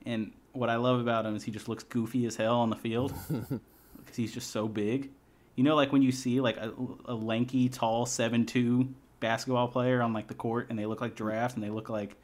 [0.06, 2.76] and what I love about him is he just looks goofy as hell on the
[2.76, 5.10] field because he's just so big.
[5.56, 6.74] You know, like when you see like a,
[7.06, 8.94] a lanky, tall, seven two
[9.24, 12.16] basketball player on like the court, and they look like giraffes, and they look like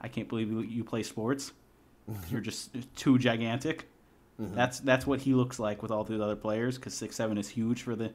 [0.00, 1.52] I can't believe you, you play sports.
[2.10, 2.32] Mm-hmm.
[2.32, 3.86] You're just too gigantic.
[4.40, 4.54] Mm-hmm.
[4.54, 7.48] That's that's what he looks like with all the other players because six seven is
[7.48, 8.12] huge for the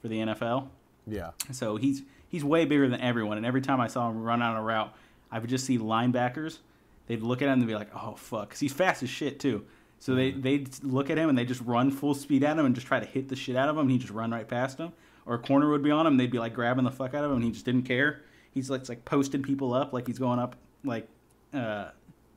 [0.00, 0.68] for the NFL.
[1.06, 1.30] Yeah.
[1.50, 3.38] So he's he's way bigger than everyone.
[3.38, 4.94] And every time I saw him run on a route,
[5.32, 6.58] I would just see linebackers.
[7.06, 9.64] They'd look at him and be like, "Oh fuck," because he's fast as shit too.
[9.98, 10.42] So they mm-hmm.
[10.42, 13.00] they'd look at him and they just run full speed at him and just try
[13.00, 13.82] to hit the shit out of him.
[13.82, 14.92] And he'd just run right past him.
[15.28, 16.16] Or a corner would be on him.
[16.16, 17.36] They'd be like grabbing the fuck out of him.
[17.36, 18.22] and He just didn't care.
[18.52, 21.06] He's like like posting people up like he's going up like
[21.52, 21.90] uh,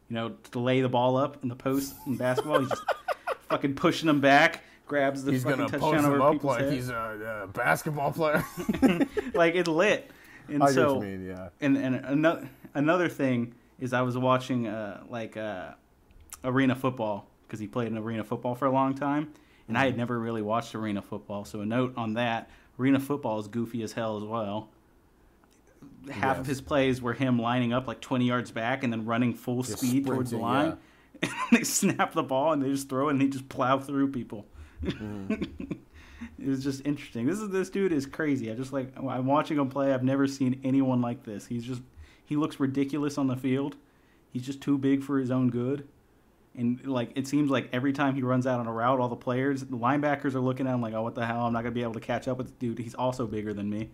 [0.10, 2.60] you know, to lay the ball up in the post in basketball.
[2.60, 2.84] He's just
[3.50, 6.58] fucking pushing them back, grabs the He's fucking gonna touchdown post over him up people's
[6.58, 6.74] like head.
[6.74, 8.44] he's a, a basketball player.
[9.34, 10.12] like it lit.
[10.50, 11.50] And I so mean, yeah.
[11.62, 15.72] and and another another thing is I was watching uh, like uh,
[16.44, 19.32] arena football because he played in arena football for a long time,
[19.70, 21.46] and I had never really watched arena football.
[21.46, 24.70] So a note on that: arena football is goofy as hell as well.
[26.10, 29.34] Half of his plays were him lining up like 20 yards back and then running
[29.34, 30.78] full Just speed towards the line.
[31.24, 34.12] And they snap the ball and they just throw it and they just plow through
[34.12, 34.48] people.
[34.84, 35.34] Mm-hmm.
[36.40, 37.28] it was just interesting.
[37.28, 38.52] This is this dude is crazy.
[38.52, 39.94] I just like I'm watching him play.
[39.94, 41.46] I've never seen anyone like this.
[41.46, 41.84] He's just
[42.26, 43.76] he looks ridiculous on the field.
[44.32, 45.88] He's just too big for his own good.
[46.56, 49.16] And like it seems like every time he runs out on a route, all the
[49.16, 51.46] players, the linebackers are looking at him like, "Oh, what the hell?
[51.46, 52.80] I'm not gonna be able to catch up with this dude.
[52.80, 53.90] He's also bigger than me."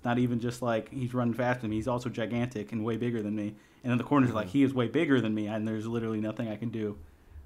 [0.00, 1.76] It's not even just like he's running faster than me.
[1.76, 3.54] He's also gigantic and way bigger than me.
[3.82, 4.58] And then the corners are like, mm-hmm.
[4.58, 6.96] he is way bigger than me, and there's literally nothing I can do.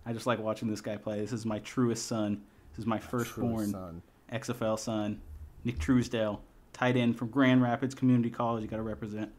[0.07, 1.21] I just like watching this guy play.
[1.21, 2.43] This is my truest son.
[2.71, 4.03] This is my firstborn son.
[4.33, 5.21] XFL son,
[5.65, 6.41] Nick Truesdell,
[6.73, 8.63] tight end from Grand Rapids Community College.
[8.63, 9.33] You got to represent.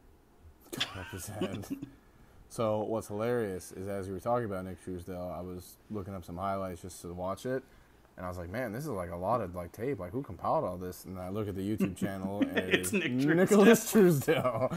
[0.96, 1.78] represent.
[2.56, 6.24] so what's hilarious is as you were talking about Nick Truesdell, I was looking up
[6.24, 7.62] some highlights just to watch it,
[8.16, 10.00] and I was like, man, this is like a lot of like tape.
[10.00, 11.04] Like who compiled all this?
[11.04, 14.72] And I look at the YouTube channel, and It's it's Nick Nicholas Truesdell.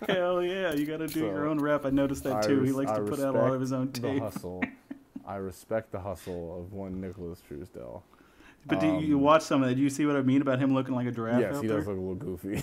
[0.08, 1.84] Hell yeah, you got to do So, your own rep.
[1.84, 2.62] I noticed that too.
[2.62, 4.20] he likes I to put out all of his own tape.
[4.20, 4.64] The hustle.
[5.26, 8.00] I respect the hustle of one Nicholas Truesdell.
[8.66, 9.74] But do you, you watch some of that?
[9.74, 11.36] Do you see what I mean about him looking like a giraffe?
[11.36, 11.76] Um, yes, he there?
[11.76, 12.62] does look a little goofy.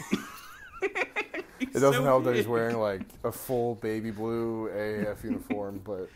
[1.73, 6.09] It doesn't so help that he's wearing like a full baby blue AAF uniform, but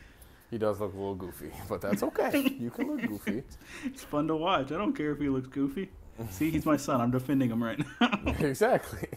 [0.51, 1.51] he does look a little goofy.
[1.67, 2.55] But that's okay.
[2.59, 3.43] You can look goofy.
[3.85, 4.71] It's fun to watch.
[4.71, 5.89] I don't care if he looks goofy.
[6.29, 7.01] See, he's my son.
[7.01, 8.09] I'm defending him right now.
[8.39, 9.07] exactly.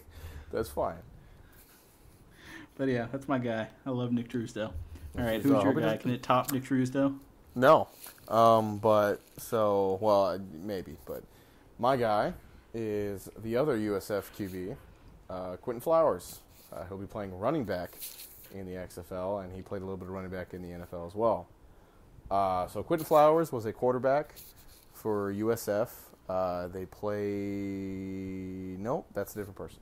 [0.52, 0.98] That's fine.
[2.76, 3.68] but yeah, that's my guy.
[3.86, 4.72] I love Nick Truesdell.
[5.16, 5.96] All right, who's your guy?
[5.96, 7.18] Can it top Nick Truesdell?
[7.54, 7.88] No.
[8.28, 10.96] Um, but so well, maybe.
[11.06, 11.22] But
[11.78, 12.34] my guy
[12.74, 14.76] is the other USF QB,
[15.30, 16.40] uh, Quinton Flowers.
[16.72, 17.98] Uh, he'll be playing running back
[18.54, 21.06] in the XFL, and he played a little bit of running back in the NFL
[21.06, 21.48] as well.
[22.30, 24.34] Uh, so Quinton Flowers was a quarterback
[24.92, 25.88] for USF.
[26.28, 28.76] Uh, they play.
[28.78, 29.80] Nope, that's a different person.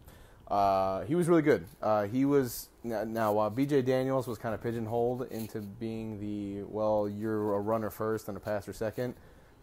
[0.48, 1.66] Uh, he was really good.
[1.82, 7.08] Uh, he was now, uh, BJ Daniels was kind of pigeonholed into being the well,
[7.08, 9.14] you're a runner first and a passer second.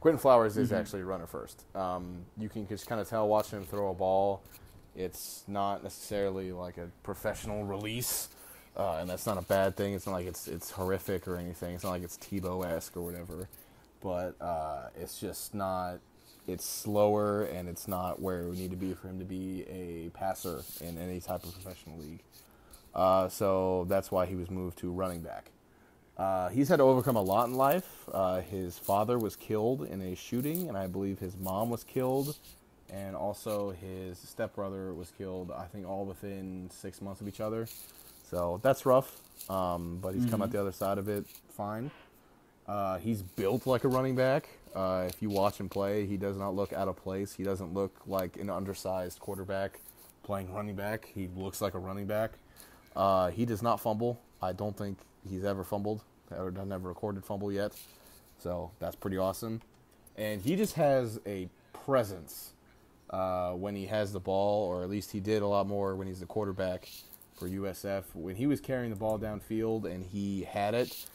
[0.02, 1.64] Quentin Flowers is actually a runner first.
[1.74, 4.44] Um, you can just kind of tell watching him throw a ball.
[4.96, 8.30] It's not necessarily like a professional release,
[8.78, 9.94] uh, and that's not a bad thing.
[9.94, 11.76] It's not like it's it's horrific or anything.
[11.76, 13.50] It's not like it's Tebow esque or whatever,
[14.02, 16.00] but uh, it's just not.
[16.46, 20.10] It's slower and it's not where would need to be for him to be a
[20.10, 22.20] passer in any type of professional league.
[22.94, 25.52] Uh, so that's why he was moved to running back.
[26.18, 28.08] Uh, he's had to overcome a lot in life.
[28.12, 32.38] Uh, his father was killed in a shooting, and I believe his mom was killed,
[32.90, 35.52] and also his stepbrother was killed.
[35.52, 37.68] I think all within six months of each other.
[38.30, 39.22] So that's rough.
[39.50, 41.92] Um, but he's come out the other side of it fine.
[42.68, 44.50] Uh, he's built like a running back.
[44.74, 47.34] Uh, if you watch him play, he does not look out of place.
[47.34, 49.80] He doesn't look like an undersized quarterback
[50.24, 51.12] playing running back.
[51.14, 52.32] He looks like a running back.
[52.96, 54.20] Uh, he does not fumble.
[54.42, 54.98] I don't think
[55.30, 56.02] he's ever fumbled
[56.32, 57.74] or done ever recorded fumble yet.
[58.40, 59.62] So that's pretty awesome.
[60.18, 61.50] And he just has a
[61.86, 62.53] presence
[63.14, 66.08] uh, when he has the ball, or at least he did a lot more when
[66.08, 66.90] he's the quarterback
[67.36, 68.04] for USF.
[68.14, 71.06] When he was carrying the ball downfield and he had it,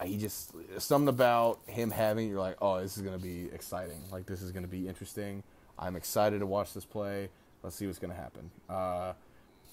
[0.00, 2.30] uh, he just something about him having.
[2.30, 4.00] You're like, oh, this is gonna be exciting.
[4.10, 5.42] Like this is gonna be interesting.
[5.78, 7.28] I'm excited to watch this play.
[7.62, 8.50] Let's see what's gonna happen.
[8.70, 9.12] Uh,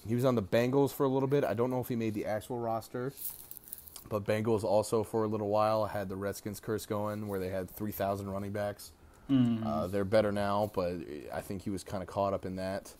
[0.06, 1.44] he was on the Bengals for a little bit.
[1.44, 3.14] I don't know if he made the actual roster,
[4.10, 7.70] but Bengals also for a little while had the Redskins curse going, where they had
[7.70, 8.92] 3,000 running backs.
[9.30, 10.94] Uh, they're better now, but
[11.32, 12.92] I think he was kind of caught up in that.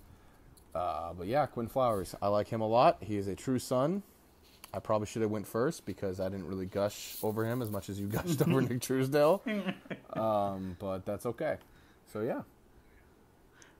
[0.74, 2.98] Uh, but yeah, Quinn Flowers, I like him a lot.
[3.00, 4.02] He is a true son.
[4.72, 7.88] I probably should have went first because I didn't really gush over him as much
[7.88, 9.40] as you gushed over Nick Truesdell.
[10.18, 11.56] Um, but that's okay.
[12.12, 12.42] So yeah,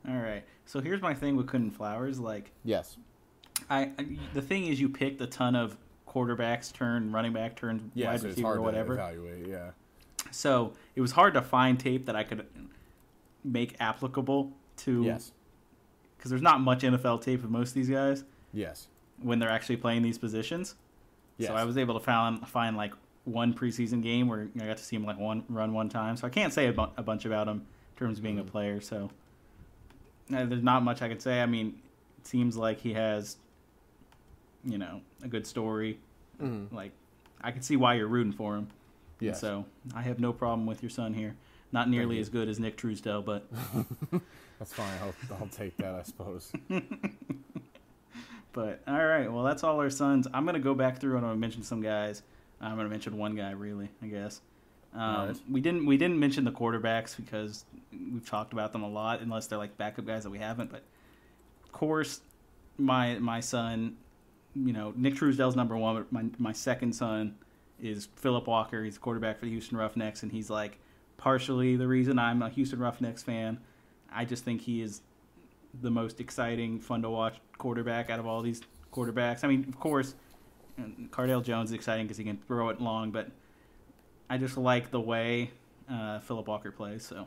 [0.09, 0.45] All right.
[0.65, 2.21] So here's my thing with Quinn Flowers.
[2.21, 2.97] Like, yes,
[3.69, 5.77] I, I the thing is, you picked a ton of
[6.09, 8.07] quarterbacks, turn running back, turn yeah.
[8.11, 8.97] wide so it's receiver, hard or whatever.
[8.97, 9.47] to evaluate.
[9.49, 9.71] Yeah,
[10.31, 12.47] So it was hard to find tape that I could
[13.45, 15.03] make applicable to.
[15.05, 15.33] yes,
[16.17, 18.89] Because there's not much NFL tape of most of these guys yes,
[19.23, 20.75] when they're actually playing these positions.
[21.39, 21.49] yes.
[21.49, 22.93] So I was able to find find like
[23.25, 26.17] one preseason game where I got to see him like one run one time.
[26.17, 28.49] So I can't say a, bu- a bunch about him in terms of being Mm-hmm.
[28.49, 28.81] a player.
[28.81, 29.11] So
[30.29, 31.41] there's not much I can say.
[31.41, 31.75] I mean,
[32.19, 33.37] it seems like he has,
[34.65, 35.99] you know, a good story.
[36.41, 36.75] Mm-hmm.
[36.75, 36.93] Like
[37.43, 38.69] I can see why you're rooting for him.
[39.21, 39.41] And Yes.
[39.41, 41.37] So I have no problem with your son here.
[41.73, 43.47] Not nearly as good as Nick Truesdell, but
[44.61, 44.93] That's fine.
[45.03, 46.53] I'll, I'll take that, I suppose.
[48.53, 49.33] but all right.
[49.33, 50.29] Well, that's all our sons.
[50.35, 52.23] I'm gonna go back through and I'm gonna mention some guys.
[52.61, 54.43] I'm gonna mention one guy really, I guess.
[54.95, 55.37] Um, right.
[55.51, 59.47] We didn't we didn't mention the quarterbacks because we've talked about them a lot, unless
[59.47, 60.71] they're like backup guys that we haven't.
[60.71, 60.83] But
[61.65, 62.21] of course,
[62.77, 63.97] my my son,
[64.55, 65.95] you know, Nick Truesdell's number one.
[65.97, 67.35] But my my second son
[67.83, 68.85] is Phillip Walker.
[68.85, 70.79] He's a quarterback for the Houston Roughnecks, and he's like
[71.17, 73.59] partially the reason I'm a Houston Roughnecks fan.
[74.13, 75.03] I just think he is
[75.81, 78.61] the most exciting, fun to watch quarterback out of all these
[78.93, 79.45] quarterbacks.
[79.45, 80.15] I mean, of course,
[81.11, 83.29] Cardale Jones is exciting because he can throw it long, but
[84.29, 85.51] I just like the way
[85.91, 87.27] uh, Phillip Walker plays, so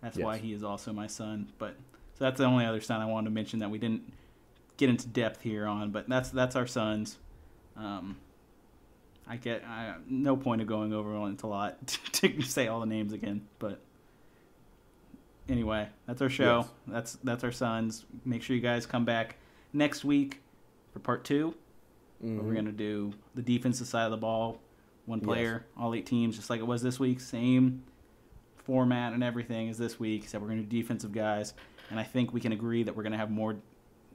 [0.00, 1.52] that's why he is also my son.
[1.58, 1.76] But
[2.14, 4.12] so that's the only other son I wanted to mention that we didn't
[4.76, 5.90] get into depth here on.
[5.90, 7.18] But that's that's our sons.
[7.76, 8.16] Um,
[9.26, 12.80] I get I, no point of going over on it a lot to say all
[12.80, 13.80] the names again, but
[15.48, 16.58] anyway, that's our show.
[16.58, 16.68] Yes.
[16.86, 18.04] That's that's our sons.
[18.24, 19.36] Make sure you guys come back
[19.72, 20.40] next week
[20.92, 21.54] for part two.
[22.20, 22.54] Where we're mm-hmm.
[22.54, 24.58] gonna do the defensive side of the ball,
[25.04, 25.26] one Yes.
[25.26, 27.20] player, all eight teams, just like it was this week.
[27.20, 27.82] Same
[28.56, 31.52] format and everything as this week, except we're gonna do defensive guys.
[31.90, 33.56] And I think we can agree that we're gonna have more.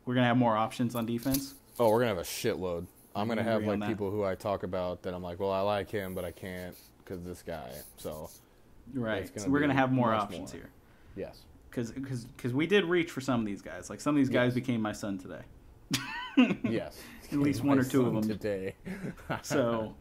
[0.05, 1.53] We're gonna have more options on defense.
[1.79, 2.87] Oh, we're gonna have a shitload.
[3.15, 5.89] I'm gonna have like people who I talk about that I'm like, well, I like
[5.89, 7.71] him, but I can't because this guy.
[7.97, 8.29] So
[8.93, 9.27] Right.
[9.27, 10.61] Gonna So we're gonna have more options more.
[10.61, 10.69] here.
[11.15, 13.89] yes, Because because we did reach for some of these guys.
[13.89, 14.53] Like some of these guys Yes.
[14.55, 15.41] became my son today.
[16.63, 16.99] yes.
[17.31, 18.23] At least one or two of them.
[18.23, 18.73] today.
[19.43, 19.93] So,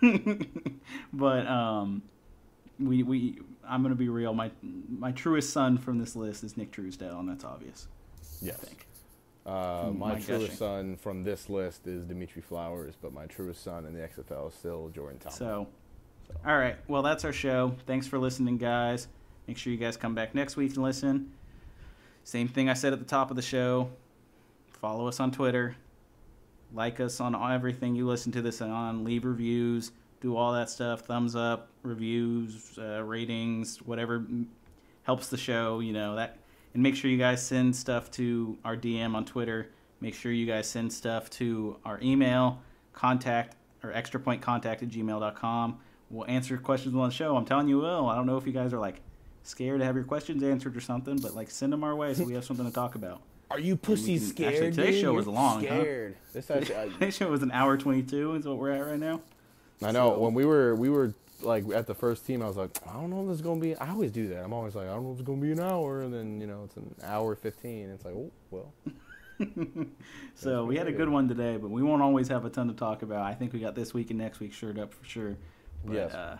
[1.12, 2.02] but um,
[2.78, 4.32] we we I'm gonna be real.
[4.34, 7.88] My my truest son from this list is Nick Truesdell, and that's obvious.
[8.40, 8.56] yes.
[8.62, 8.86] I think.
[9.44, 10.56] Uh, my truest gushing.
[10.56, 14.54] son from this list is Dimitri Flowers, but my truest son in the XFL is
[14.54, 15.32] still Jordan Ta'amu.
[15.32, 15.66] So,
[16.28, 16.34] So.
[16.46, 16.76] all right.
[16.88, 17.74] Well, that's our show.
[17.86, 19.08] Thanks for listening, guys.
[19.48, 21.32] Make sure you guys come back next week and listen.
[22.24, 23.90] Same thing I said at the top of the show.
[24.80, 25.74] Follow us on Twitter.
[26.72, 29.04] Like us on everything you listen to this on.
[29.04, 29.90] Leave reviews.
[30.20, 31.00] Do all that stuff.
[31.00, 34.24] Thumbs up, reviews, uh, ratings, whatever
[35.02, 35.80] helps the show.
[35.80, 36.38] You know that.
[36.74, 39.68] And make sure you guys send stuff to our DM on Twitter.
[40.00, 42.60] Make sure you guys send stuff to our email,
[42.92, 45.78] contact or extra point contact at gmail.com.
[46.10, 47.36] We'll answer questions on the show.
[47.36, 48.08] I'm telling you, we will.
[48.08, 49.00] I don't know if you guys are like
[49.42, 52.24] scared to have your questions answered or something, but like send them our way so
[52.24, 53.20] we have something to talk about.
[53.50, 54.74] Are you pussies can- actually, scared?
[54.74, 55.00] today's dude?
[55.02, 55.80] show You're was long, huh?
[55.80, 56.16] Scared.
[56.32, 59.20] This actually, I, Today's show was an hour 22 is what we're at right now.
[59.82, 61.12] I know So- when we were we were
[61.42, 63.60] like at the first team, I was like, I don't know if this is gonna
[63.60, 63.74] be.
[63.76, 64.44] I always do that.
[64.44, 66.46] I'm always like, I don't know if it's gonna be an hour, and then you
[66.46, 67.90] know it's an hour fifteen.
[67.90, 68.72] It's like, oh well.
[70.34, 72.74] So we had a good one today, but we won't always have a ton to
[72.74, 73.22] talk about.
[73.26, 75.36] I think we got this week and next week shirt up for sure.
[75.84, 76.14] But, Yes.
[76.14, 76.38] Uh,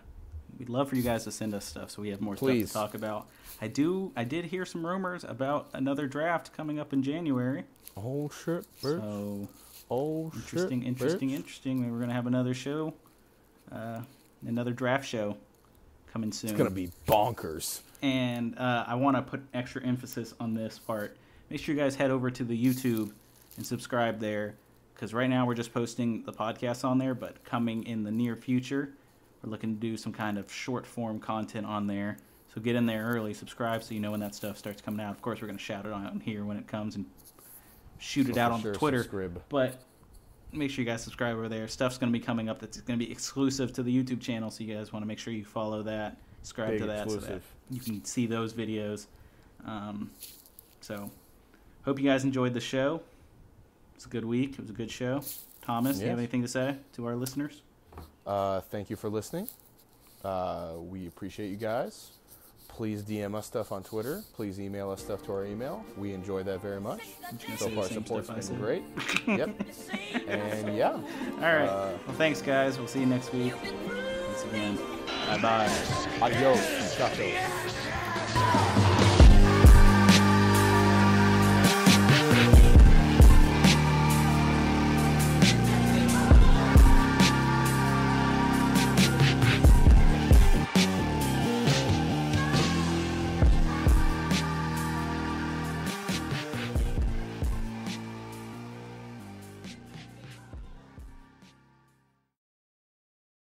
[0.58, 2.70] we'd love for you guys to send us stuff so we have more Please.
[2.70, 3.28] stuff to talk about.
[3.60, 4.12] I do.
[4.16, 7.64] I did hear some rumors about another draft coming up in January.
[7.96, 9.00] Oh shit, bitch.
[9.00, 9.48] So
[9.90, 11.34] oh interesting, shit, interesting, bitch.
[11.34, 11.92] interesting.
[11.92, 12.94] We're gonna have another show,
[13.72, 14.00] uh,
[14.46, 15.36] another draft show
[16.12, 16.50] coming soon.
[16.50, 17.80] It's gonna be bonkers.
[18.02, 21.16] And uh, I want to put extra emphasis on this part.
[21.50, 23.12] Make sure you guys head over to the YouTube
[23.56, 24.54] and subscribe there,
[24.94, 27.14] because right now we're just posting the podcast on there.
[27.14, 28.92] But coming in the near future,
[29.42, 32.16] we're looking to do some kind of short form content on there.
[32.54, 35.12] So get in there early, subscribe, so you know when that stuff starts coming out.
[35.12, 37.06] Of course, we're gonna shout it on here when it comes and
[37.98, 39.02] shoot it So out on sure, Twitter.
[39.02, 39.42] subscribe.
[39.48, 39.76] But
[40.52, 41.68] make sure you guys subscribe over there.
[41.68, 44.50] Stuff's going to be coming up that's going to be exclusive to the YouTube channel,
[44.50, 47.16] so you guys want to make sure you follow that, subscribe Big to that, so
[47.16, 47.44] that exclusive.
[47.70, 49.06] you can see those videos.
[49.64, 50.10] Um,
[50.80, 51.10] so,
[51.84, 53.02] hope you guys enjoyed the show.
[53.94, 54.54] It's a good week.
[54.54, 55.22] It was a good show.
[55.62, 57.62] Thomas, do you have anything to say to our listeners?
[58.26, 59.48] Uh, thank you for listening.
[60.24, 62.10] Uh, we appreciate you guys.
[62.82, 64.24] Please DM us stuff on Twitter.
[64.34, 65.84] Please email us stuff to our email.
[65.96, 67.10] We enjoy that very much.
[67.56, 68.82] So far, support's been great.
[69.28, 69.50] yep.
[70.26, 70.90] And yeah.
[70.90, 71.00] All
[71.42, 71.68] right.
[71.68, 72.78] Uh, well, thanks, guys.
[72.78, 73.54] We'll see you next week.
[74.26, 74.76] Once again,
[75.28, 75.72] bye bye.
[76.20, 76.58] Adios.
[76.98, 77.81] Muchachos.